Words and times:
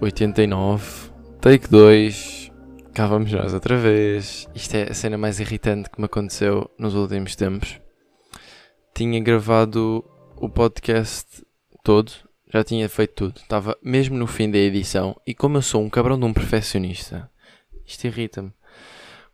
89, 0.00 1.10
take 1.40 1.68
2, 1.70 2.52
cá 2.92 3.06
vamos 3.06 3.32
nós 3.32 3.54
outra 3.54 3.78
vez. 3.78 4.46
Isto 4.54 4.74
é 4.74 4.90
a 4.90 4.94
cena 4.94 5.16
mais 5.16 5.40
irritante 5.40 5.88
que 5.88 5.98
me 5.98 6.04
aconteceu 6.04 6.70
nos 6.78 6.94
últimos 6.94 7.34
tempos. 7.34 7.80
Tinha 8.94 9.18
gravado 9.20 10.04
o 10.36 10.50
podcast 10.50 11.42
todo, 11.82 12.12
já 12.52 12.62
tinha 12.62 12.88
feito 12.88 13.14
tudo, 13.14 13.40
estava 13.40 13.76
mesmo 13.82 14.18
no 14.18 14.26
fim 14.26 14.50
da 14.50 14.58
edição 14.58 15.18
e 15.26 15.34
como 15.34 15.56
eu 15.56 15.62
sou 15.62 15.82
um 15.82 15.88
cabrão 15.88 16.18
de 16.18 16.26
um 16.26 16.32
perfeccionista, 16.32 17.30
isto 17.86 18.06
irrita-me. 18.06 18.52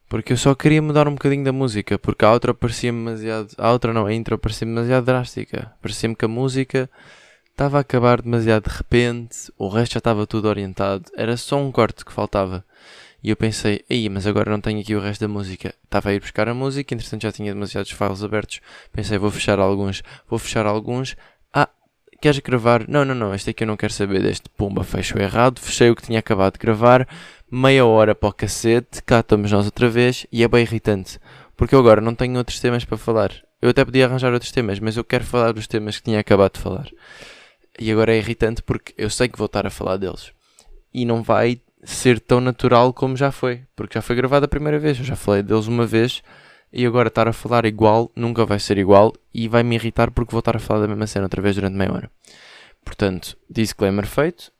Porque 0.08 0.32
eu 0.32 0.36
só 0.36 0.54
queria 0.54 0.82
mudar 0.82 1.08
um 1.08 1.14
bocadinho 1.14 1.42
da 1.42 1.52
música, 1.52 1.98
porque 1.98 2.24
a 2.24 2.30
outra 2.30 2.52
parecia 2.52 2.92
demasiado. 2.92 3.48
A 3.56 3.72
outra 3.72 3.94
não, 3.94 4.04
a 4.04 4.12
intro 4.12 4.36
parecia 4.36 4.66
demasiado 4.66 5.06
drástica. 5.06 5.72
Parecia-me 5.80 6.14
que 6.14 6.26
a 6.26 6.28
música 6.28 6.90
estava 7.52 7.78
a 7.78 7.80
acabar 7.80 8.20
demasiado 8.20 8.68
de 8.68 8.76
repente, 8.76 9.52
o 9.56 9.68
resto 9.68 9.94
já 9.94 9.98
estava 9.98 10.26
tudo 10.26 10.48
orientado, 10.48 11.04
era 11.16 11.36
só 11.36 11.56
um 11.56 11.70
corte 11.70 12.04
que 12.04 12.12
faltava. 12.12 12.64
E 13.22 13.30
eu 13.30 13.36
pensei, 13.36 13.84
aí, 13.88 14.08
mas 14.08 14.26
agora 14.26 14.50
não 14.50 14.60
tenho 14.60 14.80
aqui 14.80 14.96
o 14.96 15.00
resto 15.00 15.20
da 15.20 15.28
música. 15.28 15.72
Estava 15.84 16.08
a 16.08 16.14
ir 16.14 16.20
buscar 16.20 16.48
a 16.48 16.54
música, 16.54 16.92
entretanto 16.92 17.22
já 17.22 17.30
tinha 17.30 17.54
demasiados 17.54 17.92
files 17.92 18.24
abertos. 18.24 18.60
Pensei, 18.92 19.16
vou 19.16 19.30
fechar 19.30 19.60
alguns, 19.60 20.02
vou 20.28 20.40
fechar 20.40 20.66
alguns. 20.66 21.14
Ah, 21.54 21.68
queres 22.20 22.40
gravar? 22.40 22.88
Não, 22.88 23.04
não, 23.04 23.14
não, 23.14 23.32
este 23.32 23.50
aqui 23.50 23.62
eu 23.62 23.68
não 23.68 23.76
quero 23.76 23.92
saber 23.92 24.20
deste. 24.20 24.48
Pumba, 24.50 24.82
fecho 24.82 25.16
errado, 25.20 25.60
fechei 25.60 25.88
o 25.88 25.94
que 25.94 26.02
tinha 26.02 26.18
acabado 26.18 26.54
de 26.54 26.58
gravar 26.58 27.06
meia 27.54 27.84
hora 27.84 28.14
para 28.14 28.30
o 28.30 28.32
cacete, 28.32 29.02
cá 29.02 29.20
estamos 29.20 29.52
nós 29.52 29.66
outra 29.66 29.86
vez 29.86 30.26
e 30.32 30.42
é 30.42 30.48
bem 30.48 30.62
irritante. 30.62 31.18
Porque 31.54 31.74
eu 31.74 31.78
agora 31.80 32.00
não 32.00 32.14
tenho 32.14 32.38
outros 32.38 32.58
temas 32.58 32.82
para 32.82 32.96
falar. 32.96 33.30
Eu 33.60 33.68
até 33.68 33.84
podia 33.84 34.06
arranjar 34.06 34.32
outros 34.32 34.50
temas, 34.50 34.80
mas 34.80 34.96
eu 34.96 35.04
quero 35.04 35.22
falar 35.22 35.52
dos 35.52 35.66
temas 35.66 35.98
que 35.98 36.04
tinha 36.04 36.18
acabado 36.18 36.54
de 36.54 36.60
falar. 36.60 36.88
E 37.78 37.90
agora 37.90 38.14
é 38.14 38.18
irritante 38.18 38.62
porque 38.62 38.94
eu 38.96 39.08
sei 39.08 39.28
que 39.28 39.38
vou 39.38 39.46
estar 39.46 39.66
a 39.66 39.70
falar 39.70 39.96
deles. 39.96 40.32
E 40.92 41.04
não 41.04 41.22
vai 41.22 41.60
ser 41.82 42.20
tão 42.20 42.40
natural 42.40 42.92
como 42.92 43.16
já 43.16 43.32
foi. 43.32 43.62
Porque 43.74 43.94
já 43.94 44.02
foi 44.02 44.14
gravado 44.14 44.44
a 44.44 44.48
primeira 44.48 44.78
vez. 44.78 44.98
Eu 44.98 45.04
já 45.04 45.16
falei 45.16 45.42
deles 45.42 45.66
uma 45.66 45.86
vez. 45.86 46.22
E 46.72 46.86
agora 46.86 47.08
estar 47.08 47.28
a 47.28 47.32
falar 47.32 47.66
igual 47.66 48.10
nunca 48.14 48.44
vai 48.44 48.58
ser 48.58 48.78
igual. 48.78 49.12
E 49.32 49.48
vai 49.48 49.62
me 49.62 49.74
irritar 49.74 50.10
porque 50.10 50.32
vou 50.32 50.40
estar 50.40 50.56
a 50.56 50.60
falar 50.60 50.80
da 50.80 50.88
mesma 50.88 51.06
cena 51.06 51.26
outra 51.26 51.42
vez 51.42 51.54
durante 51.54 51.76
meia 51.76 51.92
hora. 51.92 52.10
Portanto, 52.84 53.36
disclaimer 53.48 54.06
feito. 54.06 54.52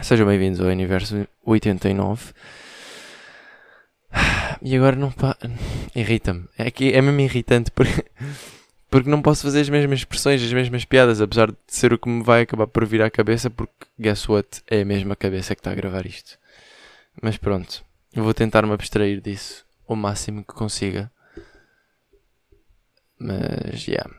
Sejam 0.00 0.26
bem-vindos 0.26 0.60
ao 0.60 0.68
Universo 0.68 1.26
89. 1.44 2.32
E 4.64 4.76
agora 4.76 4.94
não 4.94 5.10
pá. 5.10 5.36
Irrita-me. 5.94 6.44
É 6.56 6.70
que 6.70 6.92
é 6.92 7.02
mesmo 7.02 7.20
irritante 7.20 7.70
porque, 7.72 8.04
porque 8.92 9.08
não 9.08 9.22
posso 9.22 9.42
fazer 9.42 9.62
as 9.62 9.70
mesmas 9.70 10.00
expressões, 10.00 10.42
as 10.42 10.52
mesmas 10.52 10.84
piadas, 10.84 11.22
apesar 11.22 11.50
de 11.50 11.56
ser 11.66 11.94
o 11.94 11.98
que 11.98 12.10
me 12.10 12.22
vai 12.22 12.42
acabar 12.42 12.66
por 12.66 12.84
vir 12.84 13.00
à 13.00 13.10
cabeça, 13.10 13.48
porque 13.48 13.72
guess 13.98 14.28
what? 14.28 14.62
É 14.66 14.82
a 14.82 14.84
mesma 14.84 15.16
cabeça 15.16 15.54
que 15.54 15.60
está 15.60 15.70
a 15.70 15.74
gravar 15.74 16.04
isto. 16.04 16.38
Mas 17.22 17.38
pronto, 17.38 17.82
eu 18.12 18.22
vou 18.22 18.34
tentar 18.34 18.66
me 18.66 18.72
abstrair 18.74 19.18
disso 19.22 19.64
o 19.88 19.96
máximo 19.96 20.44
que 20.44 20.52
consiga. 20.52 21.10
Mas. 23.18 23.86
Yeah. 23.86 24.14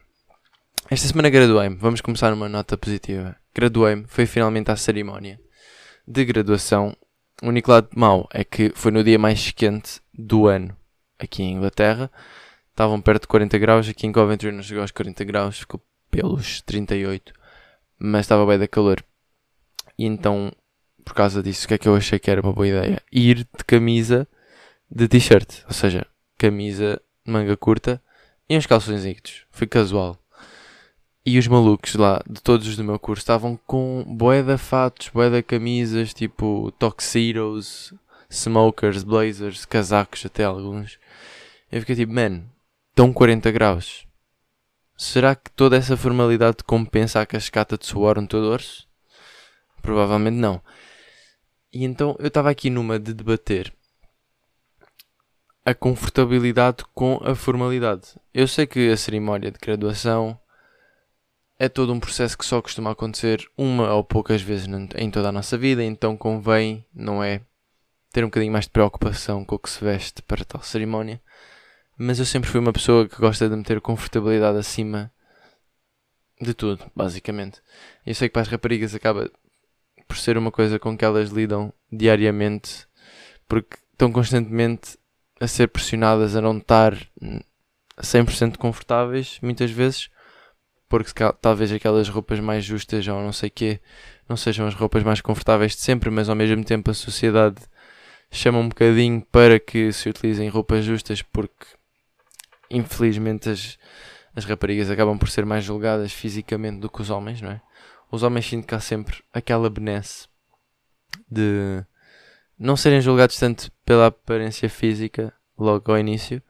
Esta 0.89 1.07
semana 1.07 1.29
graduei-me. 1.29 1.75
Vamos 1.75 2.01
começar 2.01 2.31
numa 2.31 2.49
nota 2.49 2.75
positiva. 2.75 3.35
Graduei-me, 3.53 4.05
foi 4.07 4.25
finalmente 4.25 4.71
à 4.71 4.75
cerimónia 4.75 5.39
de 6.07 6.25
graduação. 6.25 6.97
O 7.43 7.49
único 7.49 7.69
lado 7.69 7.89
mau 7.95 8.27
é 8.33 8.43
que 8.43 8.71
foi 8.73 8.91
no 8.91 9.03
dia 9.03 9.19
mais 9.19 9.51
quente 9.51 10.01
do 10.11 10.47
ano 10.47 10.75
aqui 11.19 11.43
em 11.43 11.53
Inglaterra. 11.53 12.09
Estavam 12.73 12.99
perto 12.99 13.21
de 13.21 13.27
40 13.27 13.57
graus, 13.59 13.87
aqui 13.87 14.07
em 14.07 14.11
Coventry 14.11 14.51
não 14.51 14.63
chegou 14.63 14.81
aos 14.81 14.89
40 14.89 15.23
graus, 15.25 15.59
ficou 15.59 15.79
pelos 16.09 16.59
38, 16.61 17.31
mas 17.99 18.21
estava 18.21 18.47
bem 18.47 18.57
da 18.57 18.67
calor. 18.67 19.05
E 19.95 20.05
então, 20.05 20.51
por 21.05 21.13
causa 21.13 21.43
disso, 21.43 21.65
o 21.65 21.67
que 21.67 21.75
é 21.75 21.77
que 21.77 21.87
eu 21.87 21.95
achei 21.95 22.17
que 22.17 22.31
era 22.31 22.41
uma 22.41 22.51
boa 22.51 22.67
ideia? 22.67 22.99
Ir 23.11 23.35
de 23.35 23.63
camisa 23.67 24.27
de 24.89 25.07
t-shirt, 25.07 25.63
ou 25.67 25.73
seja, 25.73 26.07
camisa 26.35 26.99
manga 27.23 27.55
curta 27.55 28.01
e 28.49 28.57
uns 28.57 28.65
calções 28.65 29.03
Foi 29.51 29.67
casual. 29.67 30.17
E 31.23 31.37
os 31.37 31.47
malucos 31.47 31.93
lá, 31.93 32.23
de 32.27 32.41
todos 32.41 32.67
os 32.67 32.75
do 32.75 32.83
meu 32.83 32.97
curso, 32.97 33.21
estavam 33.21 33.55
com 33.67 34.03
boé 34.07 34.41
de 34.41 34.57
fatos, 34.57 35.09
boé 35.09 35.29
de 35.29 35.43
camisas, 35.43 36.11
tipo 36.11 36.73
tuxedos, 36.79 37.93
smokers, 38.31 39.03
blazers, 39.03 39.63
casacos 39.63 40.25
até 40.25 40.43
alguns. 40.43 40.97
Eu 41.71 41.79
fiquei 41.79 41.95
tipo, 41.95 42.11
man, 42.11 42.41
estão 42.93 43.11
40 43.11 43.49
graus. 43.49 44.05
Será 44.95 45.35
que 45.35 45.49
toda 45.49 45.75
essa 45.75 45.97
formalidade 45.97 46.57
compensa 46.63 47.19
a 47.19 47.25
cascata 47.25 47.75
de 47.75 47.87
suor 47.87 48.21
no 48.21 48.27
teu 48.27 48.39
dorso? 48.39 48.87
Provavelmente 49.81 50.37
não. 50.37 50.61
E 51.73 51.83
então 51.83 52.15
eu 52.19 52.27
estava 52.27 52.51
aqui 52.51 52.69
numa 52.69 52.99
de 52.99 53.11
debater 53.11 53.73
a 55.65 55.73
confortabilidade 55.73 56.83
com 56.93 57.19
a 57.23 57.33
formalidade. 57.33 58.09
Eu 58.31 58.47
sei 58.47 58.67
que 58.67 58.91
a 58.91 58.97
cerimónia 58.97 59.49
de 59.49 59.57
graduação 59.57 60.39
é 61.57 61.67
todo 61.67 61.91
um 61.93 61.99
processo 61.99 62.37
que 62.37 62.45
só 62.45 62.61
costuma 62.61 62.91
acontecer 62.91 63.49
uma 63.57 63.91
ou 63.91 64.03
poucas 64.03 64.43
vezes 64.43 64.67
em 64.95 65.09
toda 65.09 65.29
a 65.29 65.31
nossa 65.31 65.57
vida, 65.57 65.83
então 65.83 66.15
convém, 66.15 66.85
não 66.93 67.23
é? 67.23 67.41
Ter 68.11 68.23
um 68.23 68.27
bocadinho 68.27 68.51
mais 68.51 68.65
de 68.65 68.71
preocupação 68.71 69.43
com 69.43 69.55
o 69.55 69.59
que 69.59 69.69
se 69.69 69.83
veste 69.83 70.21
para 70.21 70.45
tal 70.45 70.61
cerimónia. 70.61 71.19
Mas 71.97 72.19
eu 72.19 72.25
sempre 72.25 72.49
fui 72.49 72.59
uma 72.59 72.73
pessoa 72.73 73.07
que 73.07 73.17
gosta 73.17 73.47
de 73.47 73.55
meter 73.55 73.79
confortabilidade 73.79 74.57
acima 74.57 75.11
de 76.41 76.53
tudo, 76.53 76.83
basicamente. 76.95 77.61
Eu 78.05 78.15
sei 78.15 78.27
que 78.27 78.33
para 78.33 78.41
as 78.41 78.47
raparigas 78.47 78.95
acaba 78.95 79.31
por 80.07 80.17
ser 80.17 80.37
uma 80.37 80.51
coisa 80.51 80.79
com 80.79 80.97
que 80.97 81.05
elas 81.05 81.29
lidam 81.29 81.71
diariamente, 81.91 82.87
porque 83.47 83.77
estão 83.91 84.11
constantemente 84.11 84.97
a 85.39 85.47
ser 85.47 85.67
pressionadas 85.67 86.35
a 86.35 86.41
não 86.41 86.57
estar 86.57 86.97
100% 87.97 88.57
confortáveis, 88.57 89.39
muitas 89.41 89.71
vezes, 89.71 90.09
porque 90.89 91.11
talvez 91.41 91.71
aquelas 91.71 92.09
roupas 92.09 92.39
mais 92.39 92.63
justas 92.63 93.07
ou 93.07 93.21
não 93.21 93.33
sei 93.33 93.49
quê 93.49 93.79
não 94.27 94.37
sejam 94.37 94.67
as 94.67 94.75
roupas 94.75 95.03
mais 95.03 95.21
confortáveis 95.21 95.73
de 95.75 95.81
sempre, 95.81 96.09
mas 96.09 96.29
ao 96.29 96.35
mesmo 96.35 96.63
tempo 96.63 96.91
a 96.91 96.93
sociedade 96.93 97.61
chama 98.31 98.59
um 98.59 98.69
bocadinho 98.69 99.21
para 99.31 99.59
que 99.59 99.91
se 99.91 100.09
utilizem 100.09 100.49
roupas 100.49 100.83
justas 100.85 101.21
porque 101.21 101.65
infelizmente 102.77 103.49
as, 103.49 103.77
as 104.35 104.45
raparigas 104.45 104.89
acabam 104.89 105.17
por 105.17 105.29
ser 105.29 105.45
mais 105.45 105.63
julgadas 105.63 106.11
fisicamente 106.11 106.79
do 106.79 106.89
que 106.89 107.01
os 107.01 107.09
homens, 107.09 107.41
não 107.41 107.51
é? 107.51 107.61
Os 108.11 108.23
homens 108.23 108.45
sentem 108.45 108.67
que 108.67 108.75
há 108.75 108.79
sempre 108.79 109.23
aquela 109.33 109.69
benesse 109.69 110.27
de 111.29 111.83
não 112.57 112.75
serem 112.75 113.01
julgados 113.01 113.37
tanto 113.37 113.71
pela 113.85 114.07
aparência 114.07 114.69
física 114.69 115.33
logo 115.57 115.91
ao 115.91 115.97
início, 115.97 116.41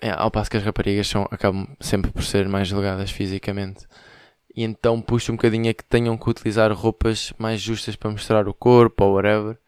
é, 0.00 0.10
ao 0.10 0.30
passo 0.30 0.50
que 0.50 0.56
as 0.56 0.62
raparigas 0.62 1.08
são, 1.08 1.26
acabam 1.30 1.66
sempre 1.80 2.10
por 2.10 2.22
ser 2.22 2.48
mais 2.48 2.68
julgadas 2.68 3.10
fisicamente. 3.10 3.86
E 4.54 4.62
então 4.62 5.02
puxa 5.02 5.32
um 5.32 5.36
bocadinho 5.36 5.70
a 5.70 5.74
que 5.74 5.84
tenham 5.84 6.16
que 6.16 6.30
utilizar 6.30 6.72
roupas 6.72 7.32
mais 7.38 7.60
justas 7.60 7.94
para 7.96 8.10
mostrar 8.10 8.48
o 8.48 8.54
corpo 8.54 9.04
ou 9.04 9.14
whatever. 9.14 9.58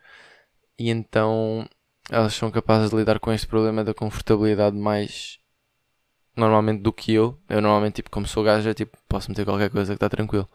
E 0.79 0.91
então 0.91 1.69
elas 2.11 2.35
são 2.35 2.51
capazes 2.51 2.91
de 2.91 2.97
lidar 2.97 3.19
com 3.19 3.33
este 3.33 3.47
problema 3.47 3.85
da 3.85 3.93
confortabilidade 3.93 4.77
mais 4.77 5.39
normalmente 6.35 6.83
do 6.83 6.93
que 6.93 7.13
eu. 7.13 7.39
Eu 7.49 7.61
normalmente, 7.61 7.97
tipo, 7.97 8.11
como 8.11 8.27
sou 8.27 8.43
gajo, 8.43 8.69
é 8.69 8.75
tipo, 8.75 8.97
posso 9.09 9.31
meter 9.31 9.45
qualquer 9.45 9.71
coisa 9.71 9.93
que 9.93 9.97
está 9.97 10.09
tranquilo. 10.09 10.49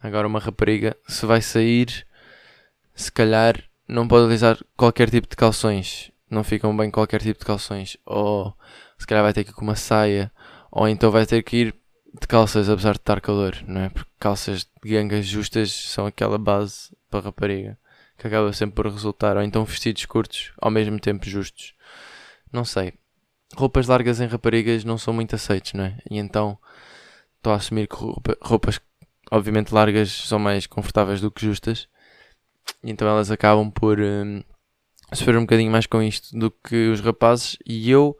Agora 0.00 0.26
uma 0.26 0.38
rapariga, 0.38 0.96
se 1.08 1.26
vai 1.26 1.40
sair, 1.42 2.06
se 2.94 3.10
calhar 3.10 3.62
não 3.88 4.06
pode 4.06 4.24
utilizar 4.24 4.58
qualquer 4.76 5.10
tipo 5.10 5.28
de 5.28 5.36
calções. 5.36 6.12
Não 6.30 6.44
ficam 6.44 6.76
bem 6.76 6.90
qualquer 6.90 7.20
tipo 7.20 7.40
de 7.40 7.46
calções. 7.46 7.96
Ou 8.04 8.54
se 8.98 9.06
calhar 9.06 9.24
vai 9.24 9.32
ter 9.32 9.44
que 9.44 9.50
ir 9.50 9.54
com 9.54 9.62
uma 9.62 9.76
saia, 9.76 10.30
ou 10.70 10.88
então 10.88 11.10
vai 11.10 11.26
ter 11.26 11.42
que 11.42 11.56
ir 11.56 11.74
de 12.20 12.26
calças, 12.26 12.68
apesar 12.68 12.92
de 12.92 12.98
estar 12.98 13.20
calor, 13.20 13.56
não 13.66 13.82
é? 13.82 13.88
Porque 13.88 14.10
calças 14.18 14.66
de 14.82 14.90
gangas 14.90 15.26
justas 15.26 15.72
são 15.72 16.06
aquela 16.06 16.38
base 16.38 16.94
para 17.10 17.24
rapariga 17.24 17.78
que 18.16 18.26
acaba 18.26 18.52
sempre 18.52 18.76
por 18.76 18.86
resultar, 18.86 19.36
ou 19.36 19.42
então 19.42 19.64
vestidos 19.64 20.04
curtos 20.06 20.52
ao 20.58 20.70
mesmo 20.70 20.98
tempo 20.98 21.26
justos. 21.26 21.74
Não 22.52 22.64
sei. 22.64 22.94
Roupas 23.54 23.86
largas 23.86 24.20
em 24.20 24.26
raparigas 24.26 24.84
não 24.84 24.98
são 24.98 25.14
muito 25.14 25.34
aceites, 25.34 25.72
não 25.74 25.84
é? 25.84 25.98
E 26.10 26.18
então 26.18 26.58
estou 27.36 27.52
a 27.52 27.56
assumir 27.56 27.86
que 27.86 27.96
roupa, 27.96 28.36
roupas, 28.40 28.80
obviamente, 29.30 29.72
largas 29.72 30.10
são 30.10 30.38
mais 30.38 30.66
confortáveis 30.66 31.20
do 31.20 31.30
que 31.30 31.44
justas. 31.44 31.88
E 32.82 32.90
então 32.90 33.06
elas 33.06 33.30
acabam 33.30 33.70
por 33.70 34.00
hum, 34.00 34.42
sofrer 35.12 35.36
um 35.36 35.42
bocadinho 35.42 35.70
mais 35.70 35.86
com 35.86 36.02
isto 36.02 36.36
do 36.36 36.50
que 36.50 36.88
os 36.88 37.00
rapazes. 37.00 37.56
E 37.64 37.90
eu 37.90 38.18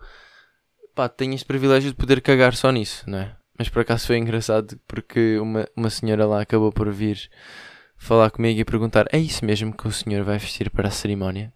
pá, 0.94 1.08
tenho 1.08 1.34
este 1.34 1.46
privilégio 1.46 1.90
de 1.90 1.96
poder 1.96 2.20
cagar 2.20 2.54
só 2.54 2.70
nisso, 2.70 3.08
não 3.08 3.18
é? 3.18 3.36
Mas 3.58 3.68
por 3.68 3.80
acaso 3.80 4.06
foi 4.06 4.18
engraçado 4.18 4.78
porque 4.86 5.38
uma, 5.38 5.66
uma 5.74 5.90
senhora 5.90 6.26
lá 6.26 6.42
acabou 6.42 6.70
por 6.70 6.92
vir 6.92 7.30
falar 7.96 8.30
comigo 8.30 8.60
e 8.60 8.64
perguntar: 8.64 9.06
É 9.12 9.18
isso 9.18 9.44
mesmo 9.44 9.76
que 9.76 9.88
o 9.88 9.92
senhor 9.92 10.24
vai 10.24 10.38
vestir 10.38 10.70
para 10.70 10.88
a 10.88 10.90
cerimónia? 10.90 11.52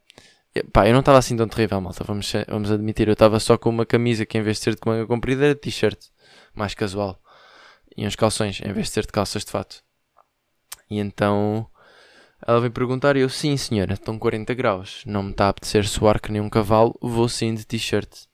Pá, 0.73 0.87
eu 0.87 0.93
não 0.93 1.01
estava 1.01 1.19
assim 1.19 1.37
tão 1.37 1.49
terrível, 1.49 1.81
malta, 1.81 2.03
vamos, 2.05 2.33
vamos 2.49 2.71
admitir. 2.73 3.09
Eu 3.09 3.13
estava 3.13 3.39
só 3.39 3.57
com 3.57 3.71
uma 3.71 3.87
camisa 3.87 4.27
que 4.27 4.37
em 4.37 4.43
vez 4.43 4.57
de 4.59 4.65
ser 4.65 4.75
de 4.75 4.81
manga 4.85 5.07
comprida 5.07 5.45
era 5.45 5.55
t-shirt, 5.55 5.99
mais 6.55 6.75
casual. 6.75 7.21
E 7.97 8.07
uns 8.07 8.17
calções, 8.17 8.61
em 8.61 8.73
vez 8.73 8.87
de 8.89 8.93
ser 8.93 9.07
de 9.07 9.13
calças 9.13 9.45
de 9.45 9.51
fato. 9.51 9.83
E 10.91 10.99
então 10.99 11.69
Ela 12.47 12.61
veio 12.61 12.73
perguntar 12.73 13.17
e 13.17 13.21
eu, 13.21 13.29
sim 13.29 13.57
senhora, 13.57 13.95
estão 13.95 14.19
40 14.19 14.55
graus, 14.55 15.03
não 15.07 15.23
me 15.23 15.31
está 15.31 15.47
a 15.47 15.49
apetecer 15.51 15.87
suar 15.87 16.21
que 16.21 16.33
nem 16.33 16.41
um 16.41 16.49
cavalo, 16.51 16.97
vou 17.01 17.29
sim 17.29 17.55
de 17.55 17.67
t-shirt. 17.67 18.27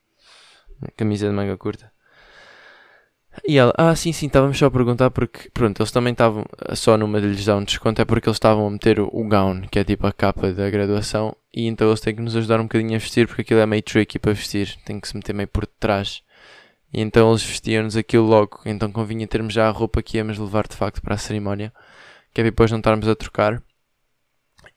Camisa 0.97 1.29
de 1.29 1.35
manga 1.35 1.57
curta. 1.57 1.93
E 3.45 3.59
ela, 3.59 3.73
ah, 3.77 3.95
sim, 3.95 4.13
sim, 4.13 4.27
estávamos 4.27 4.59
só 4.59 4.67
a 4.67 4.71
perguntar 4.71 5.11
porque, 5.11 5.51
pronto, 5.51 5.81
eles 5.81 5.93
também 5.93 6.13
estavam, 6.13 6.45
só 6.75 6.97
numa 6.97 7.21
de 7.21 7.29
lhes 7.29 7.45
dar 7.45 7.57
um 7.57 7.65
desconto, 7.65 8.01
é 8.01 8.05
porque 8.05 8.29
eles 8.29 8.37
estavam 8.37 8.67
a 8.67 8.71
meter 8.71 9.01
o, 9.01 9.09
o 9.13 9.29
gown, 9.29 9.63
que 9.63 9.79
é 9.79 9.85
tipo 9.85 10.07
a 10.07 10.13
capa 10.13 10.53
da 10.53 10.71
graduação, 10.71 11.37
e 11.53 11.67
então 11.67 11.89
eles 11.89 12.01
têm 12.01 12.15
que 12.15 12.23
nos 12.23 12.37
ajudar 12.37 12.61
um 12.61 12.65
bocadinho 12.65 12.95
a 12.95 12.99
vestir, 12.99 13.27
porque 13.27 13.43
aquilo 13.43 13.61
é 13.61 13.67
meio 13.67 13.83
tricky 13.83 14.19
para 14.19 14.33
vestir, 14.33 14.77
tem 14.85 15.01
que 15.01 15.09
se 15.09 15.17
meter 15.17 15.35
meio 15.35 15.49
por 15.49 15.67
detrás. 15.67 16.23
E 16.93 17.01
então 17.01 17.31
eles 17.31 17.43
vestiam-nos 17.45 17.97
aquilo 17.97 18.27
logo, 18.27 18.61
então 18.65 18.91
convinha 18.91 19.27
termos 19.27 19.53
já 19.53 19.69
a 19.69 19.71
roupa 19.73 20.03
que 20.03 20.17
íamos 20.19 20.39
levar 20.39 20.67
de 20.67 20.77
facto 20.77 21.03
para 21.03 21.15
a 21.15 21.19
cerimónia, 21.19 21.73
que 22.33 22.41
é 22.41 22.45
depois 22.45 22.71
não 22.71 22.79
estarmos 22.79 23.09
a 23.09 23.15
trocar, 23.15 23.63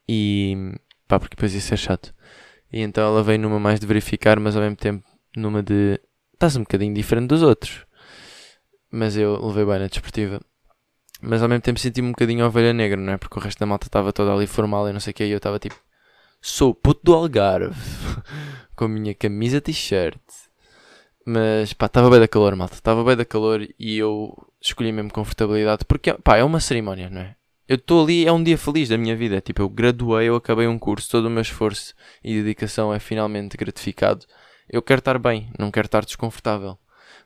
e 0.07 0.73
pá, 1.07 1.19
porque 1.19 1.35
depois 1.35 1.53
ia 1.53 1.61
ser 1.61 1.77
chato. 1.77 2.13
E 2.71 2.81
então 2.81 3.03
ela 3.03 3.23
veio 3.23 3.39
numa 3.39 3.59
mais 3.59 3.79
de 3.79 3.87
verificar, 3.87 4.39
mas 4.39 4.55
ao 4.55 4.61
mesmo 4.61 4.75
tempo 4.75 5.03
numa 5.35 5.63
de, 5.63 5.99
estás 6.33 6.55
um 6.55 6.61
bocadinho 6.61 6.93
diferente 6.93 7.27
dos 7.27 7.41
outros 7.41 7.88
mas 8.91 9.15
eu 9.15 9.45
levei 9.47 9.65
bem 9.65 9.79
na 9.79 9.87
desportiva. 9.87 10.41
Mas 11.21 11.41
ao 11.43 11.49
mesmo 11.49 11.61
tempo 11.61 11.79
senti-me 11.79 12.07
um 12.07 12.11
bocadinho 12.11 12.45
ovelha 12.45 12.73
negra, 12.73 12.99
não 12.99 13.13
é? 13.13 13.17
Porque 13.17 13.37
o 13.37 13.41
resto 13.41 13.59
da 13.59 13.65
malta 13.65 13.87
estava 13.87 14.13
toda 14.13 14.33
ali 14.33 14.47
formal 14.47 14.87
e 14.89 14.93
não 14.93 14.99
sei 14.99 15.11
o 15.11 15.13
que, 15.13 15.25
e 15.25 15.31
eu 15.31 15.37
estava 15.37 15.59
tipo, 15.59 15.75
sou 16.41 16.73
puto 16.73 17.01
do 17.03 17.13
Algarve, 17.13 17.75
com 18.75 18.85
a 18.85 18.89
minha 18.89 19.13
camisa 19.13 19.59
t-shirt. 19.59 20.19
Mas 21.25 21.73
pá, 21.73 21.85
estava 21.87 22.09
bem 22.09 22.19
da 22.19 22.27
calor, 22.27 22.55
malta, 22.55 22.75
estava 22.75 23.03
bem 23.03 23.15
da 23.15 23.25
calor 23.25 23.67
e 23.77 23.97
eu 23.97 24.33
escolhi 24.61 24.91
mesmo 24.91 25.11
confortabilidade, 25.11 25.85
porque 25.85 26.13
pá, 26.13 26.37
é 26.37 26.43
uma 26.43 26.59
cerimónia, 26.59 27.09
não 27.09 27.21
é? 27.21 27.35
Eu 27.67 27.75
estou 27.75 28.03
ali, 28.03 28.25
é 28.25 28.31
um 28.31 28.41
dia 28.43 28.57
feliz 28.57 28.89
da 28.89 28.97
minha 28.97 29.15
vida. 29.15 29.39
Tipo, 29.41 29.61
eu 29.61 29.69
graduei, 29.69 30.27
eu 30.27 30.35
acabei 30.35 30.67
um 30.67 30.79
curso, 30.79 31.11
todo 31.11 31.25
o 31.25 31.29
meu 31.29 31.41
esforço 31.41 31.93
e 32.23 32.33
dedicação 32.33 32.91
é 32.91 32.97
finalmente 32.97 33.55
gratificado. 33.55 34.25
Eu 34.67 34.81
quero 34.81 34.99
estar 34.99 35.19
bem, 35.19 35.51
não 35.59 35.69
quero 35.69 35.85
estar 35.85 36.03
desconfortável 36.03 36.79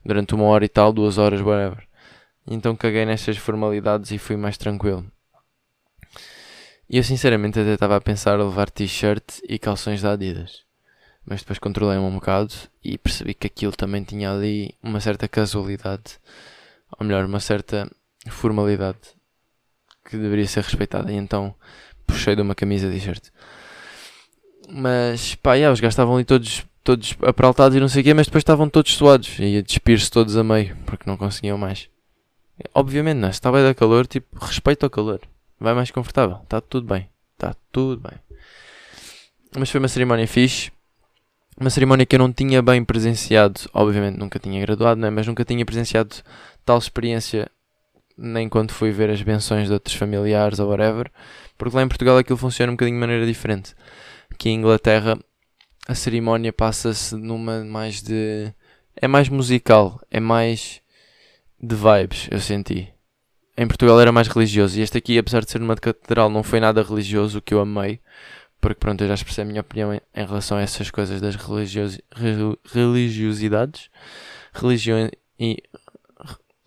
durante 0.05 0.35
uma 0.35 0.45
hora 0.45 0.65
e 0.65 0.69
tal, 0.69 0.91
duas 0.91 1.17
horas, 1.17 1.41
whatever. 1.41 1.87
Então 2.45 2.75
caguei 2.75 3.05
nestas 3.05 3.37
formalidades 3.37 4.11
e 4.11 4.17
fui 4.17 4.35
mais 4.35 4.57
tranquilo. 4.57 5.05
E 6.89 6.97
eu 6.97 7.03
sinceramente 7.03 7.59
até 7.59 7.73
estava 7.73 7.95
a 7.95 8.01
pensar 8.01 8.39
a 8.39 8.43
levar 8.43 8.69
t-shirt 8.69 9.39
e 9.47 9.57
calções 9.57 10.01
da 10.01 10.11
Adidas. 10.11 10.63
Mas 11.25 11.39
depois 11.39 11.57
controlei-me 11.57 12.03
um 12.03 12.15
bocado 12.15 12.53
e 12.83 12.97
percebi 12.97 13.33
que 13.33 13.47
aquilo 13.47 13.71
também 13.71 14.03
tinha 14.03 14.31
ali 14.31 14.75
uma 14.83 14.99
certa 14.99 15.27
casualidade. 15.27 16.19
Ou 16.99 17.05
melhor, 17.05 17.25
uma 17.25 17.39
certa 17.39 17.89
formalidade 18.29 18.99
que 20.05 20.17
deveria 20.17 20.45
ser 20.45 20.63
respeitada. 20.63 21.11
E 21.11 21.15
então 21.15 21.55
puxei 22.05 22.35
de 22.35 22.41
uma 22.41 22.53
camisa 22.53 22.89
de 22.89 22.95
t-shirt. 22.95 23.29
Mas 24.69 25.35
pá, 25.35 25.55
yeah, 25.55 25.71
os 25.73 25.79
gajos 25.79 25.93
estavam 25.93 26.15
ali 26.15 26.25
todos 26.25 26.65
todos 26.83 27.15
apraltados 27.21 27.77
e 27.77 27.79
não 27.79 27.87
sei 27.87 28.01
o 28.01 28.03
quê, 28.03 28.13
mas 28.13 28.27
depois 28.27 28.41
estavam 28.41 28.69
todos 28.69 28.93
suados 28.93 29.37
e 29.39 29.57
a 29.57 29.61
despir-se 29.61 30.11
todos 30.11 30.35
a 30.35 30.43
meio, 30.43 30.75
porque 30.85 31.09
não 31.09 31.17
conseguiam 31.17 31.57
mais. 31.57 31.89
Obviamente, 32.73 33.17
não, 33.17 33.29
é? 33.29 33.31
se 33.31 33.37
está 33.37 33.51
bem 33.51 33.63
da 33.63 33.73
calor, 33.73 34.05
tipo, 34.05 34.37
respeito 34.45 34.83
ao 34.83 34.89
calor. 34.89 35.21
Vai 35.59 35.73
mais 35.73 35.91
confortável, 35.91 36.39
está 36.43 36.59
tudo 36.59 36.87
bem, 36.87 37.09
está 37.33 37.55
tudo 37.71 38.01
bem. 38.01 38.19
Mas 39.57 39.69
foi 39.69 39.79
uma 39.79 39.87
cerimónia 39.87 40.27
fixe, 40.27 40.71
uma 41.59 41.69
cerimónia 41.69 42.05
que 42.05 42.15
eu 42.15 42.19
não 42.19 42.33
tinha 42.33 42.61
bem 42.61 42.83
presenciado, 42.83 43.61
obviamente 43.73 44.17
nunca 44.17 44.39
tinha 44.39 44.59
graduado, 44.59 44.99
né? 44.99 45.09
mas 45.09 45.27
nunca 45.27 45.45
tinha 45.45 45.65
presenciado 45.65 46.15
tal 46.65 46.77
experiência 46.77 47.49
nem 48.17 48.49
quando 48.49 48.71
fui 48.71 48.91
ver 48.91 49.09
as 49.09 49.21
benções 49.21 49.67
de 49.67 49.73
outros 49.73 49.95
familiares 49.95 50.59
ou 50.59 50.69
whatever, 50.69 51.11
porque 51.57 51.75
lá 51.75 51.83
em 51.83 51.87
Portugal 51.87 52.17
aquilo 52.17 52.37
funciona 52.37 52.71
um 52.71 52.75
bocadinho 52.75 52.97
de 52.97 52.99
maneira 52.99 53.25
diferente. 53.25 53.75
Aqui 54.31 54.49
em 54.49 54.55
Inglaterra 54.55 55.17
a 55.87 55.95
cerimónia 55.95 56.53
passa-se 56.53 57.15
numa 57.15 57.63
mais 57.63 58.01
de. 58.01 58.53
É 58.95 59.07
mais 59.07 59.27
musical, 59.27 59.99
é 60.09 60.19
mais 60.19 60.81
de 61.59 61.75
vibes, 61.75 62.27
eu 62.31 62.39
senti. 62.39 62.93
Em 63.57 63.67
Portugal 63.67 63.99
era 63.99 64.11
mais 64.11 64.27
religioso 64.27 64.79
e 64.79 64.81
este 64.81 64.97
aqui, 64.97 65.17
apesar 65.17 65.43
de 65.43 65.51
ser 65.51 65.59
numa 65.59 65.75
catedral, 65.75 66.29
não 66.29 66.43
foi 66.43 66.59
nada 66.59 66.81
religioso, 66.81 67.37
o 67.37 67.41
que 67.41 67.53
eu 67.53 67.59
amei, 67.59 67.99
porque 68.63 68.79
pronto, 68.79 69.03
eu 69.03 69.07
já 69.09 69.13
expressei 69.13 69.43
a 69.43 69.47
minha 69.47 69.61
opinião 69.61 69.93
em, 69.93 70.01
em 70.15 70.25
relação 70.25 70.57
a 70.57 70.61
essas 70.61 70.89
coisas 70.89 71.19
das 71.19 71.35
religiosi 71.35 72.01
religiosidades. 72.65 73.89
Religião 74.53 75.09
e. 75.39 75.57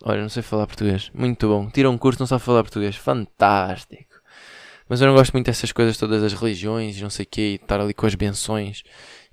Olha, 0.03 0.21
não 0.21 0.29
sei 0.29 0.43
falar 0.43 0.67
português. 0.67 1.09
Muito 1.13 1.47
bom. 1.47 1.69
Tira 1.71 1.89
um 1.89 1.97
curso, 1.97 2.19
não 2.19 2.27
sabe 2.27 2.43
falar 2.43 2.61
português. 2.63 2.95
Fantástico. 2.95 4.06
Mas 4.89 5.01
eu 5.01 5.07
não 5.07 5.15
gosto 5.15 5.33
muito 5.33 5.47
dessas 5.47 5.71
coisas 5.71 5.97
todas 5.97 6.21
das 6.21 6.33
religiões 6.33 6.97
e 6.97 7.03
não 7.03 7.09
sei 7.09 7.23
o 7.23 7.27
quê, 7.29 7.41
e 7.41 7.55
estar 7.55 7.79
ali 7.79 7.93
com 7.93 8.05
as 8.05 8.15
benções 8.15 8.83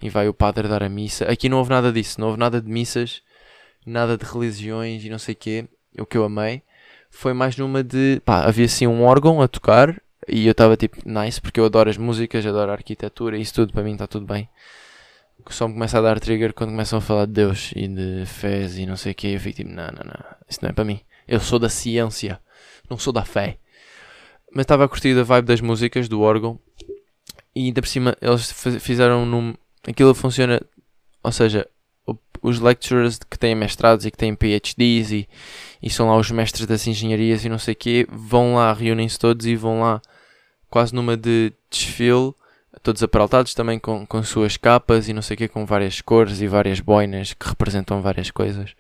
e 0.03 0.09
vai 0.09 0.29
o 0.29 0.35
padre 0.35 0.69
dar 0.69 0.83
a 0.83 0.89
missa. 0.89 1.25
Aqui 1.27 1.49
não 1.49 1.59
houve 1.59 1.71
nada 1.71 1.93
disso, 1.93 2.21
não 2.21 2.29
houve 2.29 2.39
nada 2.39 2.61
de 2.61 2.69
missas, 2.69 3.23
nada 3.87 4.17
de 4.19 4.25
religiões 4.25 5.05
e 5.05 5.09
não 5.09 5.19
sei 5.19 5.35
o 5.35 5.37
quê. 5.37 5.69
O 5.99 6.05
que 6.05 6.17
eu 6.17 6.25
amei 6.25 6.63
foi 7.09 7.33
mais 7.33 7.57
numa 7.57 7.83
de. 7.85 8.21
pá, 8.25 8.45
havia 8.45 8.67
assim 8.67 8.87
um 8.87 9.05
órgão 9.05 9.41
a 9.41 9.47
tocar 9.47 10.01
e 10.27 10.47
eu 10.47 10.53
estava 10.53 10.77
tipo 10.77 10.99
nice 11.09 11.41
porque 11.41 11.61
eu 11.61 11.67
adoro 11.67 11.89
as 11.89 11.97
músicas, 11.97 12.45
adoro 12.45 12.71
a 12.71 12.75
arquitetura, 12.75 13.39
isso 13.39 13.55
tudo 13.55 13.73
para 13.73 13.85
mim 13.85 13.93
está 13.93 14.07
tudo 14.07 14.27
bem. 14.27 14.49
Só 15.51 15.69
me 15.69 15.75
começa 15.75 15.99
a 15.99 16.01
dar 16.03 16.19
trigger 16.19 16.55
quando 16.55 16.71
começam 16.71 16.99
a 16.99 17.03
falar 17.03 17.27
de 17.27 17.33
Deus 17.33 17.71
e 17.77 17.87
de 17.87 18.25
fés 18.27 18.79
e 18.79 18.87
não 18.87 18.97
sei 18.97 19.13
o 19.13 19.15
quê. 19.15 19.29
Eu 19.29 19.41
fico 19.41 19.57
tipo, 19.57 19.71
não, 19.71 19.87
não, 19.87 20.05
não, 20.05 20.25
isso 20.49 20.59
não 20.63 20.71
é 20.71 20.73
para 20.73 20.85
mim. 20.85 21.01
Eu 21.29 21.39
sou 21.39 21.59
da 21.59 21.69
ciência, 21.69 22.41
não 22.89 22.99
sou 22.99 23.13
da 23.13 23.25
fé 23.25 23.59
mas 24.55 24.63
estava 24.63 24.85
a 24.85 24.89
curtir 24.89 25.19
a 25.19 25.23
vibe 25.23 25.47
das 25.47 25.61
músicas, 25.61 26.09
do 26.09 26.21
órgão, 26.21 26.59
e 27.55 27.67
ainda 27.67 27.83
por 27.83 27.89
cima 27.89 28.17
eles 28.21 28.51
fizeram 28.81 29.27
num. 29.27 29.55
Aquilo 29.87 30.15
funciona, 30.15 30.61
ou 31.23 31.33
seja, 31.33 31.69
os 32.41 32.61
lecturers 32.61 33.19
que 33.19 33.39
têm 33.39 33.55
mestrados 33.55 34.07
e 34.07 34.11
que 34.11 34.17
têm 34.17 34.35
PhDs 34.35 35.11
e, 35.11 35.29
e 35.83 35.91
são 35.91 36.09
lá 36.09 36.17
os 36.17 36.31
mestres 36.31 36.67
das 36.67 36.87
engenharias 36.87 37.45
e 37.45 37.49
não 37.49 37.59
sei 37.59 37.73
o 37.73 37.77
quê, 37.77 38.07
vão 38.11 38.55
lá, 38.55 38.73
reúnem-se 38.73 39.19
todos 39.19 39.47
e 39.47 39.57
vão 39.57 39.81
lá 39.81 40.01
quase 40.71 40.95
numa 40.95 41.17
de 41.17 41.53
desfile, 41.71 42.35
todos 42.83 43.03
aparaltados 43.03 43.55
também 43.55 43.79
com, 43.79 44.07
com 44.07 44.23
suas 44.23 44.57
capas 44.57 45.09
e 45.09 45.13
não 45.13 45.23
sei 45.23 45.35
o 45.35 45.39
quê, 45.39 45.49
com 45.49 45.65
várias 45.65 46.01
cores 46.01 46.41
e 46.41 46.47
várias 46.47 46.81
boinas 46.81 47.33
que 47.33 47.49
representam 47.49 48.03
várias 48.03 48.31
coisas. 48.31 48.75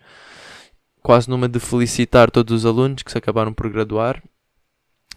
Quase 1.02 1.28
numa 1.28 1.49
de 1.49 1.59
felicitar 1.59 2.31
todos 2.31 2.52
os 2.54 2.66
alunos 2.66 3.02
que 3.02 3.11
se 3.11 3.19
acabaram 3.19 3.52
por 3.52 3.71
graduar 3.71 4.23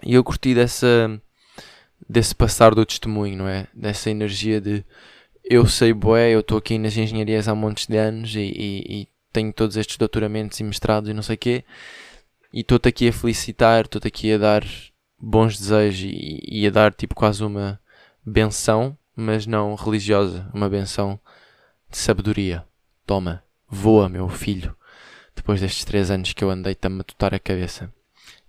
e 0.03 0.13
eu 0.13 0.23
curti 0.23 0.53
dessa, 0.53 1.21
desse 2.07 2.35
passar 2.35 2.73
do 2.73 2.85
testemunho, 2.85 3.37
não 3.37 3.47
é? 3.47 3.67
Dessa 3.73 4.09
energia 4.09 4.61
de 4.61 4.83
eu 5.43 5.65
sei 5.65 5.93
boé, 5.93 6.31
eu 6.31 6.41
estou 6.41 6.57
aqui 6.57 6.77
nas 6.77 6.97
engenharias 6.97 7.47
há 7.47 7.55
montes 7.55 7.87
de 7.87 7.97
anos 7.97 8.35
e, 8.35 8.39
e, 8.39 9.01
e 9.01 9.07
tenho 9.31 9.53
todos 9.53 9.77
estes 9.77 9.97
doutoramentos 9.97 10.59
e 10.59 10.63
mestrados 10.63 11.09
e 11.09 11.13
não 11.13 11.23
sei 11.23 11.35
o 11.35 11.37
quê, 11.37 11.63
e 12.51 12.61
estou-te 12.61 12.89
aqui 12.89 13.07
a 13.07 13.13
felicitar, 13.13 13.85
estou-te 13.85 14.07
aqui 14.07 14.33
a 14.33 14.37
dar 14.37 14.65
bons 15.19 15.57
desejos 15.57 16.01
e, 16.11 16.39
e, 16.43 16.67
a 16.67 16.69
dar 16.69 16.93
tipo 16.93 17.15
quase 17.15 17.43
uma 17.43 17.79
benção, 18.25 18.97
mas 19.15 19.45
não 19.45 19.75
religiosa, 19.75 20.49
uma 20.53 20.69
benção 20.69 21.19
de 21.89 21.97
sabedoria. 21.97 22.65
Toma, 23.05 23.43
voa, 23.69 24.09
meu 24.09 24.27
filho, 24.27 24.75
depois 25.35 25.61
destes 25.61 25.85
três 25.85 26.11
anos 26.11 26.33
que 26.33 26.43
eu 26.43 26.49
andei-te 26.49 26.85
a 26.85 26.89
matutar 26.89 27.33
a 27.33 27.39
cabeça. 27.39 27.93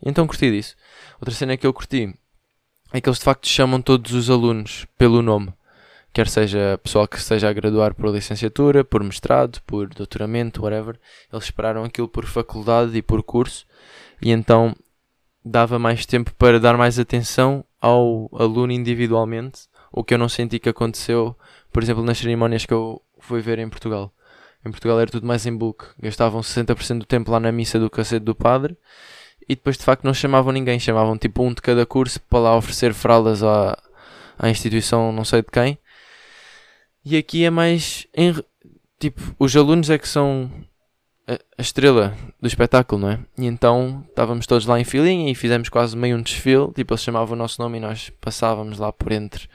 Então 0.05 0.27
curti 0.27 0.51
disso. 0.51 0.77
Outra 1.21 1.35
cena 1.35 1.57
que 1.57 1.67
eu 1.67 1.73
curti 1.73 2.15
é 2.93 3.01
que 3.01 3.09
eles 3.09 3.19
de 3.19 3.25
facto 3.25 3.47
chamam 3.47 3.83
todos 3.83 4.13
os 4.13 4.31
alunos 4.31 4.87
pelo 4.97 5.23
nome. 5.23 5.53
Quer 6.13 6.27
seja 6.29 6.81
pessoal 6.83 7.07
que 7.07 7.19
esteja 7.19 7.49
a 7.49 7.53
graduar 7.53 7.95
por 7.95 8.11
licenciatura, 8.11 8.83
por 8.83 9.05
mestrado, 9.05 9.61
por 9.67 9.89
doutoramento, 9.89 10.63
whatever. 10.63 10.99
Eles 11.33 11.45
esperaram 11.45 11.85
aquilo 11.85 12.09
por 12.09 12.25
faculdade 12.25 12.97
e 12.97 13.03
por 13.03 13.23
curso. 13.23 13.67
E 14.23 14.31
então 14.31 14.75
dava 15.45 15.79
mais 15.79 16.07
tempo 16.07 16.33
para 16.35 16.59
dar 16.59 16.77
mais 16.77 16.99
atenção 16.99 17.65
ao 17.81 18.31
aluno 18.33 18.73
individualmente. 18.73 19.69
O 19.93 20.03
que 20.03 20.15
eu 20.15 20.19
não 20.19 20.29
senti 20.29 20.59
que 20.59 20.69
aconteceu, 20.69 21.37
por 21.73 21.83
exemplo, 21.83 22.03
nas 22.03 22.19
cerimónias 22.19 22.65
que 22.65 22.73
eu 22.73 23.03
fui 23.21 23.41
ver 23.41 23.59
em 23.59 23.69
Portugal. 23.69 24.13
Em 24.65 24.71
Portugal 24.71 24.99
era 24.99 25.11
tudo 25.11 25.27
mais 25.27 25.47
em 25.47 25.57
bulk. 25.57 25.85
Gastavam 26.01 26.41
60% 26.41 27.01
do 27.01 27.07
tempo 27.07 27.31
lá 27.31 27.39
na 27.39 27.53
missa 27.53 27.79
do 27.79 27.91
cacete 27.91 28.25
do 28.25 28.35
padre 28.35 28.77
e 29.49 29.55
depois 29.55 29.79
de 29.79 29.85
facto 29.85 30.05
não 30.05 30.13
chamavam 30.13 30.53
ninguém, 30.53 30.79
chamavam 30.79 31.17
tipo 31.17 31.43
um 31.43 31.55
de 31.55 31.63
cada 31.63 31.87
curso 31.87 32.21
para 32.21 32.41
lá 32.41 32.57
oferecer 32.57 32.93
fraldas 32.93 33.43
à, 33.43 33.79
à 34.39 34.51
instituição 34.51 35.13
não 35.13 35.25
sei 35.25 35.43
de 35.43 35.49
quem. 35.51 35.79
E 37.05 37.17
aqui 37.17 37.45
é 37.45 37.51
mais 37.51 38.07
em, 38.15 38.35
tipo, 38.99 39.35
os 39.39 39.57
alunos 39.57 39.89
é 39.89 39.97
que 39.97 40.09
são 40.09 40.51
a, 41.27 41.35
a, 41.57 41.63
estrela 41.63 42.17
do 42.41 42.47
espetáculo, 42.47 43.01
não 43.01 43.11
é? 43.11 43.21
E 43.39 43.47
então 43.47 44.05
estávamos 44.09 44.47
todos 44.47 44.67
lá 44.67 44.79
em 44.79 44.85
filinha 44.85 45.31
e 45.31 45.35
fizemos 45.35 45.69
quase 45.69 45.97
meio 45.97 46.17
um 46.17 46.23
desfile, 46.23 46.73
tipo 46.75 46.93
eles 46.93 47.03
chamavam 47.03 47.35
o 47.35 47.39
nosso 47.39 47.63
nome 47.63 47.79
e 47.79 47.81
nós 47.81 48.11
passávamos 48.21 48.79
lá 48.79 48.93
por 48.93 49.13
entre 49.13 49.49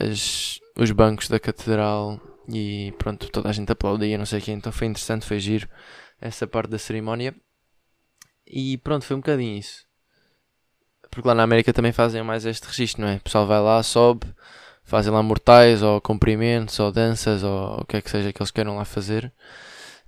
as, 0.00 0.60
os 0.76 0.90
bancos 0.92 1.28
da 1.28 1.38
catedral 1.38 2.20
e 2.48 2.94
pronto, 2.98 3.28
toda 3.30 3.50
a 3.50 3.52
gente 3.52 3.70
aplaudia, 3.70 4.16
não 4.16 4.24
sei 4.24 4.38
o 4.38 4.42
que, 4.42 4.52
então 4.52 4.72
foi 4.72 4.86
interessante, 4.86 5.26
foi 5.26 5.38
giro 5.38 5.68
essa 6.20 6.46
parte 6.46 6.70
da 6.70 6.78
cerimónia. 6.78 7.34
E 8.50 8.78
pronto, 8.78 9.04
foi 9.04 9.16
um 9.16 9.20
bocadinho 9.20 9.58
isso. 9.58 9.86
porque 11.10 11.26
lá 11.26 11.34
na 11.34 11.42
América 11.42 11.72
também 11.72 11.92
fazem 11.92 12.22
mais 12.22 12.44
este 12.44 12.66
registro, 12.66 13.02
não 13.02 13.08
é? 13.08 13.16
O 13.16 13.20
pessoal 13.20 13.46
vai 13.46 13.60
lá, 13.60 13.82
sobe, 13.82 14.26
fazem 14.84 15.12
lá 15.12 15.22
mortais, 15.22 15.82
ou 15.82 16.00
cumprimentos, 16.00 16.78
ou 16.80 16.92
danças, 16.92 17.42
ou 17.42 17.80
o 17.80 17.84
que 17.84 17.96
é 17.96 18.00
que 18.02 18.10
seja 18.10 18.32
que 18.32 18.40
eles 18.40 18.50
queiram 18.50 18.76
lá 18.76 18.84
fazer. 18.84 19.32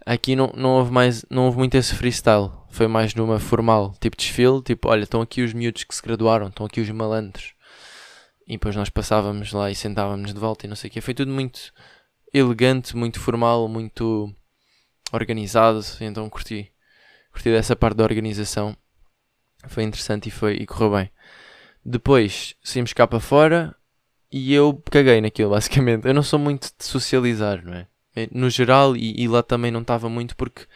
Aqui 0.06 0.34
não, 0.36 0.52
não 0.56 0.70
houve 0.78 0.90
mais, 0.92 1.24
não 1.30 1.46
houve 1.46 1.58
muito 1.58 1.76
esse 1.76 1.94
freestyle. 1.94 2.50
Foi 2.70 2.86
mais 2.86 3.14
numa 3.14 3.38
formal, 3.38 3.94
tipo 4.00 4.16
desfile, 4.16 4.62
tipo, 4.62 4.88
olha, 4.88 5.02
estão 5.04 5.20
aqui 5.20 5.42
os 5.42 5.52
miúdos 5.52 5.84
que 5.84 5.94
se 5.94 6.02
graduaram, 6.02 6.48
estão 6.48 6.66
aqui 6.66 6.80
os 6.80 6.90
malandros. 6.90 7.54
E 8.46 8.52
depois 8.54 8.74
nós 8.76 8.88
passávamos 8.90 9.52
lá 9.52 9.70
e 9.70 9.74
sentávamos 9.74 10.32
de 10.34 10.40
volta 10.40 10.66
e 10.66 10.68
não 10.68 10.76
sei 10.76 10.88
o 10.90 10.92
quê. 10.92 11.00
Foi 11.00 11.14
tudo 11.14 11.30
muito 11.32 11.72
elegante, 12.32 12.96
muito 12.96 13.20
formal, 13.20 13.68
muito 13.68 14.34
organizado. 15.12 15.80
Então 16.00 16.28
curti, 16.28 16.72
curti 17.32 17.50
dessa 17.50 17.76
parte 17.76 17.96
da 17.96 18.04
organização. 18.04 18.76
Foi 19.68 19.82
interessante 19.82 20.28
e, 20.28 20.30
foi, 20.30 20.54
e 20.54 20.66
correu 20.66 20.92
bem. 20.92 21.10
Depois 21.84 22.54
saímos 22.62 22.92
cá 22.92 23.06
para 23.06 23.20
fora 23.20 23.74
e 24.30 24.54
eu 24.54 24.82
caguei 24.90 25.20
naquilo, 25.20 25.50
basicamente. 25.54 26.06
Eu 26.06 26.14
não 26.14 26.22
sou 26.22 26.38
muito 26.38 26.70
de 26.76 26.84
socializar, 26.84 27.64
não 27.64 27.74
é? 27.74 27.86
No 28.32 28.50
geral, 28.50 28.96
e, 28.96 29.22
e 29.22 29.28
lá 29.28 29.42
também 29.42 29.70
não 29.70 29.82
estava 29.82 30.08
muito 30.08 30.36
porque 30.36 30.66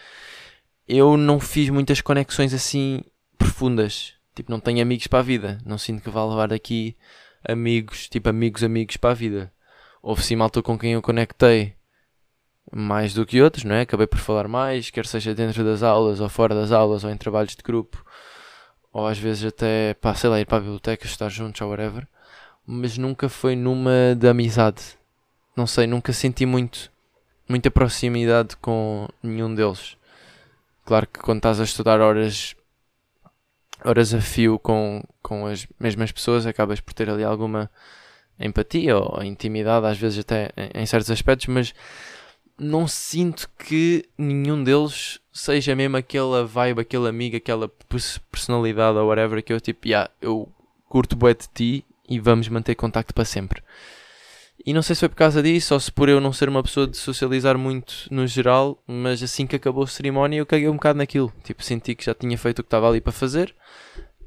eu 0.86 1.16
não 1.16 1.40
fiz 1.40 1.68
muitas 1.70 2.00
conexões 2.00 2.54
assim 2.54 3.02
profundas. 3.36 4.14
Tipo, 4.34 4.50
não 4.50 4.60
tenho 4.60 4.82
amigos 4.82 5.06
para 5.06 5.20
a 5.20 5.22
vida. 5.22 5.58
Não 5.64 5.78
sinto 5.78 6.02
que 6.02 6.10
vá 6.10 6.24
levar 6.24 6.48
daqui 6.48 6.96
amigos, 7.46 8.08
tipo 8.08 8.28
amigos, 8.28 8.62
amigos 8.62 8.96
para 8.96 9.10
a 9.10 9.14
vida. 9.14 9.52
Houve 10.02 10.22
sim 10.22 10.36
malta 10.36 10.62
com 10.62 10.78
quem 10.78 10.92
eu 10.92 11.02
conectei 11.02 11.74
mais 12.72 13.14
do 13.14 13.26
que 13.26 13.40
outros, 13.42 13.64
não 13.64 13.74
é? 13.74 13.82
Acabei 13.82 14.06
por 14.06 14.18
falar 14.18 14.48
mais, 14.48 14.90
quer 14.90 15.06
seja 15.06 15.34
dentro 15.34 15.64
das 15.64 15.82
aulas 15.82 16.20
ou 16.20 16.28
fora 16.28 16.54
das 16.54 16.72
aulas 16.72 17.04
ou 17.04 17.10
em 17.10 17.16
trabalhos 17.16 17.54
de 17.54 17.62
grupo, 17.62 18.04
ou 18.92 19.06
às 19.06 19.18
vezes 19.18 19.44
até, 19.46 19.94
pá, 19.94 20.14
sei 20.14 20.30
lá, 20.30 20.40
ir 20.40 20.46
para 20.46 20.58
a 20.58 20.60
biblioteca, 20.60 21.06
estar 21.06 21.28
juntos 21.28 21.60
ou 21.60 21.70
whatever. 21.70 22.06
Mas 22.66 22.96
nunca 22.96 23.28
foi 23.28 23.54
numa 23.56 24.14
de 24.16 24.28
amizade. 24.28 24.82
Não 25.56 25.66
sei, 25.66 25.86
nunca 25.86 26.12
senti 26.12 26.46
muito, 26.46 26.90
muita 27.48 27.70
proximidade 27.70 28.56
com 28.56 29.08
nenhum 29.22 29.54
deles. 29.54 29.96
Claro 30.84 31.06
que 31.06 31.20
quando 31.20 31.38
estás 31.38 31.60
a 31.60 31.64
estudar 31.64 32.00
horas, 32.00 32.54
horas 33.84 34.14
a 34.14 34.20
fio 34.20 34.58
com, 34.58 35.02
com 35.22 35.46
as 35.46 35.66
mesmas 35.78 36.12
pessoas, 36.12 36.46
acabas 36.46 36.80
por 36.80 36.92
ter 36.92 37.08
ali 37.08 37.24
alguma 37.24 37.70
empatia 38.38 38.96
ou 38.96 39.22
intimidade, 39.22 39.86
às 39.86 39.98
vezes 39.98 40.20
até 40.20 40.50
em 40.74 40.84
certos 40.86 41.10
aspectos, 41.10 41.46
mas 41.46 41.74
não 42.58 42.86
sinto 42.86 43.48
que 43.58 44.04
nenhum 44.16 44.62
deles 44.62 45.20
seja 45.32 45.74
mesmo 45.74 45.96
aquela 45.96 46.44
vibe, 46.46 46.80
aquele 46.80 47.08
amigo, 47.08 47.36
aquela 47.36 47.70
personalidade 48.30 48.96
ou 48.98 49.08
whatever 49.08 49.42
que 49.42 49.52
eu 49.52 49.60
tipo, 49.60 49.88
yeah, 49.88 50.10
eu 50.20 50.48
curto 50.88 51.16
bué 51.16 51.34
de 51.34 51.48
ti 51.52 51.84
e 52.08 52.20
vamos 52.20 52.48
manter 52.48 52.74
contacto 52.74 53.12
para 53.12 53.24
sempre. 53.24 53.62
E 54.64 54.72
não 54.72 54.82
sei 54.82 54.94
se 54.94 55.00
foi 55.00 55.08
por 55.08 55.16
causa 55.16 55.42
disso 55.42 55.74
ou 55.74 55.80
se 55.80 55.90
por 55.90 56.08
eu 56.08 56.20
não 56.20 56.32
ser 56.32 56.48
uma 56.48 56.62
pessoa 56.62 56.86
de 56.86 56.96
socializar 56.96 57.58
muito 57.58 58.06
no 58.10 58.26
geral, 58.26 58.82
mas 58.86 59.22
assim 59.22 59.46
que 59.46 59.56
acabou 59.56 59.84
a 59.84 59.86
cerimónia 59.86 60.38
eu 60.38 60.46
caguei 60.46 60.68
um 60.68 60.74
bocado 60.74 60.98
naquilo. 60.98 61.32
Tipo, 61.42 61.62
senti 61.62 61.94
que 61.94 62.04
já 62.04 62.14
tinha 62.14 62.38
feito 62.38 62.60
o 62.60 62.62
que 62.62 62.68
estava 62.68 62.88
ali 62.88 63.00
para 63.00 63.12
fazer 63.12 63.54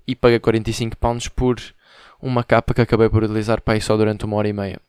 e 0.05 0.15
paguei 0.15 0.39
45 0.39 0.95
pounds 0.97 1.27
por 1.27 1.59
uma 2.21 2.43
capa 2.43 2.73
que 2.73 2.81
acabei 2.81 3.09
por 3.09 3.23
utilizar 3.23 3.61
para 3.61 3.77
ir 3.77 3.81
só 3.81 3.95
durante 3.97 4.25
uma 4.25 4.35
hora 4.35 4.47
e 4.47 4.53
meia. 4.53 4.79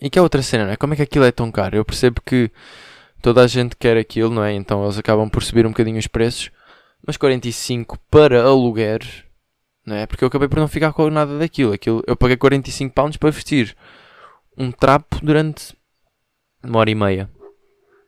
E 0.00 0.08
que 0.08 0.18
é 0.18 0.22
outra 0.22 0.42
cena, 0.42 0.64
não 0.64 0.72
é? 0.72 0.76
Como 0.76 0.94
é 0.94 0.96
que 0.96 1.02
aquilo 1.02 1.24
é 1.24 1.32
tão 1.32 1.50
caro? 1.50 1.76
Eu 1.76 1.84
percebo 1.84 2.22
que 2.24 2.50
toda 3.20 3.42
a 3.42 3.46
gente 3.46 3.76
quer 3.76 3.96
aquilo, 3.96 4.32
não 4.32 4.42
é? 4.42 4.52
Então 4.54 4.82
eles 4.82 4.98
acabam 4.98 5.28
por 5.28 5.42
subir 5.42 5.66
um 5.66 5.70
bocadinho 5.70 5.98
os 5.98 6.06
preços, 6.06 6.50
mas 7.06 7.16
45 7.16 7.98
para 8.10 8.42
aluguer, 8.42 9.00
não 9.84 9.96
é? 9.96 10.06
Porque 10.06 10.24
eu 10.24 10.28
acabei 10.28 10.48
por 10.48 10.58
não 10.58 10.68
ficar 10.68 10.92
com 10.92 11.10
nada 11.10 11.38
daquilo. 11.38 11.72
Aquilo, 11.72 12.02
eu 12.06 12.16
paguei 12.16 12.36
45 12.36 12.94
pounds 12.94 13.16
para 13.18 13.30
vestir 13.30 13.76
um 14.56 14.72
trapo 14.72 15.18
durante 15.22 15.76
uma 16.64 16.78
hora 16.78 16.90
e 16.90 16.94
meia. 16.94 17.30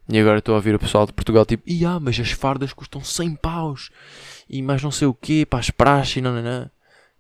E 0.09 0.19
agora 0.19 0.39
estou 0.39 0.55
a 0.55 0.57
ouvir 0.57 0.75
o 0.75 0.79
pessoal 0.79 1.07
de 1.07 1.13
Portugal 1.13 1.47
tipo, 1.47 1.63
ah, 1.87 2.01
mas 2.01 2.19
as 2.19 2.33
fardas 2.33 2.73
custam 2.73 3.03
100 3.03 3.37
paus 3.37 3.91
e 4.49 4.61
mais 4.61 4.83
não 4.83 4.91
sei 4.91 5.07
o 5.07 5.15
quê, 5.15 5.47
para 5.49 5.61
as 5.61 5.71
praxes 5.71 6.17
e 6.17 6.21
não. 6.21 6.35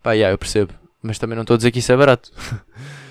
Pá, 0.02 0.12
yeah, 0.12 0.32
eu 0.34 0.38
percebo, 0.38 0.74
mas 1.00 1.18
também 1.18 1.36
não 1.36 1.42
estou 1.42 1.54
a 1.54 1.56
dizer 1.56 1.70
que 1.70 1.78
isso 1.78 1.92
é 1.92 1.96
barato. 1.96 2.30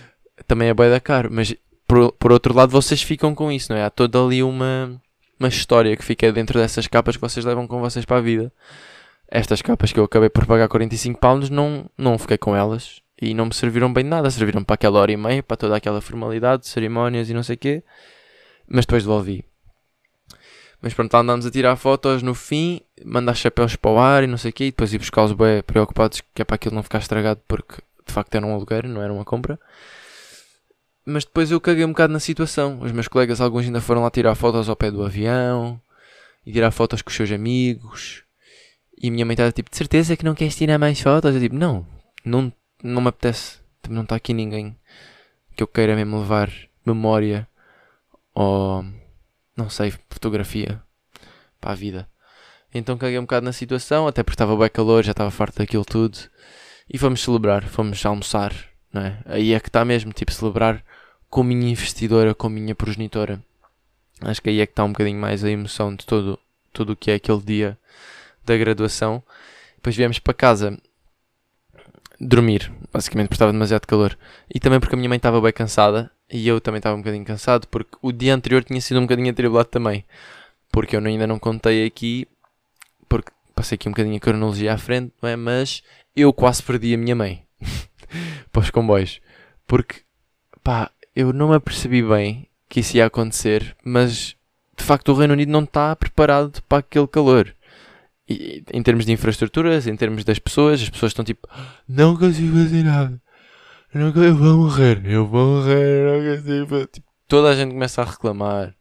também 0.48 0.70
é 0.70 0.74
bem 0.74 0.90
da 0.90 1.00
caro, 1.00 1.30
mas 1.32 1.56
por, 1.88 2.12
por 2.14 2.32
outro 2.32 2.54
lado 2.54 2.72
vocês 2.72 3.02
ficam 3.02 3.36
com 3.36 3.52
isso, 3.52 3.72
não 3.72 3.80
é? 3.80 3.84
Há 3.84 3.90
toda 3.90 4.24
ali 4.24 4.42
uma, 4.42 5.02
uma 5.40 5.50
história 5.50 5.96
que 5.98 6.06
fica 6.06 6.32
dentro 6.32 6.60
dessas 6.60 6.88
capas 6.88 7.16
que 7.16 7.22
vocês 7.22 7.46
levam 7.46 7.68
com 7.68 7.80
vocês 7.80 8.06
para 8.06 8.18
a 8.18 8.22
vida. 8.22 8.52
Estas 9.28 9.62
capas 9.62 9.92
que 9.94 10.00
eu 10.00 10.04
acabei 10.04 10.30
por 10.30 10.46
pagar 10.46 10.68
45 10.68 11.20
pounds, 11.20 11.50
não, 11.50 11.90
não 11.98 12.18
fiquei 12.18 12.38
com 12.38 12.56
elas 12.56 13.02
e 13.22 13.34
não 13.34 13.46
me 13.46 13.54
serviram 13.54 13.92
bem 13.94 14.04
de 14.04 14.10
nada. 14.10 14.30
Serviram 14.30 14.64
para 14.64 14.74
aquela 14.74 15.00
hora 15.00 15.12
e 15.12 15.18
meia, 15.18 15.44
para 15.44 15.56
toda 15.56 15.76
aquela 15.76 16.02
formalidade, 16.02 16.68
cerimónias 16.68 17.30
e 17.30 17.34
não 17.34 17.44
sei 17.44 17.56
o 17.56 17.60
quê. 17.60 17.84
Mas 18.68 18.86
depois 18.86 19.04
devolvi. 19.04 19.46
Mas 20.82 20.94
pronto, 20.94 21.14
andámos 21.16 21.46
a 21.46 21.52
tirar 21.52 21.76
fotos 21.76 22.24
no 22.24 22.34
fim, 22.34 22.82
mandar 23.06 23.36
chapéus 23.36 23.76
para 23.76 23.92
o 23.92 24.00
ar 24.00 24.24
e 24.24 24.28
não 24.28 24.38
sei 24.38 24.50
o 24.50 24.54
quê. 24.54 24.66
E 24.66 24.72
depois 24.72 24.92
ir 24.94 24.98
buscar 24.98 25.24
os 25.24 25.34
bem 25.34 25.62
preocupados 25.62 26.22
que 26.34 26.42
é 26.42 26.46
para 26.46 26.56
aquilo 26.56 26.76
não 26.76 26.84
ficar 26.84 27.00
estragado 27.00 27.40
porque 27.48 27.76
de 28.06 28.12
facto 28.12 28.34
era 28.36 28.46
um 28.46 28.54
aluguer, 28.54 28.88
não 28.88 29.02
era 29.02 29.14
uma 29.14 29.24
compra. 29.24 29.60
Mas 31.06 31.26
depois 31.26 31.50
eu 31.52 31.60
caguei 31.60 31.84
um 31.84 31.90
bocado 31.90 32.14
na 32.14 32.20
situação. 32.20 32.80
Os 32.82 32.92
meus 32.92 33.08
colegas, 33.08 33.42
alguns 33.42 33.66
ainda 33.66 33.82
foram 33.82 34.04
lá 34.04 34.12
tirar 34.12 34.36
fotos 34.36 34.70
ao 34.70 34.76
pé 34.76 34.92
do 34.92 35.04
avião 35.04 35.82
e 36.46 36.52
tirar 36.52 36.72
fotos 36.72 37.02
com 37.02 37.10
os 37.10 37.16
seus 37.16 37.32
amigos. 37.32 38.24
E 39.02 39.08
a 39.08 39.12
minha 39.12 39.26
mãe 39.26 39.34
estava 39.34 39.52
tipo, 39.52 39.70
de 39.70 39.78
certeza 39.78 40.16
que 40.16 40.26
não 40.26 40.36
queres 40.36 40.56
tirar 40.56 40.78
mais 40.78 41.02
fotos? 41.02 41.34
Eu 41.34 41.42
tipo, 41.42 41.56
não, 41.56 41.86
não 42.24 42.54
não 42.84 43.02
me 43.02 43.10
apetece. 43.10 43.60
Também 43.82 43.96
não 43.96 44.04
está 44.04 44.16
aqui 44.16 44.34
ninguém 44.34 44.76
que 45.56 45.64
eu 45.64 45.68
queira 45.68 45.96
mesmo 45.96 46.20
levar 46.20 46.52
memória 46.86 47.48
ou 48.34 48.86
não 49.56 49.70
sei, 49.70 49.94
fotografia 50.10 50.82
para 51.60 51.72
a 51.72 51.76
vida. 51.76 52.10
Então 52.74 52.98
caguei 52.98 53.20
um 53.20 53.24
bocado 53.24 53.46
na 53.46 53.52
situação, 53.52 54.08
até 54.08 54.24
porque 54.24 54.36
estava 54.36 54.56
bem 54.56 54.70
calor, 54.70 55.04
já 55.04 55.12
estava 55.12 55.30
farto 55.30 55.58
daquilo 55.58 55.84
tudo. 55.84 56.18
E 56.90 56.98
fomos 56.98 57.22
celebrar, 57.22 57.64
fomos 57.64 58.06
almoçar, 58.06 58.54
não 58.94 59.02
é? 59.02 59.20
Aí 59.26 59.54
é 59.54 59.60
que 59.60 59.70
está 59.70 59.84
mesmo, 59.86 60.12
tipo, 60.14 60.32
celebrar 60.32 60.84
com 61.30 61.42
a 61.42 61.44
minha 61.44 61.72
investidora, 61.72 62.36
com 62.36 62.48
a 62.48 62.50
minha 62.50 62.76
progenitora. 62.76 63.42
Acho 64.22 64.42
que 64.42 64.50
aí 64.50 64.60
é 64.60 64.66
que 64.66 64.74
está 64.74 64.84
um 64.84 64.92
bocadinho 64.92 65.20
mais 65.20 65.44
a 65.44 65.50
emoção 65.50 65.96
de 65.96 66.06
todo, 66.06 66.38
tudo 66.72 66.94
o 66.94 66.96
que 66.96 67.10
é 67.10 67.16
aquele 67.16 67.42
dia 67.42 67.78
da 68.46 68.56
graduação. 68.58 69.24
Depois 69.76 69.96
viemos 69.96 70.20
para 70.20 70.34
casa 70.34 70.78
dormir, 72.20 72.72
basicamente 72.94 73.28
porque 73.28 73.36
estava 73.36 73.52
demasiado 73.52 73.88
calor. 73.88 74.18
E 74.54 74.60
também 74.60 74.80
porque 74.80 74.94
a 74.94 74.98
minha 74.98 75.10
mãe 75.10 75.18
estava 75.18 75.42
bem 75.42 75.52
cansada 75.52 76.12
e 76.30 76.48
eu 76.48 76.62
também 76.62 76.78
estava 76.78 76.96
um 76.96 77.00
bocadinho 77.00 77.26
cansado 77.26 77.68
porque 77.68 77.98
o 78.02 78.12
dia 78.12 78.36
anterior 78.36 78.64
tinha 78.64 78.80
sido 78.80 79.00
um 79.00 79.04
bocadinho 79.04 79.32
atribulado 79.32 79.70
também. 79.70 80.06
Porque 80.72 80.96
eu 80.96 81.04
ainda 81.04 81.26
não 81.26 81.40
contei 81.40 81.86
aqui, 81.86 82.28
porque 83.10 83.32
passei 83.56 83.76
aqui 83.76 83.90
um 83.90 83.92
bocadinho 83.92 84.18
a 84.18 84.20
cronologia 84.20 84.74
à 84.74 84.78
frente, 84.78 85.14
não 85.22 85.30
é? 85.30 85.36
Mas 85.36 85.84
eu 86.16 86.32
quase 86.32 86.62
perdi 86.62 86.94
a 86.94 86.98
minha 86.98 87.16
mãe 87.16 87.44
para 88.52 88.62
os 88.62 88.70
comboios. 88.70 89.22
Porque, 89.68 90.02
pá, 90.64 90.92
eu 91.16 91.34
não 91.34 91.50
me 91.50 91.56
apercebi 91.56 92.02
bem 92.04 92.48
que 92.70 92.80
isso 92.80 92.98
ia 92.98 93.06
acontecer, 93.06 93.76
mas 93.84 94.36
de 94.78 94.84
facto 94.84 95.10
o 95.10 95.16
Reino 95.16 95.34
Unido 95.34 95.52
não 95.52 95.64
está 95.64 95.96
preparado 95.96 96.62
para 96.64 96.80
aquele 96.80 97.08
calor 97.08 97.54
em 98.74 98.84
termos 98.84 99.06
de 99.06 99.12
infraestruturas, 99.12 99.88
em 99.88 99.96
termos 99.96 100.24
das 100.24 100.40
pessoas, 100.40 100.82
as 100.82 100.90
pessoas 100.90 101.12
estão 101.12 101.26
tipo, 101.26 101.48
não 101.88 102.16
consigo 102.16 102.58
fazer 102.58 102.84
nada. 102.84 103.22
Não, 103.94 104.08
eu 104.24 104.36
vou 104.36 104.58
morrer, 104.58 105.02
eu 105.06 105.28
vou 105.28 105.58
morrer, 105.58 106.06
não 106.06 106.36
consigo. 106.38 106.88
Tipo, 106.88 107.08
toda 107.28 107.50
a 107.50 107.56
gente 107.56 107.72
começa 107.72 108.02
a 108.02 108.06
reclamar. 108.06 108.74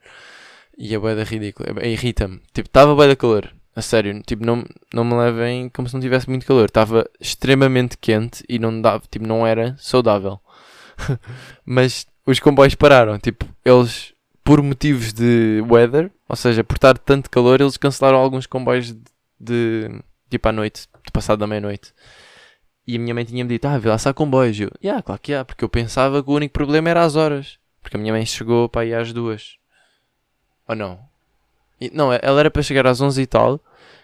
E 0.79 0.95
é 0.95 0.99
boeda 0.99 1.25
ridícula, 1.25 1.75
é, 1.81 1.91
irrita-me. 1.91 2.41
Tipo, 2.55 2.69
estava 2.69 2.95
boeda 2.95 3.17
calor, 3.17 3.53
a 3.81 3.83
sério. 3.83 4.23
Tipo, 4.23 4.45
não, 4.45 4.65
não 4.93 5.05
me 5.05 5.15
levem 5.15 5.69
como 5.71 5.89
se 5.89 5.95
não 5.95 6.01
tivesse 6.01 6.29
muito 6.29 6.47
calor. 6.47 6.67
Estava 6.67 7.09
extremamente 7.21 7.99
quente 7.99 8.45
e 8.49 8.59
não 8.59 8.81
dava, 8.81 9.03
tipo, 9.11 9.27
não 9.27 9.47
era 9.47 9.77
saudável. 9.79 10.41
Mas 11.65 12.07
os 12.27 12.39
comboios 12.39 12.75
pararam, 12.75 13.19
tipo, 13.19 13.47
eles, 13.65 14.15
por 14.45 14.63
motivos 14.63 15.13
de 15.13 15.63
weather, 15.69 16.11
ou 16.29 16.37
seja, 16.37 16.63
por 16.63 16.75
estar 16.77 16.97
tanto 16.99 17.31
calor, 17.31 17.61
eles 17.61 17.77
cancelaram 17.77 18.19
alguns 18.19 18.47
comboios 18.47 18.93
de 18.93 19.01
de 19.41 19.89
tipo 20.29 20.49
à 20.49 20.53
noite, 20.53 20.87
de 21.05 21.11
passado 21.11 21.39
da 21.39 21.47
meia-noite. 21.47 21.95
E 22.87 22.97
a 22.97 22.99
minha 22.99 23.15
mãe 23.15 23.25
tinha-me 23.25 23.49
dito: 23.49 23.67
Ah, 23.67 23.79
vê 23.79 23.89
lá 23.89 23.97
se 23.97 24.09
há 24.09 24.13
comboios. 24.13 24.61
Eu, 24.61 24.71
yeah, 24.85 25.03
claro 25.03 25.21
que 25.21 25.33
há, 25.33 25.45
porque 25.45 25.65
eu 25.65 25.69
pensava 25.69 26.23
que 26.23 26.31
o 26.31 26.35
único 26.35 26.53
problema 26.53 26.91
era 26.91 27.03
as 27.03 27.17
horas. 27.17 27.59
Porque 27.83 27.97
a 27.97 28.01
minha 28.01 28.13
mãe 28.13 28.27
chegou 28.27 28.69
para 28.69 28.85
ir 28.85 28.95
às 28.95 29.13
duas. 29.13 29.57
Ou 30.69 30.77
não? 30.77 31.01
E, 31.81 31.91
não, 31.95 32.13
ela 32.13 32.41
era 32.41 32.51
para 32.51 32.63
chegar 32.63 32.87
às 32.87 33.01
onze 33.01 33.23
e 33.23 33.27
tal, 33.27 33.59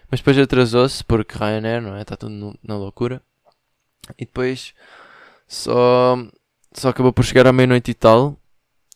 mas 0.09 0.19
depois 0.19 0.37
atrasou-se 0.37 1.03
porque 1.03 1.37
Ryanair, 1.37 1.81
não 1.81 1.95
é? 1.95 2.01
Está 2.01 2.15
tudo 2.15 2.31
no, 2.31 2.59
na 2.63 2.77
loucura. 2.77 3.21
E 4.17 4.25
depois 4.25 4.73
só, 5.47 6.17
só 6.73 6.89
acabou 6.89 7.11
por 7.11 7.25
chegar 7.25 7.47
à 7.47 7.53
meia-noite 7.53 7.91
e 7.91 7.93
tal. 7.93 8.37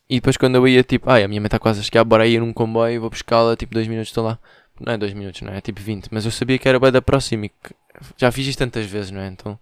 E 0.09 0.15
depois 0.15 0.37
quando 0.37 0.55
eu 0.55 0.67
ia, 0.67 0.83
tipo, 0.83 1.09
ai, 1.09 1.23
a 1.23 1.27
minha 1.27 1.39
mãe 1.39 1.47
está 1.47 1.59
quase 1.59 1.79
a 1.79 1.83
chegar, 1.83 2.03
bora 2.03 2.27
ir 2.27 2.39
num 2.39 2.53
comboio, 2.53 3.01
vou 3.01 3.09
buscá-la, 3.09 3.55
tipo, 3.55 3.73
dois 3.73 3.87
minutos 3.87 4.09
estou 4.09 4.23
lá 4.23 4.39
não 4.81 4.93
é 4.93 4.97
2 4.97 5.13
minutos, 5.13 5.41
não 5.41 5.53
é? 5.53 5.57
É 5.57 5.61
tipo 5.61 5.81
20. 5.81 6.09
Mas 6.11 6.25
eu 6.25 6.31
sabia 6.31 6.57
que 6.57 6.67
era 6.67 6.79
bem 6.79 6.91
da 6.91 7.01
próxima 7.01 7.45
e 7.45 7.49
que 7.49 7.73
já 8.17 8.31
fiz 8.31 8.47
isto 8.47 8.59
tantas 8.59 8.85
vezes, 8.85 9.11
não 9.11 9.21
é? 9.21 9.27
Então 9.27 9.59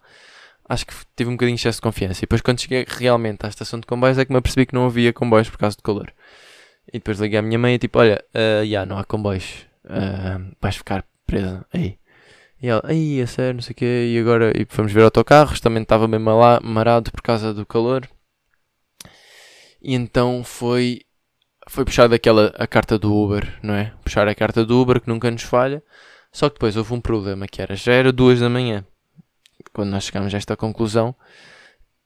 acho 0.68 0.86
que 0.86 0.94
tive 1.15 1.29
um 1.29 1.34
bocadinho 1.34 1.56
de 1.56 1.62
excesso 1.62 1.77
de 1.77 1.82
confiança. 1.82 2.20
E 2.20 2.22
depois 2.22 2.41
quando 2.41 2.62
cheguei 2.62 2.86
realmente 2.88 3.46
à 3.46 3.50
estação 3.50 3.79
de 3.79 3.86
comboios 3.86 4.18
é 4.18 4.25
que 4.25 4.32
me 4.32 4.38
apercebi 4.38 4.65
que 4.65 4.74
não 4.74 4.86
havia 4.86 5.12
comboios 5.12 5.50
por 5.50 5.58
causa 5.58 5.75
do 5.75 5.84
calor. 5.84 6.12
E 6.88 6.94
depois 6.94 7.20
liguei 7.20 7.38
à 7.38 7.41
minha 7.41 7.60
mãe 7.60 7.75
e 7.75 7.79
tipo, 7.79 8.00
olha, 8.00 8.24
uh, 8.34 8.63
yeah, 8.63 8.86
não 8.89 8.98
há 8.98 9.03
comboios. 9.03 9.65
Uh, 9.86 10.56
vais 10.62 10.75
ficar 10.75 11.03
presa 11.29 11.65
aí. 11.74 11.98
E 12.62 12.67
ela, 12.67 12.81
aí, 12.83 13.19
é 13.21 13.25
sério, 13.25 13.55
não 13.55 13.62
sei 13.62 13.71
o 13.74 13.75
quê. 13.75 14.12
E 14.13 14.19
agora 14.19 14.51
e 14.55 14.65
fomos 14.67 14.91
ver 14.91 15.03
autocarros, 15.03 15.59
também 15.62 15.83
estava 15.83 16.07
lá, 16.07 16.59
marado 16.62 17.12
por 17.12 17.21
causa 17.21 17.53
do 17.53 17.65
calor. 17.65 18.07
E 19.81 19.95
então 19.95 20.43
foi 20.43 21.01
foi 21.69 21.86
puxar 21.86 22.07
daquela 22.09 22.48
a 22.57 22.67
carta 22.67 22.98
do 22.98 23.13
Uber, 23.15 23.59
não 23.62 23.75
é? 23.75 23.93
Puxar 24.03 24.27
a 24.27 24.36
carta 24.36 24.65
do 24.65 24.81
Uber 24.81 25.00
que 25.00 25.07
nunca 25.07 25.29
nos 25.29 25.43
falha. 25.43 25.83
Só 26.31 26.50
que 26.50 26.55
depois 26.55 26.75
houve 26.75 26.93
um 26.93 27.01
problema 27.01 27.48
que 27.48 27.62
era, 27.62 27.75
já 27.75 27.93
era 27.93 28.12
duas 28.12 28.39
da 28.39 28.50
manhã, 28.50 28.86
quando 29.74 29.89
nós 29.89 30.03
chegámos 30.03 30.33
a 30.33 30.38
esta 30.38 30.55
conclusão, 30.55 31.15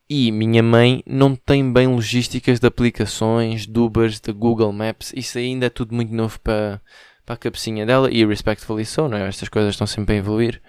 e 0.10 0.32
minha 0.32 0.64
mãe 0.64 1.04
não 1.06 1.36
tem 1.36 1.72
bem 1.72 1.88
logísticas 1.88 2.60
de 2.60 2.68
aplicações, 2.68 3.66
de 3.68 3.80
Ubers, 3.80 4.20
de 4.20 4.32
Google 4.32 4.72
Maps, 4.72 5.12
isso 5.16 5.38
ainda 5.38 5.66
é 5.66 5.70
tudo 5.70 5.94
muito 5.94 6.14
novo 6.14 6.40
para, 6.40 6.82
para 7.26 7.36
a 7.36 7.38
cabecinha 7.38 7.86
dela, 7.86 8.10
e 8.12 8.26
respectfully 8.26 8.86
so, 8.86 9.08
não 9.08 9.18
é? 9.18 9.28
Estas 9.28 9.50
coisas 9.50 9.74
estão 9.74 9.88
sempre 9.88 10.16
a 10.16 10.18
evoluir, 10.18 10.62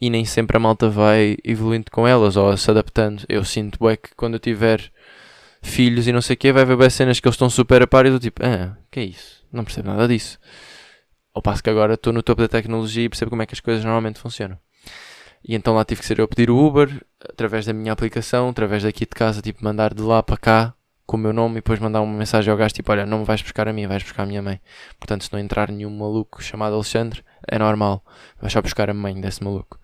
e 0.00 0.10
nem 0.10 0.24
sempre 0.24 0.56
a 0.56 0.60
malta 0.60 0.88
vai 0.88 1.36
evoluindo 1.44 1.90
com 1.90 2.06
elas, 2.06 2.36
ou 2.36 2.56
se 2.56 2.70
adaptando. 2.70 3.24
Eu 3.28 3.44
sinto 3.44 3.78
bem 3.84 3.96
que 3.96 4.14
quando 4.14 4.34
eu 4.34 4.40
tiver 4.40 4.90
filhos 5.62 6.06
e 6.06 6.12
não 6.12 6.20
sei 6.20 6.34
o 6.34 6.36
quê, 6.36 6.52
vai 6.52 6.62
haver 6.62 6.76
bem 6.76 6.90
cenas 6.90 7.20
que 7.20 7.26
eles 7.26 7.34
estão 7.34 7.50
super 7.50 7.82
a 7.82 7.86
par 7.86 8.06
e 8.06 8.10
eu 8.10 8.20
tipo, 8.20 8.42
ah, 8.44 8.76
que 8.90 9.00
é 9.00 9.04
isso? 9.04 9.44
Não 9.52 9.64
percebo 9.64 9.88
nada 9.88 10.06
disso. 10.06 10.38
Ao 11.34 11.42
passo 11.42 11.62
que 11.62 11.70
agora 11.70 11.94
estou 11.94 12.12
no 12.12 12.22
topo 12.22 12.40
da 12.40 12.48
tecnologia 12.48 13.04
e 13.04 13.08
percebo 13.08 13.30
como 13.30 13.42
é 13.42 13.46
que 13.46 13.54
as 13.54 13.60
coisas 13.60 13.84
normalmente 13.84 14.18
funcionam. 14.18 14.58
E 15.44 15.54
então 15.54 15.74
lá 15.74 15.84
tive 15.84 16.00
que 16.00 16.06
ser 16.06 16.18
eu 16.18 16.28
pedir 16.28 16.50
o 16.50 16.58
Uber, 16.58 17.04
através 17.20 17.66
da 17.66 17.72
minha 17.72 17.92
aplicação, 17.92 18.48
através 18.48 18.82
daqui 18.82 19.00
de 19.00 19.10
casa, 19.14 19.42
tipo, 19.42 19.64
mandar 19.64 19.94
de 19.94 20.02
lá 20.02 20.22
para 20.22 20.36
cá 20.36 20.75
com 21.06 21.16
o 21.16 21.20
meu 21.20 21.32
nome 21.32 21.54
e 21.54 21.56
depois 21.56 21.78
mandar 21.78 22.00
uma 22.00 22.18
mensagem 22.18 22.50
ao 22.50 22.56
gajo 22.56 22.74
tipo, 22.74 22.90
olha, 22.90 23.06
não 23.06 23.20
me 23.20 23.24
vais 23.24 23.40
buscar 23.40 23.68
a 23.68 23.72
mim, 23.72 23.86
vais 23.86 24.02
buscar 24.02 24.24
a 24.24 24.26
minha 24.26 24.42
mãe. 24.42 24.60
Portanto, 24.98 25.24
se 25.24 25.32
não 25.32 25.38
entrar 25.38 25.70
nenhum 25.70 25.90
maluco 25.90 26.42
chamado 26.42 26.74
Alexandre, 26.74 27.22
é 27.46 27.58
normal, 27.58 28.04
vais 28.40 28.52
só 28.52 28.60
buscar 28.60 28.90
a 28.90 28.94
mãe 28.94 29.20
desse 29.20 29.42
maluco. 29.42 29.78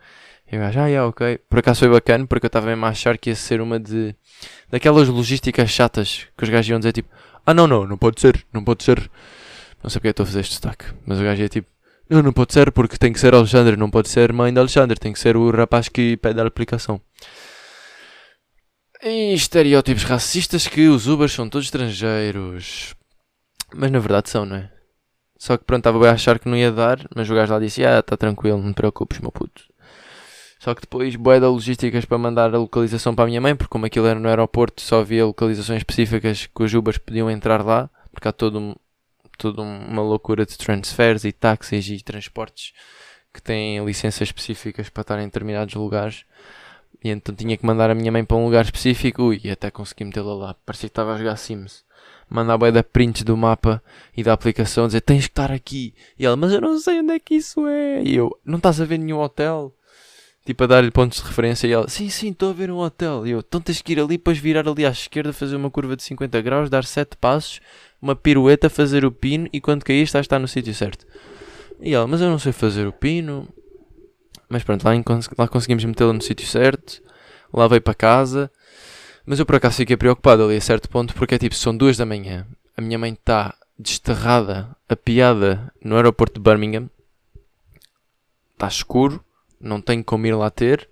E 0.51 0.57
o 0.57 0.61
gajo, 0.61 0.81
ah, 0.81 0.87
yeah, 0.87 1.09
ok. 1.09 1.39
Por 1.49 1.61
acaso 1.61 1.81
foi 1.81 1.89
bacana, 1.89 2.27
porque 2.27 2.45
eu 2.45 2.49
estava 2.49 2.67
mesmo 2.67 2.85
a 2.85 2.89
achar 2.89 3.17
que 3.17 3.31
ia 3.31 3.37
ser 3.37 3.61
uma 3.63 3.81
de. 3.81 4.15
daquelas 4.71 5.09
logísticas 5.09 5.71
chatas 5.71 6.27
que 6.37 6.45
os 6.45 6.51
gajos 6.51 6.69
iam 6.69 6.79
dizer 6.79 6.93
tipo, 6.93 7.09
ah, 7.47 7.55
não, 7.55 7.67
não, 7.67 7.87
não 7.87 7.97
pode 7.97 8.21
ser, 8.21 8.45
não 8.53 8.63
pode 8.63 8.85
ser. 8.85 9.11
Não 9.83 9.89
sei 9.89 9.99
porque 9.99 10.09
estou 10.09 10.25
a 10.25 10.27
fazer 10.27 10.41
este 10.41 10.51
destaque, 10.51 10.85
mas 11.07 11.19
o 11.19 11.23
gajo 11.23 11.41
ia 11.41 11.49
tipo, 11.49 11.69
não, 12.09 12.23
não 12.23 12.33
pode 12.33 12.53
ser 12.53 12.71
porque 12.71 12.99
tem 12.99 13.13
que 13.13 13.19
ser 13.19 13.35
Alexandre, 13.35 13.77
não 13.77 13.91
pode 13.91 14.11
ser 14.11 14.33
mãe 14.33 14.53
de 14.53 14.59
Alexandre, 14.61 14.99
tem 14.99 15.13
que 15.13 15.19
ser 15.19 15.37
o 15.37 15.51
rapaz 15.51 15.89
que 15.89 16.19
pede 16.19 16.39
a 16.41 16.47
aplicação. 16.47 17.01
E 19.05 19.35
estereótipos 19.35 20.05
racistas 20.05 20.69
que 20.69 20.87
os 20.87 21.09
Ubers 21.09 21.33
são 21.33 21.49
todos 21.49 21.67
estrangeiros. 21.67 22.95
Mas 23.75 23.91
na 23.91 23.99
verdade 23.99 24.31
são, 24.31 24.47
não 24.47 24.55
é? 24.55 24.71
Só 25.37 25.57
que 25.57 25.65
pronto, 25.65 25.81
estava 25.81 26.09
a 26.09 26.13
achar 26.13 26.39
que 26.39 26.49
não 26.49 26.57
ia 26.57 26.71
dar, 26.71 27.05
mas 27.13 27.29
o 27.29 27.35
gajo 27.35 27.53
lá 27.53 27.59
disse, 27.59 27.85
ah, 27.85 27.99
está 27.99 28.17
tranquilo, 28.17 28.63
não 28.63 28.73
te 28.73 28.77
preocupes, 28.77 29.19
meu 29.19 29.33
puto. 29.33 29.65
Só 30.61 30.73
que 30.73 30.83
depois, 30.83 31.17
boé 31.17 31.41
da 31.41 31.49
logísticas 31.49 32.05
para 32.05 32.17
mandar 32.17 32.55
a 32.55 32.59
localização 32.59 33.13
para 33.13 33.25
a 33.25 33.27
minha 33.27 33.41
mãe, 33.41 33.57
porque 33.57 33.71
como 33.73 33.87
aquilo 33.87 34.07
era 34.07 34.21
no 34.21 34.29
aeroporto, 34.29 34.81
só 34.81 35.01
havia 35.01 35.27
localizações 35.27 35.79
específicas 35.79 36.47
que 36.47 36.63
os 36.63 36.73
Ubers 36.73 36.99
podiam 36.99 37.29
entrar 37.29 37.65
lá, 37.65 37.91
porque 38.13 38.29
há 38.29 38.33
todo 38.33 38.61
um, 38.61 38.75
toda 39.37 39.63
uma 39.63 40.03
loucura 40.03 40.47
de 40.47 40.57
transfers 40.57 41.25
e 41.25 41.33
táxis 41.33 41.89
e 41.89 42.01
transportes 42.01 42.73
que 43.35 43.43
têm 43.43 43.85
licenças 43.85 44.29
específicas 44.29 44.89
para 44.89 45.01
estar 45.01 45.19
em 45.19 45.25
determinados 45.25 45.75
lugares. 45.75 46.25
E 47.03 47.11
então 47.11 47.35
tinha 47.35 47.57
que 47.57 47.67
mandar 47.67 47.91
a 47.91 47.95
minha 47.95 48.13
mãe 48.13 48.25
para 48.25 48.37
um 48.37 48.45
lugar 48.45 48.65
específico 48.65 49.33
e 49.33 49.51
até 49.51 49.71
consegui 49.71 50.05
metê-la 50.05 50.35
lá. 50.35 50.57
Parecia 50.67 50.89
que 50.89 50.93
estava 50.93 51.15
a 51.15 51.19
jogar 51.19 51.37
Sims. 51.37 51.85
Mandar 52.29 52.55
a 52.55 52.71
da 52.71 52.83
prints 52.83 53.23
do 53.25 53.37
mapa 53.37 53.83
e 54.17 54.23
da 54.23 54.33
aplicação, 54.33 54.87
dizer 54.87 55.03
tens 55.03 55.27
que 55.27 55.33
estar 55.33 55.53
aqui. 55.53 55.95
E 56.19 56.25
ela, 56.25 56.37
mas 56.37 56.53
eu 56.53 56.61
não 56.61 56.79
sei 56.79 57.01
onde 57.01 57.13
é 57.13 57.19
que 57.19 57.35
isso 57.35 57.67
é. 57.67 58.03
E 58.03 58.17
eu, 58.17 58.31
não 58.45 58.57
estás 58.57 58.81
a 58.81 58.85
ver 58.85 58.99
nenhum 58.99 59.21
hotel? 59.21 59.75
tipo 60.45 60.65
a 60.65 60.67
dar-lhe 60.67 60.91
pontos 60.91 61.21
de 61.21 61.25
referência 61.29 61.67
e 61.67 61.73
ela, 61.73 61.89
sim, 61.89 62.09
sim, 62.09 62.31
estou 62.31 62.51
a 62.51 62.53
ver 62.53 62.71
um 62.71 62.79
hotel. 62.79 63.27
E 63.27 63.31
eu, 63.31 63.41
então 63.41 63.61
tens 63.61 63.81
que 63.81 63.93
ir 63.93 64.01
ali, 64.01 64.17
depois 64.17 64.39
virar 64.39 64.69
ali 64.69 64.85
à 64.85 64.91
esquerda, 64.91 65.33
fazer 65.33 65.57
uma 65.57 65.71
curva 65.71 65.97
de 65.97 66.03
50 66.03 66.41
graus, 66.41 66.71
dar 66.71 66.85
7 66.85 67.17
passos, 67.17 67.61
uma 68.01 68.17
pirueta, 68.17 68.69
fazer 68.69 69.05
o 69.05 69.13
pino 69.13 69.49
e 69.53 69.61
quando 69.61 69.85
cair 69.85 70.03
estás 70.03 70.25
está 70.25 70.39
no 70.39 70.49
sítio 70.49 70.75
certo. 70.75 71.07
E 71.81 71.95
ela, 71.95 72.07
mas 72.07 72.21
eu 72.21 72.29
não 72.29 72.39
sei 72.39 72.53
fazer 72.53 72.87
o 72.87 72.93
pino. 72.93 73.49
Mas 74.53 74.63
pronto, 74.63 74.85
lá, 74.85 74.93
lá 75.39 75.49
conseguimos 75.49 75.85
metê-la 75.85 76.13
no 76.13 76.23
sítio 76.23 76.47
certo. 76.47 77.03
Lá 77.53 77.67
veio 77.67 77.81
para 77.81 77.95
casa. 77.95 78.51
Mas 79.25 79.39
eu 79.39 79.47
por 79.47 79.57
acaso 79.57 79.77
fiquei 79.77 79.97
preocupado 79.97 80.45
ali 80.45 80.57
a 80.57 80.61
certo 80.61 80.89
ponto 80.89 81.15
porque 81.15 81.35
é 81.35 81.39
tipo, 81.39 81.55
são 81.55 81.77
duas 81.77 81.97
da 81.97 82.05
manhã. 82.05 82.47
A 82.77 82.81
minha 82.81 82.99
mãe 82.99 83.13
está 83.13 83.55
desterrada, 83.79 84.77
apiada 84.89 85.73
no 85.83 85.97
aeroporto 85.97 86.35
de 86.35 86.41
Birmingham. 86.41 86.91
Está 88.55 88.69
escuro 88.69 89.25
não 89.63 89.81
tenho 89.81 90.03
como 90.03 90.27
ir 90.27 90.35
lá 90.35 90.51
ter, 90.51 90.89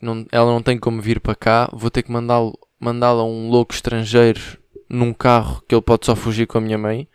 não, 0.00 0.26
ela 0.30 0.52
não 0.52 0.62
tem 0.62 0.78
como 0.78 1.00
vir 1.00 1.18
para 1.18 1.34
cá, 1.34 1.70
vou 1.72 1.90
ter 1.90 2.02
que 2.02 2.12
mandá-la 2.12 2.52
mandá 2.78 3.08
a 3.08 3.24
um 3.24 3.50
louco 3.50 3.74
estrangeiro 3.74 4.40
num 4.88 5.12
carro 5.12 5.62
que 5.68 5.74
ele 5.74 5.82
pode 5.82 6.06
só 6.06 6.16
fugir 6.16 6.46
com 6.46 6.58
a 6.58 6.60
minha 6.60 6.78
mãe 6.78 7.06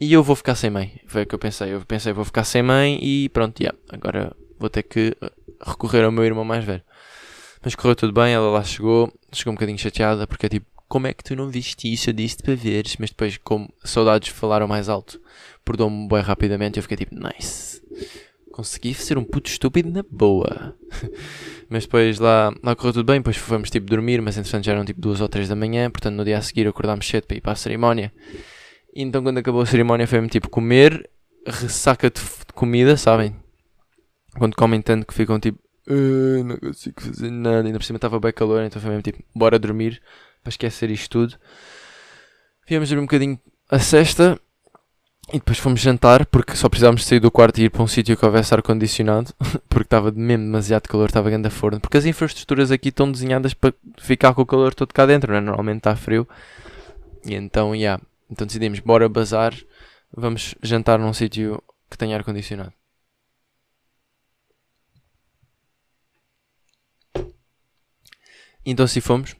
e 0.00 0.12
eu 0.12 0.22
vou 0.22 0.34
ficar 0.34 0.54
sem 0.56 0.70
mãe. 0.70 1.00
Foi 1.06 1.22
o 1.22 1.26
que 1.26 1.34
eu 1.34 1.38
pensei. 1.38 1.72
Eu 1.72 1.80
pensei, 1.84 2.12
vou 2.12 2.24
ficar 2.24 2.42
sem 2.42 2.62
mãe 2.62 2.98
e 3.00 3.28
pronto, 3.28 3.60
yeah, 3.60 3.78
agora 3.90 4.34
vou 4.60 4.70
ter 4.70 4.84
que 4.84 5.16
uh, 5.22 5.30
recorrer 5.60 6.04
ao 6.04 6.12
meu 6.12 6.24
irmão 6.24 6.44
mais 6.44 6.64
velho. 6.64 6.82
Mas 7.62 7.74
correu 7.74 7.96
tudo 7.96 8.12
bem, 8.12 8.32
ela 8.32 8.50
lá 8.50 8.62
chegou, 8.62 9.12
chegou 9.32 9.52
um 9.52 9.56
bocadinho 9.56 9.78
chateada 9.78 10.26
porque 10.26 10.46
é 10.46 10.48
tipo, 10.48 10.66
como 10.88 11.06
é 11.06 11.12
que 11.12 11.24
tu 11.24 11.34
não 11.34 11.48
viste 11.48 11.92
isso? 11.92 12.10
Eu 12.10 12.14
disse 12.14 12.38
para 12.42 12.54
veres, 12.54 12.96
mas 12.98 13.10
depois, 13.10 13.36
como 13.38 13.72
saudades 13.84 14.28
falaram 14.28 14.68
mais 14.68 14.88
alto, 14.88 15.20
perdoou-me 15.64 16.08
bem 16.08 16.20
rapidamente, 16.20 16.78
eu 16.78 16.82
fiquei 16.82 16.96
tipo, 16.96 17.14
nice 17.14 17.80
consegui 18.60 18.92
ser 18.92 19.16
um 19.16 19.24
puto 19.24 19.48
estúpido 19.50 19.90
na 19.90 20.04
boa. 20.10 20.76
mas 21.68 21.84
depois 21.84 22.18
lá, 22.18 22.52
lá 22.62 22.76
correu 22.76 22.92
tudo 22.92 23.06
bem, 23.06 23.20
depois 23.20 23.36
fomos 23.36 23.70
tipo 23.70 23.86
dormir, 23.86 24.20
mas 24.20 24.36
entretanto 24.36 24.64
já 24.64 24.72
eram 24.72 24.84
tipo 24.84 25.00
duas 25.00 25.20
ou 25.20 25.28
três 25.28 25.48
da 25.48 25.56
manhã, 25.56 25.90
portanto 25.90 26.16
no 26.16 26.24
dia 26.24 26.36
a 26.36 26.42
seguir 26.42 26.66
acordámos 26.68 27.06
cedo 27.08 27.26
para 27.26 27.36
ir 27.36 27.40
para 27.40 27.52
a 27.52 27.56
cerimónia. 27.56 28.12
E 28.94 29.02
então 29.02 29.22
quando 29.22 29.38
acabou 29.38 29.62
a 29.62 29.66
cerimónia 29.66 30.06
foi-me 30.06 30.28
tipo 30.28 30.50
comer, 30.50 31.08
ressaca 31.46 32.10
de 32.10 32.20
comida, 32.54 32.96
sabem? 32.96 33.34
Quando 34.38 34.54
comem 34.56 34.80
tanto 34.80 35.06
que 35.06 35.14
ficam 35.14 35.38
tipo, 35.40 35.58
uh, 35.88 36.44
não 36.44 36.56
consigo 36.56 37.00
fazer 37.00 37.30
nada, 37.30 37.66
ainda 37.66 37.78
por 37.78 37.84
cima 37.84 37.96
estava 37.96 38.20
bem 38.20 38.32
calor, 38.32 38.62
então 38.62 38.80
foi 38.80 38.90
mesmo 38.90 39.02
tipo, 39.02 39.22
bora 39.34 39.58
dormir 39.58 40.00
para 40.42 40.50
esquecer 40.50 40.90
isto 40.90 41.10
tudo. 41.10 41.36
Viemos 42.66 42.88
dormir 42.88 43.02
um 43.02 43.06
bocadinho 43.06 43.40
a 43.68 43.78
sexta 43.78 44.38
e 45.32 45.34
depois 45.34 45.58
fomos 45.58 45.80
jantar, 45.80 46.26
porque 46.26 46.56
só 46.56 46.68
precisávamos 46.68 47.04
sair 47.04 47.20
do 47.20 47.30
quarto 47.30 47.58
e 47.58 47.64
ir 47.64 47.70
para 47.70 47.82
um 47.82 47.86
sítio 47.86 48.16
que 48.16 48.24
houvesse 48.24 48.52
ar-condicionado, 48.52 49.32
porque 49.68 49.86
estava 49.86 50.10
mesmo 50.10 50.44
demasiado 50.44 50.88
calor, 50.88 51.06
estava 51.06 51.30
grande 51.30 51.46
a 51.46 51.50
forno. 51.50 51.80
Porque 51.80 51.96
as 51.96 52.04
infraestruturas 52.04 52.70
aqui 52.70 52.88
estão 52.88 53.10
desenhadas 53.10 53.54
para 53.54 53.72
ficar 53.98 54.34
com 54.34 54.42
o 54.42 54.46
calor 54.46 54.74
todo 54.74 54.92
cá 54.92 55.06
dentro, 55.06 55.32
é? 55.34 55.40
normalmente 55.40 55.78
está 55.78 55.94
frio. 55.94 56.28
E 57.24 57.34
então, 57.34 57.74
yeah. 57.74 58.02
então 58.28 58.46
decidimos, 58.46 58.80
bora 58.80 59.08
bazar, 59.08 59.54
vamos 60.12 60.54
jantar 60.62 60.98
num 60.98 61.12
sítio 61.12 61.62
que 61.88 61.96
tenha 61.96 62.16
ar-condicionado. 62.16 62.72
Então 68.64 68.84
assim 68.84 69.00
fomos. 69.00 69.34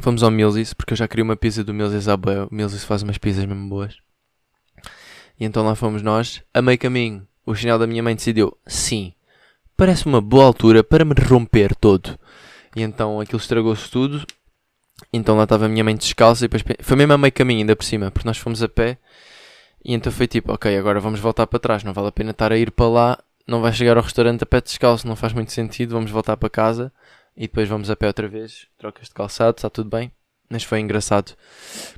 Fomos 0.00 0.22
ao 0.22 0.30
Mills, 0.30 0.74
porque 0.74 0.92
eu 0.92 0.96
já 0.96 1.06
queria 1.06 1.24
uma 1.24 1.36
pizza 1.36 1.62
do 1.62 1.72
Mills 1.72 2.10
à 2.10 2.16
boa. 2.16 2.48
O 2.50 2.54
Mills 2.54 2.84
faz 2.84 3.02
umas 3.02 3.18
pizzas 3.18 3.44
mesmo 3.44 3.68
boas. 3.68 3.96
E 5.38 5.44
então 5.44 5.64
lá 5.64 5.74
fomos 5.74 6.02
nós. 6.02 6.42
A 6.52 6.60
meio 6.60 6.78
caminho, 6.78 7.26
o 7.46 7.54
chinelo 7.54 7.78
da 7.78 7.86
minha 7.86 8.02
mãe 8.02 8.14
decidiu: 8.14 8.56
sim, 8.66 9.14
parece 9.76 10.06
uma 10.06 10.20
boa 10.20 10.44
altura 10.44 10.82
para 10.82 11.04
me 11.04 11.14
romper 11.14 11.74
todo. 11.74 12.18
E 12.76 12.82
então 12.82 13.20
aquilo 13.20 13.38
estragou-se 13.38 13.90
tudo. 13.90 14.26
Então 15.12 15.36
lá 15.36 15.44
estava 15.44 15.66
a 15.66 15.68
minha 15.68 15.84
mãe 15.84 15.96
descalça 15.96 16.44
e 16.44 16.48
depois 16.48 16.64
foi 16.80 16.96
mesmo 16.96 17.12
a 17.12 17.18
meio 17.18 17.32
caminho 17.32 17.60
ainda 17.60 17.76
por 17.76 17.84
cima, 17.84 18.10
porque 18.10 18.26
nós 18.26 18.38
fomos 18.38 18.62
a 18.62 18.68
pé. 18.68 18.98
E 19.84 19.92
então 19.92 20.10
foi 20.10 20.26
tipo, 20.26 20.52
ok, 20.52 20.76
agora 20.76 20.98
vamos 20.98 21.20
voltar 21.20 21.46
para 21.46 21.58
trás, 21.58 21.84
não 21.84 21.92
vale 21.92 22.08
a 22.08 22.12
pena 22.12 22.30
estar 22.30 22.50
a 22.52 22.56
ir 22.56 22.70
para 22.70 22.88
lá, 22.88 23.18
não 23.46 23.60
vai 23.60 23.72
chegar 23.72 23.96
ao 23.96 24.02
restaurante 24.02 24.42
a 24.42 24.46
pé 24.46 24.60
descalço, 24.60 25.06
não 25.06 25.14
faz 25.14 25.32
muito 25.32 25.52
sentido, 25.52 25.92
vamos 25.92 26.10
voltar 26.10 26.36
para 26.36 26.48
casa 26.48 26.92
e 27.36 27.42
depois 27.42 27.68
vamos 27.68 27.90
a 27.90 27.96
pé 27.96 28.06
outra 28.06 28.28
vez, 28.28 28.66
trocas 28.78 29.08
de 29.08 29.14
calçado, 29.14 29.56
está 29.56 29.68
tudo 29.68 29.90
bem. 29.90 30.12
Mas 30.48 30.62
foi 30.62 30.80
engraçado, 30.80 31.34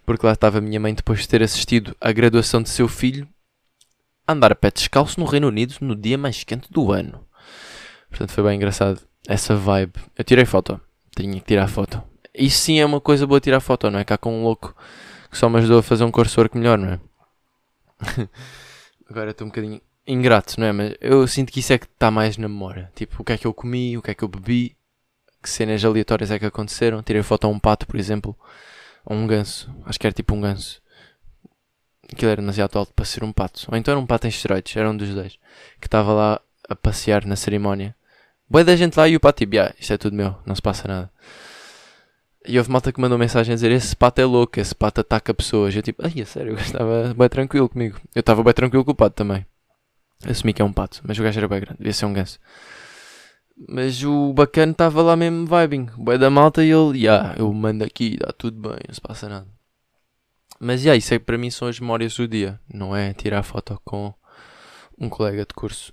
porque 0.04 0.24
lá 0.24 0.32
estava 0.32 0.58
a 0.58 0.60
minha 0.60 0.80
mãe 0.80 0.94
depois 0.94 1.20
de 1.20 1.28
ter 1.28 1.42
assistido 1.42 1.96
à 2.00 2.12
graduação 2.12 2.62
de 2.62 2.68
seu 2.68 2.88
filho, 2.88 3.28
a 4.26 4.32
andar 4.32 4.52
a 4.52 4.54
pé 4.54 4.70
descalço 4.70 5.18
no 5.20 5.26
Reino 5.26 5.48
Unido 5.48 5.74
no 5.80 5.96
dia 5.96 6.16
mais 6.16 6.44
quente 6.44 6.70
do 6.72 6.92
ano. 6.92 7.26
Portanto, 8.08 8.30
foi 8.30 8.44
bem 8.44 8.56
engraçado 8.56 9.00
essa 9.26 9.54
vibe. 9.56 9.94
Eu 10.16 10.24
tirei 10.24 10.44
foto, 10.44 10.80
tinha 11.14 11.34
que 11.34 11.46
tirar 11.46 11.68
foto. 11.68 12.02
Isso 12.32 12.58
sim 12.58 12.78
é 12.78 12.86
uma 12.86 13.00
coisa 13.00 13.26
boa 13.26 13.40
tirar 13.40 13.60
foto, 13.60 13.90
não 13.90 13.98
é? 13.98 14.04
Cá 14.04 14.16
com 14.16 14.32
um 14.32 14.42
louco 14.42 14.74
que 15.30 15.36
só 15.36 15.48
me 15.48 15.58
ajudou 15.58 15.80
a 15.80 15.82
fazer 15.82 16.04
um 16.04 16.10
coursework 16.10 16.56
melhor, 16.56 16.78
não 16.78 16.92
é? 16.92 17.00
Agora 19.08 19.30
estou 19.30 19.46
um 19.46 19.50
bocadinho 19.50 19.80
ingrato, 20.06 20.58
não 20.60 20.66
é? 20.66 20.72
Mas 20.72 20.94
eu 21.00 21.26
sinto 21.26 21.52
que 21.52 21.60
isso 21.60 21.72
é 21.72 21.78
que 21.78 21.86
está 21.86 22.10
mais 22.10 22.36
na 22.36 22.48
memória. 22.48 22.90
Tipo, 22.94 23.22
o 23.22 23.24
que 23.24 23.32
é 23.32 23.38
que 23.38 23.46
eu 23.46 23.54
comi, 23.54 23.96
o 23.96 24.02
que 24.02 24.10
é 24.10 24.14
que 24.14 24.22
eu 24.22 24.28
bebi, 24.28 24.75
que 25.46 25.50
cenas 25.50 25.84
aleatórias 25.84 26.32
é 26.32 26.40
que 26.40 26.44
aconteceram. 26.44 27.00
Tirei 27.04 27.22
foto 27.22 27.44
a 27.44 27.48
um 27.48 27.58
pato, 27.58 27.86
por 27.86 27.96
exemplo, 27.96 28.36
a 29.04 29.14
um 29.14 29.28
ganso. 29.28 29.72
Acho 29.84 29.98
que 29.98 30.04
era 30.04 30.12
tipo 30.12 30.34
um 30.34 30.40
ganso. 30.40 30.82
Aquilo 32.12 32.32
era 32.32 32.40
demasiado 32.40 32.76
alto 32.76 32.92
para 32.92 33.04
ser 33.04 33.22
um 33.22 33.32
pato. 33.32 33.64
Ou 33.70 33.78
então 33.78 33.92
era 33.92 34.00
um 34.00 34.06
pato 34.06 34.26
em 34.26 34.30
esteroides, 34.30 34.76
era 34.76 34.90
um 34.90 34.96
dos 34.96 35.14
dois. 35.14 35.38
Que 35.80 35.86
estava 35.86 36.12
lá 36.12 36.40
a 36.68 36.74
passear 36.74 37.24
na 37.24 37.36
cerimónia. 37.36 37.94
Boa 38.50 38.64
da 38.64 38.74
gente 38.74 38.96
lá 38.96 39.08
e 39.08 39.14
o 39.14 39.20
pato 39.20 39.38
tipo, 39.38 39.56
ah, 39.58 39.72
isto 39.78 39.92
é 39.92 39.96
tudo 39.96 40.16
meu, 40.16 40.36
não 40.44 40.54
se 40.54 40.62
passa 40.62 40.88
nada. 40.88 41.10
E 42.44 42.58
houve 42.58 42.70
malta 42.70 42.92
que 42.92 43.00
mandou 43.00 43.16
mensagem 43.16 43.52
a 43.52 43.54
dizer: 43.56 43.70
Esse 43.70 43.94
pato 43.94 44.20
é 44.20 44.24
louco, 44.24 44.58
esse 44.58 44.74
pato 44.74 45.00
ataca 45.00 45.32
pessoas. 45.32 45.74
Eu 45.74 45.82
tipo, 45.82 46.04
ai, 46.04 46.12
é 46.20 46.24
sério, 46.24 46.54
eu 46.54 46.58
estava 46.58 47.14
bem 47.14 47.28
tranquilo 47.28 47.68
comigo. 47.68 48.00
Eu 48.14 48.20
estava 48.20 48.42
bem 48.42 48.52
tranquilo 48.52 48.84
com 48.84 48.92
o 48.92 48.94
pato 48.94 49.14
também. 49.14 49.46
Assumi 50.24 50.52
que 50.52 50.62
é 50.62 50.64
um 50.64 50.72
pato, 50.72 51.00
mas 51.04 51.16
o 51.18 51.22
gajo 51.22 51.38
era 51.38 51.48
bem 51.48 51.60
grande, 51.60 51.78
devia 51.78 51.92
ser 51.92 52.06
um 52.06 52.12
ganso. 52.12 52.38
Mas 53.56 54.02
o 54.04 54.32
bacana 54.32 54.72
estava 54.72 55.02
lá 55.02 55.16
mesmo 55.16 55.46
vibing. 55.46 55.86
Boé 55.96 56.18
da 56.18 56.28
malta 56.28 56.62
e 56.62 56.70
ele, 56.70 57.00
yeah, 57.00 57.34
eu 57.38 57.52
mando 57.52 57.84
aqui, 57.84 58.16
dá 58.18 58.32
tudo 58.32 58.60
bem, 58.60 58.78
não 58.86 58.94
se 58.94 59.00
passa 59.00 59.28
nada. 59.28 59.48
Mas 60.60 60.82
yeah, 60.82 60.96
isso 60.96 61.14
é 61.14 61.18
para 61.18 61.38
mim 61.38 61.50
são 61.50 61.68
as 61.68 61.80
memórias 61.80 62.14
do 62.16 62.28
dia, 62.28 62.60
não 62.72 62.94
é 62.94 63.14
tirar 63.14 63.42
foto 63.42 63.80
com 63.84 64.12
um 64.98 65.08
colega 65.08 65.44
de 65.46 65.54
curso 65.54 65.92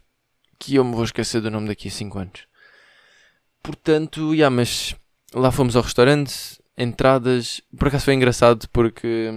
que 0.64 0.76
eu 0.76 0.86
me 0.86 0.96
vou 0.96 1.04
esquecer 1.04 1.42
do 1.42 1.52
nome 1.52 1.68
daqui 1.68 1.90
a 1.90 1.92
5 1.92 2.20
anos. 2.20 2.48
Portanto, 3.62 4.34
yeah, 4.34 4.54
mas 4.54 4.96
lá 5.34 5.52
fomos 5.52 5.76
ao 5.76 5.84
restaurante, 5.84 6.62
entradas. 6.78 7.62
Por 7.78 7.88
acaso 7.88 8.06
foi 8.06 8.14
engraçado 8.14 8.68
porque. 8.70 9.30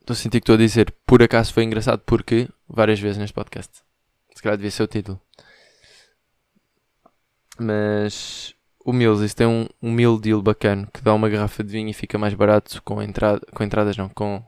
Estou 0.00 0.14
a 0.14 0.16
sentir 0.16 0.40
que 0.40 0.44
estou 0.44 0.56
a 0.56 0.58
dizer 0.58 0.92
por 1.06 1.22
acaso 1.22 1.52
foi 1.52 1.62
engraçado 1.62 2.00
porque 2.04 2.48
várias 2.68 2.98
vezes 2.98 3.18
neste 3.18 3.34
podcast. 3.34 3.82
Se 4.34 4.42
calhar 4.42 4.56
devia 4.56 4.70
ser 4.70 4.82
o 4.82 4.88
título. 4.88 5.20
Mas 7.58 8.54
o 8.84 8.92
Mills 8.92 9.34
tem 9.34 9.46
um, 9.46 9.66
um 9.80 9.92
meal 9.92 10.18
deal 10.18 10.42
bacana 10.42 10.88
que 10.92 11.02
dá 11.02 11.14
uma 11.14 11.28
garrafa 11.28 11.62
de 11.62 11.70
vinho 11.70 11.88
e 11.88 11.92
fica 11.92 12.18
mais 12.18 12.34
barato 12.34 12.82
com, 12.82 13.02
entrada, 13.02 13.40
com 13.54 13.62
entradas, 13.62 13.96
não, 13.96 14.08
com 14.08 14.42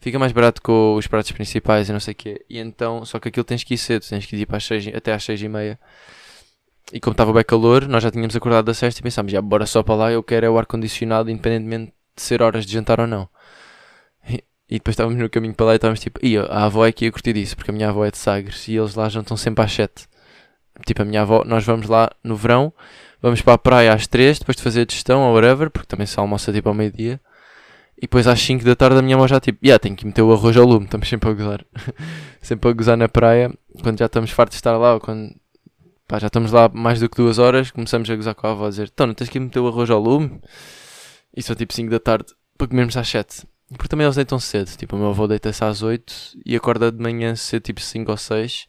fica 0.00 0.18
mais 0.18 0.32
barato 0.32 0.62
com 0.62 0.94
os 0.94 1.06
pratos 1.06 1.32
principais 1.32 1.88
e 1.88 1.92
não 1.92 2.00
sei 2.00 2.12
o 2.12 2.16
quê. 2.16 2.44
E 2.48 2.58
então, 2.58 3.04
só 3.04 3.18
que 3.18 3.28
aquilo 3.28 3.44
tens 3.44 3.64
que 3.64 3.74
ir 3.74 3.78
cedo, 3.78 4.06
tens 4.08 4.26
que 4.26 4.36
ir 4.36 4.46
para 4.46 4.56
as 4.56 4.64
seis, 4.64 4.86
até 4.94 5.12
às 5.12 5.22
6 5.24 5.42
e 5.42 5.48
meia. 5.48 5.78
E 6.92 7.00
como 7.00 7.12
estava 7.12 7.32
bem 7.32 7.44
calor, 7.44 7.86
nós 7.86 8.02
já 8.02 8.10
tínhamos 8.10 8.34
acordado 8.34 8.64
da 8.66 8.74
sexta 8.74 9.00
e 9.00 9.02
pensámos, 9.02 9.30
já 9.30 9.42
bora 9.42 9.66
só 9.66 9.82
para 9.82 9.94
lá, 9.94 10.12
eu 10.12 10.22
quero 10.22 10.46
é 10.46 10.50
o 10.50 10.56
ar-condicionado, 10.56 11.30
independentemente 11.30 11.92
de 12.16 12.22
ser 12.22 12.42
horas 12.42 12.64
de 12.64 12.72
jantar 12.72 13.00
ou 13.00 13.06
não. 13.06 13.28
E, 14.26 14.42
e 14.70 14.74
depois 14.74 14.94
estávamos 14.94 15.18
no 15.18 15.28
caminho 15.28 15.54
para 15.54 15.66
lá 15.66 15.72
e 15.72 15.76
estávamos 15.76 16.00
tipo, 16.00 16.18
e 16.24 16.38
a 16.38 16.64
avó 16.64 16.86
é 16.86 16.92
que 16.92 17.04
ia 17.04 17.12
curtir 17.12 17.34
disso, 17.34 17.56
porque 17.56 17.70
a 17.70 17.74
minha 17.74 17.90
avó 17.90 18.04
é 18.04 18.10
de 18.10 18.18
Sagres 18.18 18.66
e 18.68 18.76
eles 18.76 18.94
lá 18.94 19.08
jantam 19.08 19.36
sempre 19.36 19.64
às 19.64 19.72
7. 19.72 20.08
Tipo, 20.86 21.02
a 21.02 21.04
minha 21.04 21.22
avó, 21.22 21.44
nós 21.44 21.64
vamos 21.64 21.88
lá 21.88 22.10
no 22.22 22.36
verão, 22.36 22.72
vamos 23.20 23.42
para 23.42 23.54
a 23.54 23.58
praia 23.58 23.92
às 23.92 24.06
3, 24.06 24.38
depois 24.38 24.56
de 24.56 24.62
fazer 24.62 24.82
a 24.82 24.84
digestão 24.84 25.22
ou 25.22 25.34
whatever, 25.34 25.70
porque 25.70 25.88
também 25.88 26.06
se 26.06 26.18
almoça 26.18 26.52
tipo 26.52 26.68
ao 26.68 26.74
meio-dia. 26.74 27.20
E 27.96 28.02
depois 28.02 28.26
às 28.28 28.40
5 28.40 28.64
da 28.64 28.76
tarde 28.76 28.98
a 28.98 29.02
minha 29.02 29.16
avó 29.16 29.26
já 29.26 29.40
tipo, 29.40 29.58
yeah, 29.64 29.78
tenho 29.78 29.96
que 29.96 30.06
meter 30.06 30.22
o 30.22 30.32
arroz 30.32 30.56
ao 30.56 30.64
lume, 30.64 30.84
estamos 30.84 31.08
sempre 31.08 31.28
a 31.30 31.32
gozar. 31.32 31.64
sempre 32.40 32.70
a 32.70 32.72
gozar 32.72 32.96
na 32.96 33.08
praia, 33.08 33.52
quando 33.82 33.98
já 33.98 34.06
estamos 34.06 34.30
fartos 34.30 34.54
de 34.54 34.60
estar 34.60 34.76
lá, 34.76 34.94
ou 34.94 35.00
quando 35.00 35.34
pá, 36.06 36.18
já 36.18 36.28
estamos 36.28 36.52
lá 36.52 36.68
mais 36.68 37.00
do 37.00 37.08
que 37.08 37.16
duas 37.16 37.38
horas, 37.38 37.70
começamos 37.70 38.08
a 38.08 38.16
gozar 38.16 38.34
com 38.34 38.46
a 38.46 38.52
avó 38.52 38.66
a 38.66 38.70
dizer, 38.70 38.90
então 38.92 39.06
não 39.06 39.14
tens 39.14 39.28
que 39.28 39.38
meter 39.40 39.58
o 39.60 39.68
arroz 39.68 39.90
ao 39.90 40.00
lume? 40.00 40.40
E 41.36 41.42
só 41.42 41.54
tipo 41.54 41.72
5 41.72 41.90
da 41.90 42.00
tarde 42.00 42.26
para 42.56 42.68
comermos 42.68 42.96
às 42.96 43.08
7. 43.08 43.46
Porque 43.70 43.88
também 43.88 44.06
eles 44.06 44.16
deitam 44.16 44.38
cedo, 44.40 44.70
tipo 44.76 44.96
o 44.96 44.98
meu 44.98 45.10
avô 45.10 45.26
deita-se 45.26 45.62
às 45.62 45.82
8 45.82 46.38
e 46.46 46.56
acorda 46.56 46.90
de 46.90 47.02
manhã 47.02 47.36
cedo, 47.36 47.64
tipo 47.64 47.80
5 47.80 48.10
ou 48.10 48.16
6, 48.16 48.66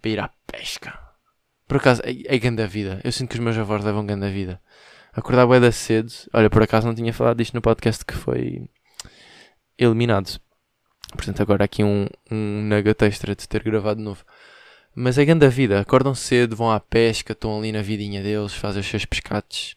para 0.00 0.10
ir 0.10 0.20
à 0.20 0.30
pesca. 0.46 1.07
Por 1.68 1.76
acaso, 1.76 2.02
é, 2.04 2.34
é 2.34 2.38
grande 2.38 2.62
a 2.62 2.66
vida. 2.66 3.00
Eu 3.04 3.12
sinto 3.12 3.28
que 3.28 3.36
os 3.36 3.44
meus 3.44 3.56
avós 3.56 3.84
levam 3.84 4.04
grande 4.04 4.26
a 4.26 4.30
vida 4.30 4.60
acordar 5.18 5.46
bué 5.46 5.60
da 5.60 5.72
cedo. 5.72 6.12
Olha, 6.32 6.48
por 6.48 6.62
acaso 6.62 6.86
não 6.86 6.94
tinha 6.94 7.12
falado 7.12 7.38
disto 7.38 7.54
no 7.54 7.62
podcast 7.62 8.04
que 8.04 8.14
foi 8.14 8.68
eliminado. 9.76 10.40
Portanto, 11.12 11.42
agora 11.42 11.64
aqui 11.64 11.82
um, 11.82 12.06
um 12.30 12.62
nugget 12.62 13.04
extra 13.04 13.34
de 13.34 13.48
ter 13.48 13.62
gravado 13.62 13.98
de 13.98 14.04
novo. 14.04 14.24
Mas 14.94 15.18
é 15.18 15.24
grande 15.24 15.46
a 15.46 15.48
vida. 15.48 15.80
Acordam 15.80 16.14
cedo, 16.14 16.56
vão 16.56 16.70
à 16.70 16.80
pesca, 16.80 17.32
estão 17.32 17.58
ali 17.58 17.72
na 17.72 17.82
vidinha 17.82 18.22
deles, 18.22 18.54
fazem 18.54 18.80
os 18.80 18.86
seus 18.86 19.04
pescados, 19.04 19.76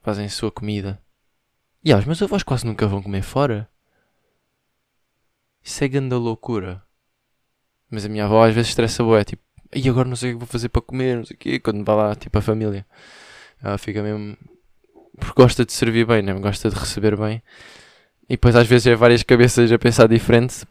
fazem 0.00 0.26
a 0.26 0.30
sua 0.30 0.50
comida. 0.50 1.00
E 1.84 1.92
ah, 1.92 1.98
os 1.98 2.04
meus 2.04 2.22
avós 2.22 2.42
quase 2.42 2.64
nunca 2.64 2.86
vão 2.86 3.02
comer 3.02 3.22
fora. 3.22 3.68
Isso 5.62 5.82
é 5.82 5.88
grande 5.88 6.14
loucura. 6.14 6.82
Mas 7.90 8.04
a 8.04 8.08
minha 8.08 8.24
avó 8.24 8.44
às 8.44 8.54
vezes 8.54 8.70
estressa 8.70 9.02
boé, 9.02 9.24
tipo, 9.24 9.42
e 9.74 9.88
agora 9.88 10.08
não 10.08 10.16
sei 10.16 10.30
o 10.30 10.32
que 10.34 10.38
vou 10.40 10.46
fazer 10.46 10.68
para 10.68 10.82
comer, 10.82 11.16
não 11.16 11.24
sei 11.24 11.34
o 11.34 11.38
quê, 11.38 11.58
quando 11.58 11.84
vai 11.84 11.96
lá, 11.96 12.14
tipo, 12.14 12.36
a 12.38 12.42
família. 12.42 12.84
Ela 13.62 13.78
fica 13.78 14.02
mesmo. 14.02 14.36
Porque 15.18 15.40
gosta 15.40 15.64
de 15.64 15.72
servir 15.72 16.06
bem, 16.06 16.22
né? 16.22 16.32
gosta 16.34 16.68
de 16.70 16.76
receber 16.76 17.16
bem. 17.16 17.42
E 18.28 18.34
depois 18.34 18.56
às 18.56 18.66
vezes 18.66 18.86
é 18.86 18.94
várias 18.94 19.22
cabeças 19.22 19.70
a 19.70 19.78
pensar 19.78 20.08
diferente, 20.08 20.64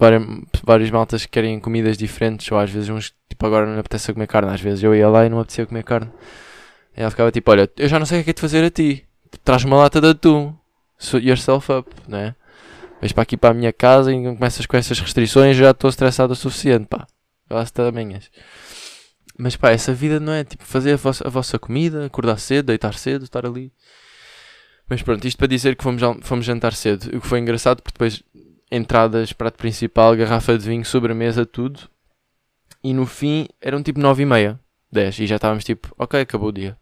vários 0.63 0.89
maltas 0.89 1.25
que 1.25 1.31
querem 1.31 1.59
comidas 1.59 1.97
diferentes, 1.97 2.51
ou 2.51 2.57
às 2.57 2.71
vezes 2.71 2.89
uns, 2.89 3.13
tipo, 3.29 3.45
agora 3.45 3.65
não 3.65 3.73
me 3.73 3.79
apetece 3.79 4.11
comer 4.13 4.27
carne, 4.27 4.51
às 4.51 4.61
vezes 4.61 4.83
eu 4.83 4.95
ia 4.95 5.07
lá 5.07 5.25
e 5.25 5.29
não 5.29 5.37
me 5.37 5.41
apetecia 5.43 5.65
comer 5.65 5.83
carne. 5.83 6.09
E 6.95 7.01
ela 7.01 7.11
ficava 7.11 7.31
tipo, 7.31 7.51
olha, 7.51 7.69
eu 7.77 7.87
já 7.87 7.99
não 7.99 8.05
sei 8.05 8.21
o 8.21 8.23
que 8.23 8.29
é 8.31 8.33
que 8.33 8.37
de 8.37 8.41
fazer 8.41 8.63
a 8.63 8.69
ti, 8.69 9.05
traz 9.43 9.63
uma 9.63 9.77
lata 9.77 10.01
de 10.01 10.07
atum, 10.07 10.55
yourself 11.13 11.71
up, 11.71 11.89
né? 12.07 12.35
Vais 12.99 13.11
para 13.11 13.23
aqui 13.23 13.37
para 13.37 13.49
a 13.51 13.53
minha 13.53 13.73
casa 13.73 14.13
e 14.13 14.23
começas 14.35 14.65
com 14.65 14.77
essas 14.77 14.99
restrições, 14.99 15.57
já 15.57 15.71
estou 15.71 15.89
estressado 15.89 16.33
o 16.33 16.35
suficiente, 16.35 16.87
pá. 16.87 17.05
Lá 17.49 17.65
se 17.65 17.73
tamanhas. 17.73 18.29
Mas 19.43 19.55
pá, 19.55 19.71
essa 19.71 19.91
vida 19.91 20.19
não 20.19 20.33
é 20.33 20.43
tipo 20.43 20.63
fazer 20.63 20.93
a 20.93 20.97
vossa, 20.97 21.27
a 21.27 21.29
vossa 21.29 21.57
comida, 21.57 22.05
acordar 22.05 22.37
cedo, 22.37 22.67
deitar 22.67 22.93
cedo, 22.93 23.23
estar 23.23 23.43
ali. 23.43 23.73
Mas 24.87 25.01
pronto, 25.01 25.25
isto 25.27 25.35
para 25.35 25.47
dizer 25.47 25.75
que 25.75 25.83
fomos, 25.83 25.99
fomos 26.21 26.45
jantar 26.45 26.73
cedo. 26.73 27.07
O 27.17 27.19
que 27.19 27.25
foi 27.25 27.39
engraçado 27.39 27.81
porque 27.81 27.95
depois 27.95 28.21
entradas, 28.71 29.33
prato 29.33 29.57
principal, 29.57 30.15
garrafa 30.15 30.55
de 30.55 30.69
vinho, 30.69 30.85
sobremesa, 30.85 31.43
tudo. 31.43 31.89
E 32.83 32.93
no 32.93 33.07
fim 33.07 33.47
eram 33.59 33.81
tipo 33.81 33.99
9 33.99 34.21
e 34.21 34.25
meia, 34.27 34.59
10. 34.91 35.21
E 35.21 35.25
já 35.25 35.37
estávamos 35.37 35.63
tipo, 35.63 35.91
ok, 35.97 36.21
acabou 36.21 36.49
o 36.49 36.51
dia. 36.51 36.77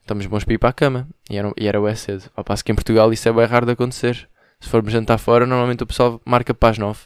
Estamos 0.00 0.24
bons 0.24 0.42
para 0.42 0.54
ir 0.54 0.58
para 0.58 0.70
a 0.70 0.72
cama. 0.72 1.06
E 1.28 1.36
era, 1.36 1.52
e 1.54 1.68
era 1.68 1.78
o 1.78 1.96
cedo. 1.96 2.30
Ao 2.34 2.42
passo 2.42 2.64
que 2.64 2.72
em 2.72 2.74
Portugal 2.74 3.12
isso 3.12 3.28
é 3.28 3.32
bem 3.32 3.44
raro 3.44 3.66
de 3.66 3.72
acontecer. 3.72 4.26
Se 4.58 4.70
formos 4.70 4.90
jantar 4.90 5.18
fora, 5.18 5.44
normalmente 5.44 5.82
o 5.82 5.86
pessoal 5.86 6.18
marca 6.24 6.54
para 6.54 6.70
as 6.70 6.78
9. 6.78 6.98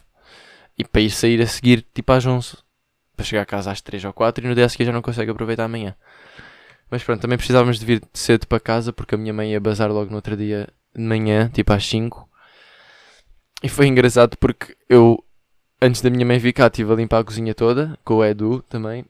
E 0.77 0.85
para 0.85 1.01
ir 1.01 1.09
sair 1.09 1.41
a 1.41 1.47
seguir 1.47 1.85
tipo 1.93 2.13
às 2.13 2.25
11 2.25 2.68
para 3.19 3.25
chegar 3.25 3.41
a 3.41 3.45
casa 3.45 3.69
às 3.69 3.81
3 3.81 4.05
ou 4.05 4.13
4 4.13 4.45
e 4.45 4.47
no 4.47 4.55
dia 4.55 4.65
a 4.65 4.69
seguir 4.69 4.85
já 4.85 4.93
não 4.93 5.01
consegue 5.01 5.29
aproveitar 5.29 5.65
amanhã. 5.65 5.93
Mas 6.89 7.03
pronto, 7.03 7.19
também 7.19 7.37
precisávamos 7.37 7.77
de 7.77 7.85
vir 7.85 8.01
cedo 8.13 8.47
para 8.47 8.61
casa 8.61 8.93
porque 8.93 9.13
a 9.13 9.17
minha 9.17 9.33
mãe 9.33 9.51
ia 9.51 9.59
bazar 9.59 9.91
logo 9.91 10.09
no 10.09 10.15
outro 10.15 10.37
dia 10.37 10.69
de 10.95 11.01
manhã, 11.01 11.49
tipo 11.53 11.73
às 11.73 11.85
5. 11.85 12.27
E 13.61 13.67
foi 13.67 13.87
engraçado 13.87 14.37
porque 14.37 14.73
eu, 14.87 15.21
antes 15.81 16.01
da 16.01 16.09
minha 16.09 16.25
mãe 16.25 16.39
vir 16.39 16.53
cá, 16.53 16.67
estive 16.67 16.93
a 16.93 16.95
limpar 16.95 17.19
a 17.19 17.23
cozinha 17.25 17.53
toda, 17.53 17.99
com 18.05 18.15
o 18.15 18.25
Edu 18.25 18.63
também. 18.69 19.05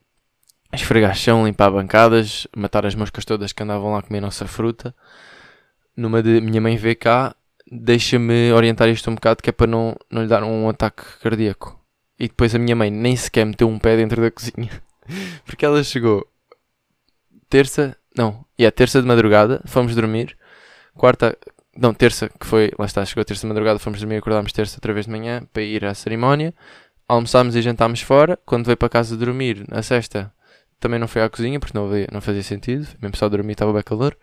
Esfregar 0.74 1.16
chão, 1.16 1.46
limpar 1.46 1.70
bancadas, 1.70 2.48
matar 2.56 2.88
as 2.88 2.96
moscas 2.96 3.24
todas 3.26 3.54
que 3.54 3.62
andavam 3.62 3.92
lá 3.92 4.00
a 4.00 4.02
comer 4.02 4.22
nossa 4.22 4.48
fruta. 4.48 4.94
Numa 5.96 6.24
de 6.24 6.42
minha 6.42 6.60
mãe 6.60 6.76
ver 6.78 6.96
cá, 6.96 7.36
deixa-me 7.72 8.52
orientar 8.54 8.90
isto 8.90 9.10
um 9.12 9.16
bocado 9.16 9.44
que 9.44 9.52
é 9.52 9.54
para 9.54 9.68
não, 9.68 9.96
não 10.10 10.24
lhe 10.24 10.28
dar 10.28 10.44
um 10.44 10.68
ataque 10.68 11.04
cardíaco. 11.22 11.79
E 12.20 12.28
depois 12.28 12.54
a 12.54 12.60
minha 12.60 12.76
mãe 12.76 12.92
nem 12.92 13.16
sequer 13.16 13.46
meteu 13.46 13.70
um 13.70 13.80
pé 13.80 13.96
dentro 13.96 14.22
da 14.22 14.30
cozinha. 14.30 14.70
Porque 15.46 15.66
ela 15.66 15.82
chegou 15.84 16.28
terça, 17.50 17.96
não, 18.16 18.46
é 18.58 18.64
yeah, 18.64 18.76
terça 18.76 19.02
de 19.02 19.08
madrugada, 19.08 19.62
fomos 19.66 19.96
dormir. 19.96 20.38
Quarta, 20.94 21.38
não, 21.76 21.94
terça, 21.94 22.30
que 22.30 22.46
foi, 22.46 22.72
lá 22.78 22.86
está, 22.86 23.06
chegou 23.06 23.24
terça 23.24 23.42
de 23.42 23.48
madrugada, 23.48 23.80
fomos 23.80 24.00
dormir, 24.00 24.18
acordámos 24.18 24.52
terça 24.52 24.76
outra 24.78 24.94
vez 24.94 25.06
de 25.06 25.12
manhã 25.12 25.44
para 25.54 25.64
ir 25.64 25.86
à 25.86 25.94
cerimónia. 25.94 26.54
Almoçámos 27.08 27.56
e 27.56 27.62
jantámos 27.62 28.02
fora. 28.02 28.38
Quando 28.46 28.66
veio 28.66 28.78
para 28.78 28.90
casa 28.90 29.16
dormir, 29.16 29.66
na 29.70 29.82
sexta, 29.82 30.32
também 30.80 31.00
não 31.00 31.08
foi 31.08 31.24
à 31.24 31.30
cozinha, 31.30 31.60
porque 31.60 31.76
não, 31.76 31.88
havia, 31.88 32.08
não 32.12 32.20
fazia 32.20 32.44
sentido. 32.44 32.86
Mesmo 33.02 33.16
só 33.16 33.30
dormir, 33.30 33.54
estava 33.54 33.72
bem 33.72 33.82
calor. 33.82 34.16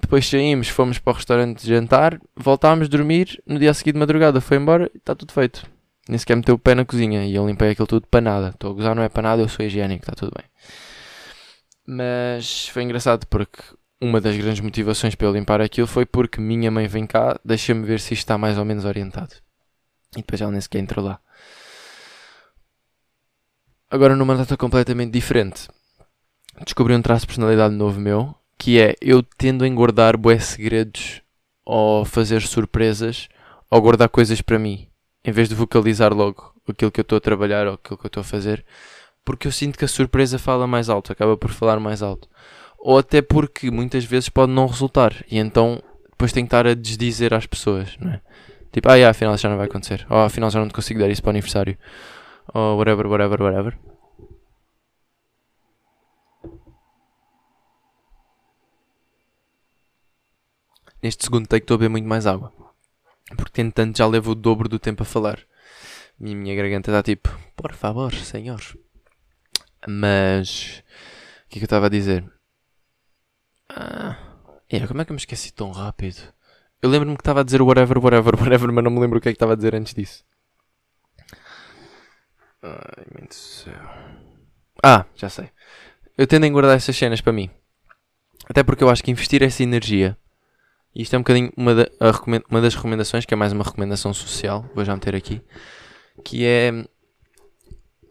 Depois 0.00 0.26
saímos, 0.26 0.68
fomos 0.68 0.98
para 0.98 1.12
o 1.12 1.16
restaurante 1.16 1.66
jantar, 1.66 2.18
voltámos 2.36 2.86
a 2.86 2.88
dormir. 2.88 3.42
No 3.44 3.58
dia 3.58 3.74
seguinte 3.74 3.94
de 3.94 3.98
madrugada 3.98 4.40
foi 4.40 4.56
embora 4.56 4.90
e 4.94 4.98
está 4.98 5.14
tudo 5.14 5.32
feito 5.32 5.68
nem 6.08 6.18
sequer 6.18 6.36
meteu 6.36 6.54
o 6.54 6.58
pé 6.58 6.74
na 6.74 6.84
cozinha 6.84 7.24
e 7.24 7.34
eu 7.34 7.46
limpei 7.46 7.70
aquilo 7.70 7.86
tudo 7.86 8.06
para 8.06 8.20
nada. 8.20 8.48
Estou 8.48 8.72
a 8.72 8.74
gozar, 8.74 8.94
não 8.94 9.02
é 9.02 9.08
para 9.08 9.22
nada, 9.22 9.42
eu 9.42 9.48
sou 9.48 9.64
higiênico, 9.64 10.02
está 10.02 10.12
tudo 10.12 10.32
bem. 10.36 10.46
Mas 11.86 12.68
foi 12.68 12.82
engraçado 12.82 13.26
porque 13.26 13.62
uma 14.00 14.20
das 14.20 14.36
grandes 14.36 14.60
motivações 14.60 15.14
para 15.14 15.26
eu 15.26 15.32
limpar 15.32 15.60
aquilo 15.60 15.86
foi 15.86 16.06
porque 16.06 16.40
minha 16.40 16.70
mãe 16.70 16.86
vem 16.86 17.06
cá, 17.06 17.38
deixa-me 17.44 17.84
ver 17.84 18.00
se 18.00 18.14
isto 18.14 18.22
está 18.22 18.38
mais 18.38 18.58
ou 18.58 18.64
menos 18.64 18.84
orientado. 18.84 19.34
E 20.16 20.18
depois 20.18 20.40
ela 20.40 20.50
nem 20.50 20.60
sequer 20.60 20.78
entrou 20.78 21.04
lá. 21.04 21.20
Agora 23.90 24.16
numa 24.16 24.36
data 24.36 24.56
completamente 24.56 25.12
diferente. 25.12 25.68
Descobri 26.64 26.94
um 26.94 27.02
traço 27.02 27.22
de 27.22 27.28
personalidade 27.28 27.74
novo 27.74 28.00
meu, 28.00 28.34
que 28.58 28.80
é 28.80 28.94
eu 29.00 29.22
tendo 29.22 29.64
a 29.64 29.68
engordar 29.68 30.16
bué 30.16 30.38
segredos 30.38 31.22
ou 31.64 32.04
fazer 32.04 32.42
surpresas 32.42 33.28
ou 33.70 33.80
guardar 33.80 34.08
coisas 34.08 34.40
para 34.40 34.58
mim 34.58 34.89
em 35.24 35.32
vez 35.32 35.48
de 35.48 35.54
vocalizar 35.54 36.12
logo 36.12 36.54
aquilo 36.68 36.90
que 36.90 37.00
eu 37.00 37.02
estou 37.02 37.16
a 37.18 37.20
trabalhar 37.20 37.66
ou 37.66 37.74
aquilo 37.74 37.98
que 37.98 38.06
eu 38.06 38.08
estou 38.08 38.20
a 38.20 38.24
fazer, 38.24 38.64
porque 39.24 39.46
eu 39.46 39.52
sinto 39.52 39.78
que 39.78 39.84
a 39.84 39.88
surpresa 39.88 40.38
fala 40.38 40.66
mais 40.66 40.88
alto, 40.88 41.12
acaba 41.12 41.36
por 41.36 41.50
falar 41.50 41.78
mais 41.78 42.02
alto. 42.02 42.28
Ou 42.78 42.98
até 42.98 43.20
porque 43.20 43.70
muitas 43.70 44.04
vezes 44.04 44.28
pode 44.28 44.52
não 44.52 44.66
resultar 44.66 45.24
e 45.30 45.38
então 45.38 45.82
depois 46.10 46.32
tenho 46.32 46.46
que 46.46 46.48
estar 46.48 46.66
a 46.66 46.74
desdizer 46.74 47.34
às 47.34 47.46
pessoas, 47.46 47.96
não 47.98 48.12
é? 48.12 48.20
Tipo, 48.72 48.88
ah, 48.90 48.94
yeah, 48.94 49.10
afinal 49.10 49.36
já 49.36 49.48
não 49.48 49.56
vai 49.56 49.66
acontecer, 49.66 50.06
ou 50.08 50.18
afinal 50.18 50.50
já 50.50 50.60
não 50.60 50.68
te 50.68 50.74
consigo 50.74 51.00
dar 51.00 51.08
isso 51.08 51.22
para 51.22 51.30
o 51.30 51.30
aniversário, 51.30 51.76
ou 52.54 52.76
whatever, 52.78 53.06
whatever, 53.06 53.42
whatever. 53.42 53.78
Neste 61.02 61.24
segundo 61.24 61.46
take 61.46 61.64
estou 61.64 61.76
a 61.76 61.78
beber 61.78 61.90
muito 61.90 62.06
mais 62.08 62.26
água. 62.26 62.52
Porque 63.36 63.52
tentando 63.52 63.96
já 63.96 64.06
levo 64.06 64.32
o 64.32 64.34
dobro 64.34 64.68
do 64.68 64.78
tempo 64.78 65.02
a 65.02 65.06
falar. 65.06 65.38
E 66.20 66.32
a 66.32 66.36
minha 66.36 66.54
garganta 66.54 66.90
está 66.90 67.02
tipo, 67.02 67.28
por 67.56 67.72
favor, 67.72 68.12
senhor. 68.14 68.60
Mas. 69.86 70.82
O 71.46 71.48
que 71.48 71.58
é 71.58 71.60
que 71.60 71.64
eu 71.64 71.64
estava 71.64 71.86
a 71.86 71.90
dizer? 71.90 72.24
Ah. 73.68 74.16
Yeah, 74.72 74.86
como 74.86 75.00
é 75.00 75.04
que 75.04 75.10
eu 75.10 75.14
me 75.14 75.20
esqueci 75.20 75.52
tão 75.52 75.70
rápido? 75.72 76.32
Eu 76.82 76.88
lembro-me 76.88 77.16
que 77.16 77.22
estava 77.22 77.40
a 77.40 77.42
dizer 77.42 77.60
whatever, 77.60 77.98
whatever, 77.98 78.34
whatever, 78.36 78.72
mas 78.72 78.84
não 78.84 78.90
me 78.90 79.00
lembro 79.00 79.18
o 79.18 79.20
que 79.20 79.28
é 79.28 79.32
que 79.32 79.36
estava 79.36 79.52
a 79.52 79.56
dizer 79.56 79.74
antes 79.74 79.94
disso. 79.94 80.24
Ai, 82.62 83.06
meu 83.12 83.26
Deus 83.26 83.28
do 83.28 83.34
céu. 83.34 83.90
Ah, 84.82 85.04
já 85.14 85.28
sei. 85.28 85.50
Eu 86.16 86.26
tendo 86.26 86.46
a 86.46 86.48
guardar 86.48 86.76
essas 86.76 86.96
cenas 86.96 87.20
para 87.20 87.32
mim. 87.32 87.50
Até 88.48 88.62
porque 88.62 88.84
eu 88.84 88.90
acho 88.90 89.02
que 89.02 89.10
investir 89.10 89.42
essa 89.42 89.62
energia. 89.62 90.16
Isto 90.94 91.14
é 91.14 91.18
um 91.18 91.22
bocadinho 91.22 91.52
uma, 91.56 91.74
da, 91.74 91.86
uma 92.50 92.60
das 92.60 92.74
recomendações, 92.74 93.24
que 93.24 93.32
é 93.32 93.36
mais 93.36 93.52
uma 93.52 93.64
recomendação 93.64 94.12
social, 94.12 94.68
vou 94.74 94.84
já 94.84 94.94
meter 94.94 95.14
aqui. 95.14 95.40
Que 96.24 96.44
é. 96.44 96.84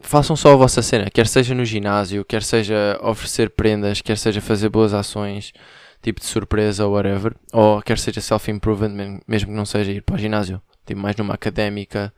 Façam 0.02 0.34
só 0.34 0.54
a 0.54 0.56
vossa 0.56 0.80
cena, 0.80 1.10
quer 1.10 1.26
seja 1.26 1.54
no 1.54 1.62
ginásio, 1.62 2.24
quer 2.24 2.42
seja 2.42 2.98
oferecer 3.02 3.50
prendas, 3.50 4.00
quer 4.00 4.16
seja 4.16 4.40
fazer 4.40 4.70
boas 4.70 4.94
ações, 4.94 5.52
tipo 6.02 6.20
de 6.20 6.26
surpresa 6.26 6.86
ou 6.86 6.94
whatever, 6.94 7.36
ou 7.52 7.82
quer 7.82 7.98
seja 7.98 8.18
self-improvement, 8.20 9.20
mesmo 9.28 9.50
que 9.50 9.54
não 9.54 9.66
seja 9.66 9.92
ir 9.92 10.02
para 10.02 10.14
o 10.14 10.18
ginásio, 10.18 10.60
tipo 10.86 10.98
mais 10.98 11.16
numa 11.16 11.34
académica, 11.34 12.12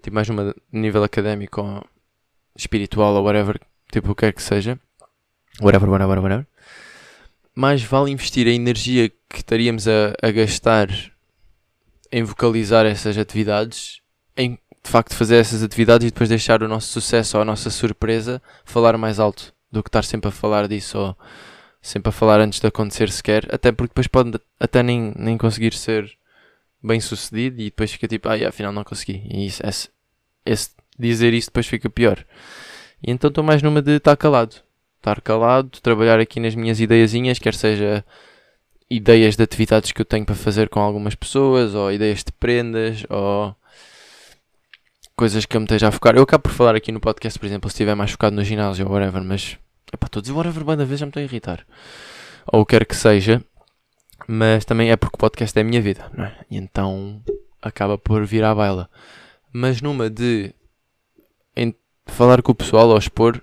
tipo 0.00 0.14
mais 0.14 0.28
numa 0.28 0.54
nível 0.72 1.02
académico 1.02 1.60
ou 1.60 1.84
espiritual 2.54 3.14
ou 3.14 3.24
whatever, 3.24 3.60
tipo 3.90 4.12
o 4.12 4.14
que 4.14 4.20
quer 4.20 4.32
que 4.32 4.42
seja, 4.42 4.78
whatever, 5.60 5.88
whatever, 5.88 6.20
whatever, 6.20 6.46
mais 7.58 7.82
vale 7.82 8.12
investir 8.12 8.46
a 8.46 8.52
energia 8.52 9.08
que 9.08 9.38
estaríamos 9.38 9.88
a, 9.88 10.14
a 10.22 10.30
gastar 10.30 10.88
em 12.12 12.22
vocalizar 12.22 12.86
essas 12.86 13.18
atividades, 13.18 14.00
em 14.36 14.56
de 14.80 14.88
facto 14.88 15.12
fazer 15.12 15.38
essas 15.38 15.64
atividades 15.64 16.06
e 16.06 16.10
depois 16.12 16.28
deixar 16.28 16.62
o 16.62 16.68
nosso 16.68 16.86
sucesso 16.86 17.36
ou 17.36 17.42
a 17.42 17.44
nossa 17.44 17.68
surpresa 17.68 18.40
falar 18.64 18.96
mais 18.96 19.18
alto 19.18 19.52
do 19.72 19.82
que 19.82 19.88
estar 19.88 20.04
sempre 20.04 20.28
a 20.28 20.30
falar 20.30 20.68
disso 20.68 20.98
ou 20.98 21.18
sempre 21.82 22.10
a 22.10 22.12
falar 22.12 22.38
antes 22.38 22.60
de 22.60 22.66
acontecer 22.68 23.10
sequer, 23.10 23.52
até 23.52 23.72
porque 23.72 23.90
depois 23.90 24.06
pode 24.06 24.40
até 24.60 24.80
nem, 24.80 25.12
nem 25.16 25.36
conseguir 25.36 25.74
ser 25.74 26.08
bem 26.80 27.00
sucedido 27.00 27.60
e 27.60 27.64
depois 27.64 27.90
fica 27.90 28.06
tipo, 28.06 28.28
ah, 28.28 28.34
yeah, 28.34 28.50
afinal 28.50 28.72
não 28.72 28.84
consegui. 28.84 29.26
E 29.28 29.46
isso, 29.46 29.66
esse, 29.66 29.88
esse, 30.46 30.70
dizer 30.96 31.34
isso 31.34 31.48
depois 31.48 31.66
fica 31.66 31.90
pior. 31.90 32.24
E 33.02 33.10
então 33.10 33.26
estou 33.26 33.42
mais 33.42 33.62
numa 33.62 33.82
de 33.82 33.96
estar 33.96 34.16
calado. 34.16 34.67
Estar 34.98 35.20
calado, 35.20 35.80
trabalhar 35.80 36.20
aqui 36.20 36.38
nas 36.40 36.54
minhas 36.54 36.80
ideiazinhas, 36.80 37.38
quer 37.38 37.54
seja 37.54 38.04
ideias 38.90 39.36
de 39.36 39.42
atividades 39.42 39.92
que 39.92 40.00
eu 40.00 40.04
tenho 40.04 40.24
para 40.24 40.34
fazer 40.34 40.68
com 40.68 40.80
algumas 40.80 41.14
pessoas, 41.14 41.74
ou 41.74 41.92
ideias 41.92 42.24
de 42.24 42.32
prendas, 42.32 43.04
ou 43.08 43.54
coisas 45.14 45.44
que 45.44 45.56
eu 45.56 45.60
me 45.60 45.64
esteja 45.66 45.88
a 45.88 45.90
focar. 45.90 46.16
Eu 46.16 46.22
acabo 46.22 46.42
por 46.44 46.52
falar 46.52 46.74
aqui 46.74 46.92
no 46.92 47.00
podcast, 47.00 47.38
por 47.38 47.46
exemplo, 47.46 47.68
se 47.68 47.74
estiver 47.74 47.94
mais 47.94 48.12
focado 48.12 48.36
no 48.36 48.44
ginásio 48.44 48.86
ou 48.86 48.92
whatever, 48.92 49.22
mas 49.22 49.58
epá, 49.92 50.06
estou 50.06 50.20
a 50.20 50.22
dizer 50.22 50.32
whatever 50.32 50.64
bem 50.64 50.76
da 50.76 50.84
vez, 50.84 51.00
já 51.00 51.06
me 51.06 51.10
estou 51.10 51.20
a 51.20 51.24
irritar. 51.24 51.66
Ou 52.46 52.64
quer 52.64 52.86
que 52.86 52.96
seja, 52.96 53.42
mas 54.26 54.64
também 54.64 54.90
é 54.90 54.96
porque 54.96 55.16
o 55.16 55.18
podcast 55.18 55.58
é 55.58 55.62
a 55.62 55.64
minha 55.64 55.80
vida, 55.80 56.10
não 56.16 56.24
é? 56.24 56.36
E 56.50 56.56
então 56.56 57.22
acaba 57.60 57.98
por 57.98 58.24
vir 58.24 58.44
à 58.44 58.54
baila. 58.54 58.88
Mas 59.52 59.82
numa 59.82 60.08
de 60.08 60.54
em 61.56 61.74
falar 62.06 62.42
com 62.42 62.52
o 62.52 62.54
pessoal 62.54 62.88
ou 62.88 62.96
expor, 62.96 63.42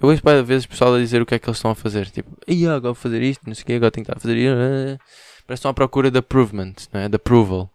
eu 0.00 0.08
vejo 0.08 0.22
às 0.24 0.46
vezes 0.46 0.64
o 0.64 0.68
pessoal 0.68 0.94
a 0.94 0.98
dizer 0.98 1.22
o 1.22 1.26
que 1.26 1.34
é 1.34 1.38
que 1.38 1.48
eles 1.48 1.58
estão 1.58 1.70
a 1.70 1.74
fazer. 1.74 2.10
Tipo, 2.10 2.36
e 2.46 2.66
agora 2.66 2.80
vou 2.80 2.94
fazer 2.94 3.22
isto, 3.22 3.42
não 3.46 3.54
sei 3.54 3.62
o 3.62 3.66
que, 3.66 3.72
agora 3.74 3.90
tenho 3.90 4.04
que 4.04 4.10
estar 4.10 4.18
a 4.18 4.20
fazer 4.20 4.36
isto. 4.36 4.56
Parece 4.56 5.46
que 5.46 5.52
estão 5.52 5.70
à 5.70 5.74
procura 5.74 6.10
de 6.10 6.18
approvement, 6.18 6.74
não 6.92 7.00
é? 7.00 7.08
De 7.08 7.16
approval. 7.16 7.70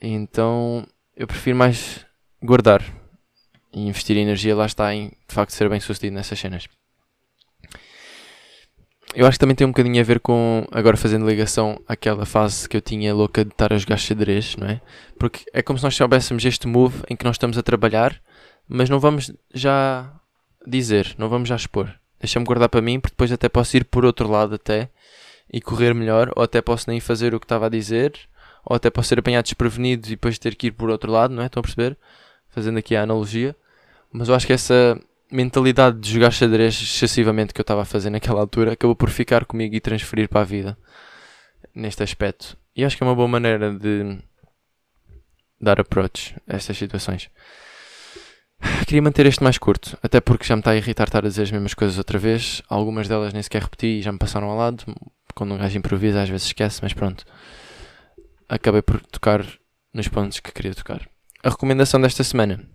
Então 0.00 0.86
eu 1.16 1.26
prefiro 1.26 1.56
mais 1.56 2.06
guardar 2.42 2.82
e 3.72 3.86
investir 3.86 4.16
energia 4.16 4.54
lá 4.54 4.66
está 4.66 4.94
em 4.94 5.08
de 5.08 5.34
facto 5.34 5.50
ser 5.50 5.68
bem 5.68 5.80
sucedido 5.80 6.14
nessas 6.14 6.38
cenas. 6.38 6.68
Eu 9.14 9.26
acho 9.26 9.36
que 9.36 9.40
também 9.40 9.56
tem 9.56 9.66
um 9.66 9.70
bocadinho 9.70 10.00
a 10.00 10.04
ver 10.04 10.20
com, 10.20 10.66
agora 10.70 10.96
fazendo 10.96 11.26
ligação 11.26 11.80
àquela 11.88 12.26
fase 12.26 12.68
que 12.68 12.76
eu 12.76 12.80
tinha 12.80 13.14
louca 13.14 13.44
de 13.44 13.50
estar 13.50 13.72
a 13.72 13.78
jogar 13.78 13.96
xadrez, 13.96 14.54
não 14.56 14.68
é? 14.68 14.80
Porque 15.18 15.44
é 15.52 15.62
como 15.62 15.78
se 15.78 15.84
nós 15.84 15.96
soubéssemos 15.96 16.44
este 16.44 16.68
move 16.68 17.02
em 17.08 17.16
que 17.16 17.24
nós 17.24 17.34
estamos 17.34 17.56
a 17.56 17.62
trabalhar, 17.62 18.20
mas 18.68 18.90
não 18.90 19.00
vamos 19.00 19.32
já 19.52 20.12
dizer, 20.68 21.14
não 21.18 21.28
vamos 21.28 21.48
já 21.48 21.56
expor. 21.56 21.92
Deixa-me 22.20 22.44
guardar 22.44 22.68
para 22.68 22.82
mim, 22.82 23.00
porque 23.00 23.14
depois 23.14 23.32
até 23.32 23.48
posso 23.48 23.76
ir 23.76 23.84
por 23.84 24.04
outro 24.04 24.28
lado 24.28 24.54
até 24.54 24.88
e 25.52 25.60
correr 25.60 25.94
melhor, 25.94 26.32
ou 26.36 26.42
até 26.42 26.60
posso 26.60 26.90
nem 26.90 27.00
fazer 27.00 27.34
o 27.34 27.40
que 27.40 27.46
estava 27.46 27.66
a 27.66 27.70
dizer, 27.70 28.18
ou 28.64 28.76
até 28.76 28.90
posso 28.90 29.08
ser 29.08 29.18
apanhado 29.18 29.44
desprevenido 29.44 30.06
e 30.06 30.10
depois 30.10 30.38
ter 30.38 30.54
que 30.54 30.66
ir 30.68 30.72
por 30.72 30.90
outro 30.90 31.10
lado, 31.10 31.34
não 31.34 31.42
é? 31.42 31.46
Estão 31.46 31.60
a 31.60 31.62
perceber? 31.62 31.96
fazendo 32.48 32.78
aqui 32.78 32.96
a 32.96 33.02
analogia, 33.02 33.54
mas 34.12 34.28
eu 34.28 34.34
acho 34.34 34.46
que 34.46 34.52
essa 34.52 34.98
mentalidade 35.30 35.98
de 35.98 36.12
jogar 36.12 36.30
xadrez 36.30 36.74
excessivamente 36.74 37.52
que 37.52 37.60
eu 37.60 37.62
estava 37.62 37.82
a 37.82 37.84
fazer 37.84 38.10
naquela 38.10 38.40
altura 38.40 38.72
acabou 38.72 38.96
por 38.96 39.10
ficar 39.10 39.44
comigo 39.44 39.74
e 39.74 39.80
transferir 39.80 40.28
para 40.28 40.40
a 40.40 40.44
vida 40.44 40.76
neste 41.74 42.02
aspecto. 42.02 42.56
E 42.74 42.84
acho 42.84 42.96
que 42.96 43.02
é 43.02 43.06
uma 43.06 43.14
boa 43.14 43.28
maneira 43.28 43.72
de 43.72 44.18
dar 45.60 45.80
approach 45.80 46.34
a 46.48 46.56
estas 46.56 46.76
situações. 46.76 47.30
Queria 48.86 49.02
manter 49.02 49.26
este 49.26 49.42
mais 49.42 49.58
curto, 49.58 49.96
até 50.02 50.20
porque 50.20 50.44
já 50.44 50.56
me 50.56 50.60
está 50.60 50.72
a 50.72 50.76
irritar 50.76 51.06
estar 51.08 51.24
a 51.24 51.28
dizer 51.28 51.42
as 51.42 51.50
mesmas 51.50 51.74
coisas 51.74 51.98
outra 51.98 52.18
vez. 52.18 52.62
Algumas 52.68 53.08
delas 53.08 53.32
nem 53.32 53.42
sequer 53.42 53.62
repeti 53.62 53.98
e 53.98 54.02
já 54.02 54.12
me 54.12 54.18
passaram 54.18 54.48
ao 54.48 54.56
lado. 54.56 54.84
Quando 55.34 55.54
um 55.54 55.58
gajo 55.58 55.78
improvisa, 55.78 56.22
às 56.22 56.28
vezes 56.28 56.46
esquece, 56.46 56.80
mas 56.82 56.92
pronto. 56.92 57.24
Acabei 58.48 58.82
por 58.82 59.00
tocar 59.00 59.44
nos 59.92 60.08
pontos 60.08 60.40
que 60.40 60.52
queria 60.52 60.74
tocar. 60.74 61.08
A 61.42 61.50
recomendação 61.50 62.00
desta 62.00 62.24
semana 62.24 62.66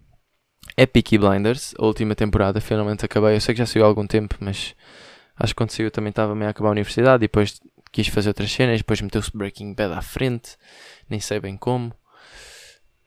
é 0.77 0.85
Peaky 0.85 1.17
Blinders, 1.17 1.73
a 1.77 1.85
última 1.85 2.15
temporada, 2.15 2.61
finalmente 2.61 3.05
acabei. 3.05 3.35
Eu 3.35 3.41
sei 3.41 3.53
que 3.53 3.59
já 3.59 3.65
saiu 3.65 3.83
há 3.83 3.87
algum 3.87 4.07
tempo, 4.07 4.35
mas 4.39 4.75
acho 5.37 5.53
que 5.53 5.57
quando 5.57 5.71
saiu 5.71 5.91
também 5.91 6.09
estava 6.09 6.33
meio 6.33 6.47
a 6.47 6.51
acabar 6.51 6.69
a 6.69 6.71
universidade 6.71 7.23
e 7.23 7.27
depois 7.27 7.59
quis 7.91 8.07
fazer 8.07 8.29
outras 8.29 8.51
cenas, 8.51 8.79
depois 8.79 9.01
meteu-se 9.01 9.31
Breaking 9.35 9.73
Bad 9.73 9.93
à 9.93 10.01
frente, 10.01 10.57
nem 11.09 11.19
sei 11.19 11.39
bem 11.39 11.57
como. 11.57 11.93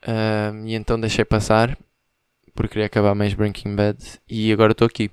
Uh, 0.03 0.65
e 0.65 0.75
então 0.75 0.99
deixei 0.99 1.25
passar, 1.25 1.77
porque 2.57 2.73
queria 2.73 2.87
acabar 2.87 3.15
mais 3.15 3.33
Breaking 3.33 3.75
Bad, 3.75 3.97
e 4.27 4.51
agora 4.51 4.73
estou 4.73 4.85
aqui. 4.85 5.09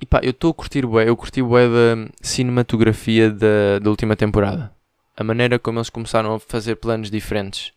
E 0.00 0.04
pá, 0.04 0.20
eu 0.22 0.32
estou 0.32 0.50
a 0.50 0.54
curtir 0.54 0.84
bué, 0.84 1.08
eu 1.08 1.16
curti 1.16 1.40
bué 1.40 1.68
da 1.68 2.10
cinematografia 2.20 3.30
da, 3.30 3.78
da 3.80 3.88
última 3.88 4.16
temporada. 4.16 4.70
A 5.16 5.24
maneira 5.24 5.58
como 5.58 5.78
eles 5.78 5.88
começaram 5.88 6.34
a 6.34 6.40
fazer 6.40 6.76
planos 6.76 7.10
diferentes 7.10 7.72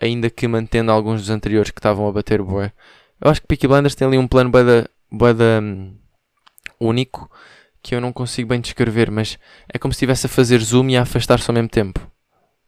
ainda 0.00 0.30
que 0.30 0.48
mantendo 0.48 0.90
alguns 0.90 1.20
dos 1.20 1.30
anteriores 1.30 1.70
que 1.70 1.78
estavam 1.78 2.08
a 2.08 2.12
bater 2.12 2.42
bué. 2.42 2.72
Eu 3.20 3.30
acho 3.30 3.42
que 3.42 3.46
Peaky 3.46 3.68
Blinders 3.68 3.94
tem 3.94 4.08
ali 4.08 4.16
um 4.16 4.26
plano 4.26 4.50
bué 4.50 4.64
da, 4.64 4.88
bué 5.12 5.34
da 5.34 5.60
um, 5.60 5.94
único 6.80 7.30
que 7.82 7.94
eu 7.94 8.00
não 8.00 8.12
consigo 8.12 8.48
bem 8.48 8.60
descrever, 8.60 9.10
mas 9.10 9.38
é 9.68 9.78
como 9.78 9.92
se 9.92 9.98
estivesse 9.98 10.26
a 10.26 10.28
fazer 10.28 10.58
zoom 10.60 10.88
e 10.88 10.96
a 10.96 11.02
afastar-se 11.02 11.48
ao 11.50 11.54
mesmo 11.54 11.68
tempo. 11.68 12.00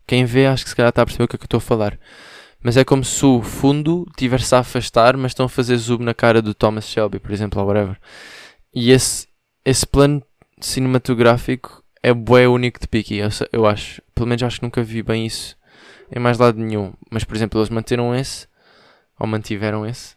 Quem 0.07 0.25
vê 0.25 0.47
acho 0.47 0.65
que 0.65 0.71
se 0.71 0.77
calhar 0.77 0.91
está 0.91 1.03
a 1.03 1.07
perceber 1.07 1.25
o 1.25 1.29
que 1.29 1.37
é 1.37 1.38
que 1.38 1.45
eu 1.45 1.47
estou 1.47 1.59
a 1.59 1.61
falar. 1.61 1.99
Mas 2.62 2.77
é 2.77 2.85
como 2.85 3.05
se 3.05 3.25
o 3.25 3.42
fundo 3.42 4.07
tivesse 4.16 4.55
a 4.55 4.61
afastar, 4.61 5.16
mas 5.16 5.33
estão 5.33 5.46
a 5.46 5.48
fazer 5.48 5.77
zoom 5.77 5.98
na 5.98 6.14
cara 6.14 6.40
do 6.40 6.55
Thomas 6.55 6.87
Shelby, 6.87 7.18
por 7.18 7.33
exemplo, 7.33 7.61
ou 7.61 7.66
whatever. 7.66 7.98
E 8.72 8.90
esse, 8.90 9.27
esse 9.64 9.87
plano 9.87 10.22
cinematográfico 10.61 11.83
é 12.03 12.14
bué 12.14 12.46
único 12.46 12.81
de 12.81 12.87
Peaky, 12.87 13.16
eu, 13.16 13.29
eu 13.53 13.66
acho. 13.66 14.01
Pelo 14.14 14.29
menos 14.29 14.42
acho 14.42 14.61
que 14.61 14.66
nunca 14.66 14.83
vi 14.83 15.03
bem 15.03 15.27
isso 15.27 15.57
em 16.14 16.20
mais 16.20 16.38
lado 16.38 16.59
nenhum. 16.59 16.92
Mas, 17.11 17.25
por 17.25 17.35
exemplo, 17.35 17.59
eles 17.59 17.70
manteram 17.70 18.14
esse, 18.14 18.46
ou 19.18 19.27
mantiveram 19.27 19.87
esse, 19.87 20.14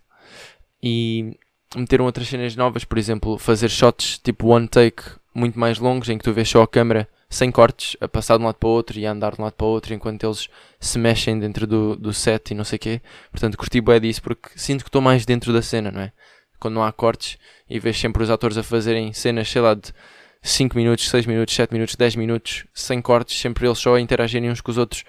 e 0.83 1.37
meteram 1.75 2.05
outras 2.05 2.27
cenas 2.27 2.55
novas, 2.55 2.83
por 2.83 2.97
exemplo, 2.97 3.37
fazer 3.37 3.69
shots 3.69 4.19
tipo 4.19 4.47
one 4.47 4.67
take 4.67 5.03
muito 5.33 5.59
mais 5.59 5.79
longos, 5.79 6.09
em 6.09 6.17
que 6.17 6.23
tu 6.23 6.33
vês 6.33 6.49
só 6.49 6.61
a 6.61 6.67
câmera 6.67 7.07
sem 7.29 7.51
cortes, 7.51 7.97
a 7.99 8.07
passar 8.07 8.37
de 8.37 8.43
um 8.43 8.45
lado 8.45 8.55
para 8.55 8.69
o 8.69 8.71
outro 8.71 8.97
e 8.99 9.05
a 9.05 9.11
andar 9.11 9.35
de 9.35 9.41
um 9.41 9.43
lado 9.43 9.53
para 9.53 9.65
o 9.65 9.69
outro 9.69 9.93
enquanto 9.93 10.23
eles 10.23 10.47
se 10.79 10.97
mexem 10.97 11.39
dentro 11.39 11.65
do, 11.65 11.95
do 11.95 12.13
set 12.13 12.51
e 12.51 12.53
não 12.53 12.63
sei 12.63 12.77
o 12.77 12.79
quê. 12.79 13.01
Portanto, 13.31 13.57
curti 13.57 13.81
bué 13.81 13.99
disso 13.99 14.21
porque 14.21 14.49
sinto 14.55 14.83
que 14.83 14.89
estou 14.89 15.01
mais 15.01 15.25
dentro 15.25 15.51
da 15.51 15.61
cena, 15.61 15.91
não 15.91 16.01
é? 16.01 16.11
Quando 16.59 16.75
não 16.75 16.83
há 16.83 16.91
cortes 16.91 17.37
e 17.69 17.79
vês 17.79 17.99
sempre 17.99 18.23
os 18.23 18.29
atores 18.29 18.57
a 18.57 18.63
fazerem 18.63 19.11
cenas, 19.13 19.49
sei 19.49 19.61
lá, 19.61 19.73
de 19.73 19.93
5 20.41 20.75
minutos, 20.77 21.09
6 21.09 21.25
minutos, 21.25 21.55
7 21.55 21.73
minutos, 21.73 21.95
10 21.95 22.15
minutos, 22.15 22.65
sem 22.73 23.01
cortes, 23.01 23.39
sempre 23.39 23.67
eles 23.67 23.79
só 23.79 23.95
a 23.95 24.01
interagirem 24.01 24.49
uns 24.49 24.61
com 24.61 24.71
os 24.71 24.77
outros 24.77 25.03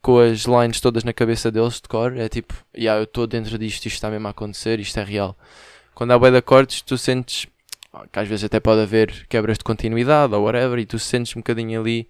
com 0.00 0.20
as 0.20 0.44
lines 0.44 0.80
todas 0.80 1.02
na 1.02 1.12
cabeça 1.12 1.50
deles 1.50 1.74
de 1.80 1.88
cor. 1.88 2.16
É 2.16 2.28
tipo, 2.28 2.54
yeah, 2.76 3.00
eu 3.00 3.04
estou 3.04 3.26
dentro 3.26 3.58
disto, 3.58 3.86
isto 3.86 3.96
está 3.96 4.08
mesmo 4.08 4.28
a 4.28 4.30
acontecer, 4.30 4.78
isto 4.78 4.98
é 5.00 5.02
real. 5.02 5.36
Quando 5.94 6.12
há 6.12 6.18
bué 6.18 6.30
de 6.30 6.36
acordes, 6.36 6.80
tu 6.80 6.96
sentes 6.96 7.48
que 8.12 8.18
às 8.18 8.28
vezes 8.28 8.44
até 8.44 8.60
pode 8.60 8.80
haver 8.80 9.26
quebras 9.28 9.58
de 9.58 9.64
continuidade 9.64 10.34
ou 10.34 10.44
whatever, 10.44 10.78
e 10.78 10.86
tu 10.86 10.98
sentes 10.98 11.34
um 11.36 11.40
bocadinho 11.40 11.80
ali 11.80 12.08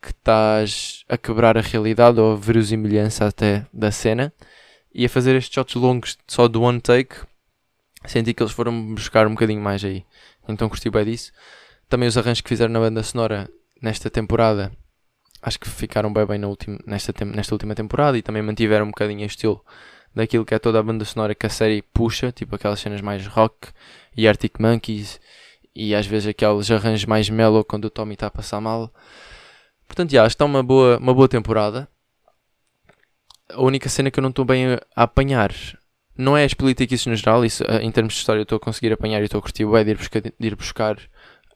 que 0.00 0.10
estás 0.10 1.04
a 1.08 1.16
quebrar 1.16 1.56
a 1.56 1.60
realidade 1.60 2.20
ou 2.20 2.32
a 2.32 2.36
verosimilhança 2.36 3.26
até 3.26 3.66
da 3.72 3.90
cena 3.90 4.32
e 4.94 5.04
a 5.04 5.08
fazer 5.08 5.34
estes 5.36 5.54
shots 5.54 5.74
longos 5.74 6.16
só 6.26 6.48
do 6.48 6.62
one 6.62 6.80
take. 6.80 7.16
Senti 8.04 8.32
que 8.32 8.42
eles 8.42 8.52
foram 8.52 8.94
buscar 8.94 9.26
um 9.26 9.30
bocadinho 9.30 9.60
mais 9.60 9.84
aí. 9.84 10.04
Então 10.48 10.68
curti 10.68 10.88
bem 10.90 11.04
disso. 11.04 11.32
Também 11.88 12.08
os 12.08 12.16
arranjos 12.16 12.40
que 12.40 12.48
fizeram 12.48 12.72
na 12.72 12.80
banda 12.80 13.02
sonora 13.02 13.48
nesta 13.82 14.08
temporada 14.08 14.72
acho 15.42 15.60
que 15.60 15.68
ficaram 15.68 16.12
bem 16.12 16.26
bem 16.26 16.44
última, 16.44 16.78
nesta, 16.86 17.12
nesta 17.24 17.54
última 17.54 17.74
temporada 17.74 18.18
e 18.18 18.22
também 18.22 18.42
mantiveram 18.42 18.86
um 18.86 18.90
bocadinho 18.90 19.22
o 19.22 19.26
estilo 19.26 19.64
daquilo 20.16 20.46
que 20.46 20.54
é 20.54 20.58
toda 20.58 20.80
a 20.80 20.82
banda 20.82 21.04
sonora 21.04 21.34
que 21.34 21.44
a 21.44 21.50
série 21.50 21.82
puxa, 21.82 22.32
tipo 22.32 22.56
aquelas 22.56 22.80
cenas 22.80 23.02
mais 23.02 23.26
rock 23.26 23.68
e 24.16 24.26
Arctic 24.26 24.58
Monkeys 24.58 25.20
e 25.74 25.94
às 25.94 26.06
vezes 26.06 26.28
aqueles 26.28 26.70
arranjos 26.70 27.04
mais 27.04 27.28
mellow 27.28 27.62
quando 27.62 27.84
o 27.84 27.90
Tommy 27.90 28.14
está 28.14 28.28
a 28.28 28.30
passar 28.30 28.58
mal. 28.58 28.90
Portanto, 29.86 30.10
já, 30.10 30.22
acho 30.22 30.30
que 30.30 30.34
está 30.36 30.46
uma 30.46 30.62
boa, 30.62 30.96
uma 30.96 31.12
boa 31.12 31.28
temporada. 31.28 31.86
A 33.50 33.60
única 33.60 33.90
cena 33.90 34.10
que 34.10 34.18
eu 34.18 34.22
não 34.22 34.30
estou 34.30 34.44
bem 34.44 34.74
a 34.74 34.80
apanhar 34.96 35.52
não 36.16 36.34
é 36.34 36.44
as 36.44 36.54
políticas 36.54 37.04
no 37.04 37.14
geral, 37.14 37.44
isso 37.44 37.62
eh, 37.64 37.82
em 37.82 37.92
termos 37.92 38.14
de 38.14 38.20
história 38.20 38.40
eu 38.40 38.44
estou 38.44 38.56
a 38.56 38.60
conseguir 38.60 38.90
apanhar 38.92 39.20
e 39.20 39.24
estou 39.26 39.38
a 39.38 39.42
curtir 39.42 39.66
bem 39.66 39.84
de 39.84 39.90
ir 39.90 39.96
buscar, 39.98 40.20
de 40.22 40.32
ir 40.40 40.56
buscar 40.56 40.98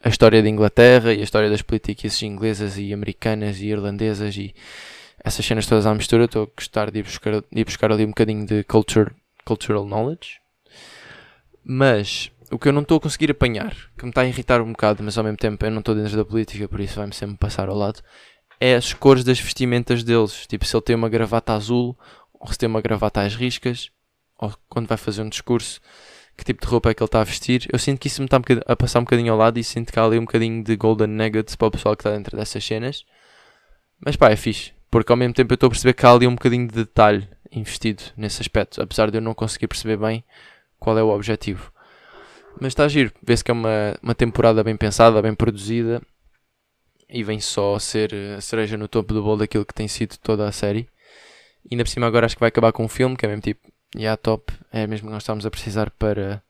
a 0.04 0.08
história 0.10 0.42
da 0.42 0.48
Inglaterra 0.48 1.14
e 1.14 1.20
a 1.20 1.24
história 1.24 1.48
das 1.48 1.62
políticas 1.62 2.20
inglesas 2.22 2.76
e 2.76 2.92
americanas 2.92 3.58
e 3.58 3.68
irlandesas 3.68 4.36
e 4.36 4.54
essas 5.24 5.44
cenas 5.44 5.66
todas 5.66 5.86
à 5.86 5.94
mistura. 5.94 6.24
Estou 6.24 6.44
a 6.44 6.46
gostar 6.46 6.90
de 6.90 6.98
ir 6.98 7.02
buscar, 7.02 7.40
de 7.40 7.46
ir 7.52 7.64
buscar 7.64 7.92
ali 7.92 8.04
um 8.04 8.08
bocadinho 8.08 8.46
de 8.46 8.64
culture, 8.64 9.10
cultural 9.44 9.84
knowledge. 9.84 10.40
Mas 11.64 12.30
o 12.50 12.58
que 12.58 12.68
eu 12.68 12.72
não 12.72 12.82
estou 12.82 12.98
a 12.98 13.00
conseguir 13.00 13.30
apanhar, 13.30 13.74
que 13.96 14.04
me 14.04 14.10
está 14.10 14.22
a 14.22 14.26
irritar 14.26 14.60
um 14.60 14.72
bocado, 14.72 15.02
mas 15.02 15.16
ao 15.16 15.24
mesmo 15.24 15.36
tempo 15.36 15.64
eu 15.64 15.70
não 15.70 15.78
estou 15.80 15.94
dentro 15.94 16.16
da 16.16 16.24
política, 16.24 16.68
por 16.68 16.80
isso 16.80 16.96
vai-me 16.96 17.14
sempre 17.14 17.36
passar 17.36 17.68
ao 17.68 17.76
lado, 17.76 18.02
é 18.58 18.74
as 18.74 18.92
cores 18.92 19.24
das 19.24 19.40
vestimentas 19.40 20.02
deles. 20.02 20.46
Tipo, 20.46 20.64
se 20.64 20.76
ele 20.76 20.82
tem 20.82 20.96
uma 20.96 21.08
gravata 21.08 21.54
azul, 21.54 21.96
ou 22.32 22.48
se 22.52 22.58
tem 22.58 22.68
uma 22.68 22.80
gravata 22.80 23.22
às 23.22 23.34
riscas, 23.34 23.90
ou 24.38 24.52
quando 24.68 24.86
vai 24.86 24.98
fazer 24.98 25.22
um 25.22 25.28
discurso, 25.28 25.80
que 26.36 26.44
tipo 26.44 26.60
de 26.60 26.66
roupa 26.66 26.90
é 26.90 26.94
que 26.94 27.02
ele 27.02 27.06
está 27.08 27.20
a 27.20 27.24
vestir. 27.24 27.68
Eu 27.72 27.78
sinto 27.78 27.98
que 28.00 28.08
isso 28.08 28.20
me 28.20 28.26
está 28.26 28.40
a 28.66 28.76
passar 28.76 28.98
um 28.98 29.04
bocadinho 29.04 29.32
ao 29.32 29.38
lado 29.38 29.58
e 29.58 29.64
sinto 29.64 29.92
que 29.92 29.98
há 29.98 30.04
ali 30.04 30.18
um 30.18 30.24
bocadinho 30.24 30.64
de 30.64 30.74
golden 30.76 31.08
nuggets 31.08 31.54
para 31.54 31.68
o 31.68 31.70
pessoal 31.70 31.94
que 31.94 32.00
está 32.00 32.10
dentro 32.10 32.36
dessas 32.36 32.64
cenas. 32.64 33.04
Mas 34.04 34.16
pá, 34.16 34.30
é 34.30 34.36
fixe, 34.36 34.72
porque 34.90 35.12
ao 35.12 35.16
mesmo 35.16 35.34
tempo 35.34 35.52
eu 35.52 35.54
estou 35.54 35.68
a 35.68 35.70
perceber 35.70 35.92
que 35.92 36.04
há 36.04 36.12
ali 36.12 36.26
um 36.26 36.34
bocadinho 36.34 36.66
de 36.66 36.74
detalhe 36.74 37.28
investido 37.52 38.02
nesse 38.16 38.40
aspecto, 38.40 38.82
apesar 38.82 39.10
de 39.10 39.18
eu 39.18 39.22
não 39.22 39.34
conseguir 39.34 39.68
perceber 39.68 39.96
bem 39.96 40.24
qual 40.78 40.98
é 40.98 41.02
o 41.02 41.08
objetivo. 41.08 41.72
Mas 42.60 42.68
está 42.68 42.84
a 42.84 42.88
giro, 42.88 43.12
vê-se 43.22 43.44
que 43.44 43.50
é 43.50 43.54
uma, 43.54 43.96
uma 44.02 44.14
temporada 44.14 44.64
bem 44.64 44.76
pensada, 44.76 45.22
bem 45.22 45.34
produzida 45.34 46.02
e 47.08 47.22
vem 47.22 47.40
só 47.40 47.78
ser 47.78 48.14
a 48.36 48.40
cereja 48.40 48.76
no 48.76 48.88
topo 48.88 49.14
do 49.14 49.22
bolo 49.22 49.38
daquilo 49.38 49.64
que 49.64 49.74
tem 49.74 49.88
sido 49.88 50.16
toda 50.18 50.46
a 50.46 50.52
série. 50.52 50.88
E 51.64 51.74
ainda 51.74 51.84
por 51.84 51.90
cima 51.90 52.06
agora 52.06 52.26
acho 52.26 52.36
que 52.36 52.40
vai 52.40 52.48
acabar 52.48 52.72
com 52.72 52.84
um 52.84 52.88
filme 52.88 53.16
que 53.16 53.24
é 53.24 53.28
mesmo 53.28 53.42
tipo, 53.42 53.68
e 53.94 54.00
yeah, 54.00 54.16
top, 54.16 54.52
é 54.72 54.86
mesmo 54.86 55.08
que 55.08 55.12
nós 55.12 55.22
estamos 55.22 55.44
a 55.44 55.50
precisar 55.50 55.90
para 55.90 56.42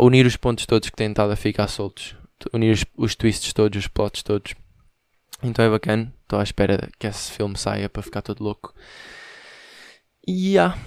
unir 0.00 0.26
os 0.26 0.36
pontos 0.36 0.66
todos 0.66 0.90
que 0.90 0.96
têm 0.96 1.10
estado 1.10 1.32
a 1.32 1.36
ficar 1.36 1.66
soltos, 1.68 2.14
unir 2.52 2.72
os, 2.72 2.84
os 2.96 3.14
twists 3.14 3.52
todos, 3.52 3.78
os 3.78 3.88
plots 3.88 4.22
todos. 4.22 4.54
Então 5.42 5.64
é 5.64 5.70
bacana, 5.70 6.12
estou 6.22 6.38
à 6.38 6.42
espera 6.42 6.88
que 6.98 7.06
esse 7.06 7.32
filme 7.32 7.56
saia 7.56 7.88
para 7.88 8.02
ficar 8.02 8.22
todo 8.22 8.42
louco. 8.42 8.74
E 10.26 10.52
yeah, 10.52 10.78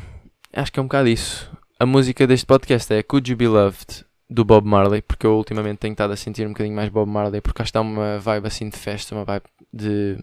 acho 0.53 0.71
que 0.71 0.79
é 0.79 0.81
um 0.81 0.87
bocado 0.87 1.07
isso. 1.09 1.51
A 1.79 1.85
música 1.85 2.25
deste 2.25 2.45
podcast 2.45 2.91
é 2.93 3.03
Could 3.03 3.29
You 3.29 3.37
Be 3.37 3.47
Loved 3.47 4.05
do 4.29 4.43
Bob 4.43 4.67
Marley, 4.67 5.01
porque 5.01 5.25
eu 5.25 5.37
ultimamente 5.37 5.77
tenho 5.77 5.91
estado 5.91 6.11
a 6.11 6.15
sentir 6.15 6.45
um 6.45 6.51
bocadinho 6.51 6.75
mais 6.75 6.89
Bob 6.89 7.09
Marley, 7.09 7.39
porque 7.39 7.61
acho 7.61 7.71
que 7.71 7.77
está 7.77 7.81
uma 7.81 8.17
vibe 8.19 8.47
assim 8.47 8.67
de 8.67 8.77
festa, 8.77 9.13
uma 9.13 9.23
vibe 9.23 9.45
de 9.71 10.17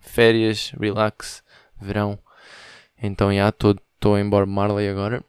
férias, 0.00 0.72
relax, 0.78 1.42
verão. 1.80 2.18
Então, 3.02 3.34
já, 3.34 3.48
estou 3.48 4.18
em 4.18 4.28
Bob 4.28 4.48
Marley 4.48 4.88
agora. 4.88 5.24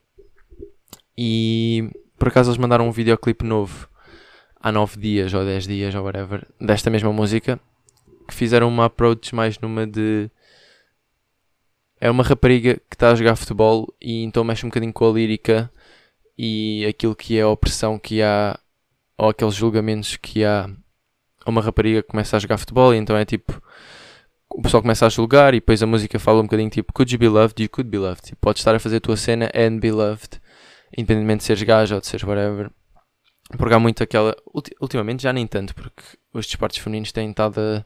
E 1.18 1.90
por 2.18 2.28
acaso 2.28 2.50
eles 2.50 2.58
mandaram 2.58 2.88
um 2.88 2.92
videoclipe 2.92 3.44
novo 3.44 3.88
há 4.60 4.72
9 4.72 4.98
dias 4.98 5.34
ou 5.34 5.44
10 5.44 5.66
dias 5.66 5.94
ou 5.94 6.04
whatever, 6.04 6.46
desta 6.60 6.88
mesma 6.90 7.12
música, 7.12 7.60
que 8.26 8.34
fizeram 8.34 8.68
uma 8.68 8.86
approach 8.86 9.34
mais 9.34 9.58
numa 9.58 9.86
de. 9.86 10.30
É 12.00 12.10
uma 12.10 12.22
rapariga 12.22 12.74
que 12.90 12.96
está 12.96 13.10
a 13.10 13.14
jogar 13.14 13.36
futebol 13.36 13.92
e 14.00 14.22
então 14.24 14.44
mexe 14.44 14.66
um 14.66 14.68
bocadinho 14.68 14.92
com 14.92 15.08
a 15.08 15.12
lírica 15.12 15.70
e 16.36 16.84
aquilo 16.86 17.14
que 17.14 17.38
é 17.38 17.42
a 17.42 17.48
opressão 17.48 17.98
que 17.98 18.20
há, 18.20 18.58
ou 19.16 19.30
aqueles 19.30 19.54
julgamentos 19.54 20.16
que 20.16 20.44
há 20.44 20.68
uma 21.46 21.62
rapariga 21.62 22.02
que 22.02 22.08
começa 22.08 22.36
a 22.36 22.40
jogar 22.40 22.58
futebol 22.58 22.94
e 22.94 22.98
então 22.98 23.16
é 23.16 23.24
tipo 23.24 23.62
o 24.50 24.62
pessoal 24.62 24.82
começa 24.82 25.06
a 25.06 25.08
julgar 25.08 25.52
e 25.52 25.58
depois 25.58 25.82
a 25.82 25.86
música 25.86 26.18
fala 26.18 26.40
um 26.40 26.44
bocadinho 26.44 26.70
tipo 26.70 26.92
Could 26.92 27.12
you 27.12 27.18
be 27.18 27.28
loved? 27.28 27.60
You 27.60 27.68
could 27.68 27.90
be 27.90 27.98
loved. 27.98 28.22
Tipo, 28.22 28.36
podes 28.40 28.60
estar 28.60 28.74
a 28.74 28.78
fazer 28.78 28.96
a 28.96 29.00
tua 29.00 29.16
cena 29.16 29.50
and 29.54 29.78
be 29.78 29.90
loved, 29.90 30.40
independentemente 30.96 31.38
de 31.38 31.44
seres 31.44 31.62
gajo 31.62 31.94
ou 31.94 32.00
de 32.00 32.06
seres 32.06 32.24
whatever. 32.24 32.70
Porque 33.50 33.74
há 33.74 33.78
muito 33.78 34.02
aquela. 34.02 34.34
Ultimamente 34.80 35.22
já 35.22 35.32
nem 35.32 35.46
tanto, 35.46 35.74
porque 35.74 36.02
os 36.32 36.46
desportos 36.46 36.78
femininos 36.78 37.12
têm 37.12 37.30
estado 37.30 37.60
a, 37.60 37.84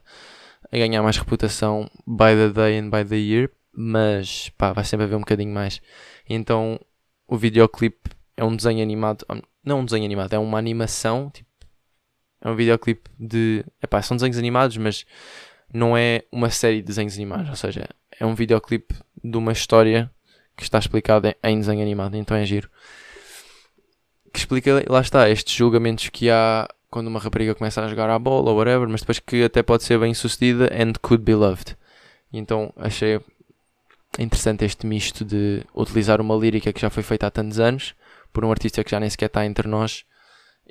a 0.71 0.77
ganhar 0.77 1.03
mais 1.03 1.17
reputação 1.17 1.89
by 2.07 2.33
the 2.35 2.49
day 2.49 2.79
and 2.79 2.89
by 2.89 3.03
the 3.03 3.17
year, 3.17 3.51
mas 3.73 4.49
pá, 4.57 4.73
vai 4.73 4.83
sempre 4.83 5.05
haver 5.05 5.15
um 5.15 5.19
bocadinho 5.19 5.53
mais. 5.53 5.81
Então 6.27 6.79
o 7.27 7.37
videoclipe 7.37 8.09
é 8.35 8.43
um 8.43 8.55
desenho 8.55 8.81
animado, 8.81 9.25
não 9.63 9.81
um 9.81 9.85
desenho 9.85 10.05
animado, 10.05 10.33
é 10.33 10.39
uma 10.39 10.57
animação, 10.57 11.29
tipo, 11.29 11.49
é 12.41 12.49
um 12.49 12.55
videoclipe 12.55 13.09
de, 13.19 13.63
epá, 13.83 14.01
são 14.01 14.17
desenhos 14.17 14.37
animados, 14.37 14.77
mas 14.77 15.05
não 15.73 15.95
é 15.95 16.23
uma 16.31 16.49
série 16.49 16.77
de 16.77 16.87
desenhos 16.87 17.15
animados, 17.15 17.49
ou 17.49 17.55
seja, 17.55 17.87
é 18.19 18.25
um 18.25 18.33
videoclipe 18.33 18.95
de 19.23 19.37
uma 19.37 19.51
história 19.51 20.09
que 20.57 20.63
está 20.63 20.79
explicada 20.79 21.35
em 21.43 21.59
desenho 21.59 21.81
animado, 21.81 22.15
então 22.15 22.35
é 22.35 22.45
giro. 22.45 22.69
Que 24.31 24.39
explica, 24.39 24.83
lá 24.87 25.01
está, 25.01 25.29
estes 25.29 25.53
julgamentos 25.53 26.09
que 26.09 26.29
há 26.29 26.67
quando 26.89 27.07
uma 27.07 27.19
rapariga 27.19 27.55
começa 27.55 27.83
a 27.83 27.87
jogar 27.87 28.09
a 28.09 28.19
bola 28.19 28.51
ou 28.51 28.57
whatever, 28.57 28.87
mas 28.87 29.01
depois 29.01 29.19
que 29.19 29.43
até 29.43 29.61
pode 29.61 29.83
ser 29.83 29.99
bem 29.99 30.13
sucedida 30.13 30.65
and 30.73 30.93
could 31.01 31.23
be 31.23 31.35
loved. 31.35 31.75
E 32.31 32.37
então 32.37 32.73
achei 32.75 33.19
interessante 34.17 34.65
este 34.65 34.85
misto 34.87 35.23
de 35.23 35.63
utilizar 35.75 36.19
uma 36.19 36.35
lírica 36.35 36.73
que 36.73 36.81
já 36.81 36.89
foi 36.89 37.03
feita 37.03 37.27
há 37.27 37.31
tantos 37.31 37.59
anos 37.59 37.93
por 38.33 38.43
um 38.43 38.51
artista 38.51 38.83
que 38.83 38.91
já 38.91 38.99
nem 38.99 39.09
sequer 39.09 39.27
está 39.27 39.45
entre 39.45 39.67
nós 39.67 40.05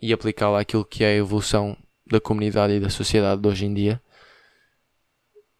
e 0.00 0.12
aplicá-la 0.12 0.60
àquilo 0.60 0.84
que 0.84 1.04
é 1.04 1.08
a 1.08 1.16
evolução 1.16 1.76
da 2.06 2.20
comunidade 2.20 2.72
e 2.74 2.80
da 2.80 2.90
sociedade 2.90 3.40
de 3.40 3.48
hoje 3.48 3.66
em 3.66 3.74
dia. 3.74 4.00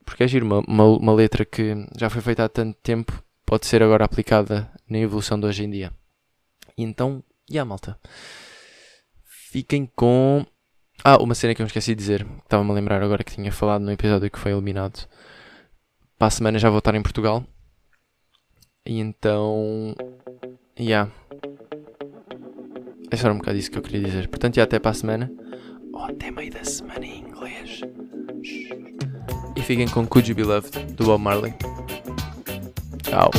Porque 0.05 0.25
é 0.25 0.29
giro, 0.29 0.47
uma, 0.47 0.61
uma, 0.61 0.85
uma 0.85 1.15
letra 1.15 1.45
que 1.45 1.87
já 1.97 2.09
foi 2.09 2.23
feita 2.23 2.45
há 2.45 2.49
tanto 2.49 2.79
tempo 2.83 3.23
pode 3.45 3.67
ser 3.67 3.83
agora 3.83 4.05
aplicada 4.05 4.71
na 4.89 4.99
evolução 4.99 5.39
de 5.39 5.47
hoje 5.47 5.65
em 5.65 5.71
dia. 5.71 5.93
E 6.77 6.83
então, 6.83 7.23
yeah, 7.51 7.63
a 7.63 7.65
malta? 7.65 7.99
Fiquem 9.25 9.91
com. 9.95 10.45
Ah, 11.05 11.17
uma 11.23 11.35
cena 11.35 11.55
que 11.55 11.63
eu 11.63 11.65
me 11.65 11.69
esqueci 11.69 11.95
de 11.95 12.01
dizer, 12.01 12.27
estava-me 12.43 12.71
a 12.71 12.75
lembrar 12.75 13.03
agora 13.03 13.23
que 13.25 13.35
tinha 13.35 13.53
falado 13.53 13.83
no 13.83 13.93
episódio 13.93 14.31
que 14.31 14.39
foi 14.39 14.53
eliminado. 14.53 15.09
Para 16.19 16.27
a 16.27 16.31
semana 16.31 16.59
já 16.59 16.69
vou 16.69 16.79
estar 16.79 16.95
em 16.95 17.03
Portugal. 17.03 17.45
E 18.85 18.99
então. 18.99 19.95
Yeah. 20.79 21.11
É 23.11 23.17
só 23.17 23.31
um 23.31 23.39
bocado 23.39 23.57
isso 23.57 23.71
que 23.71 23.79
eu 23.79 23.83
queria 23.83 24.03
dizer. 24.03 24.29
Portanto, 24.29 24.57
já 24.57 24.65
até 24.65 24.79
para 24.79 24.91
a 24.91 24.95
semana. 24.95 25.33
Ou 25.93 26.05
até 26.05 26.31
meio 26.31 26.53
da 26.53 26.65
semana 26.65 27.05
em 27.05 27.21
inglês. 27.21 27.81
E 29.57 29.63
fiquem 29.63 29.89
com 29.89 30.07
Could 30.07 30.29
You 30.29 30.37
Be 30.37 30.43
Loved 30.43 30.93
do 30.95 31.05
Bob 31.05 31.23
Marley. 31.23 31.55
Tchau. 33.03 33.31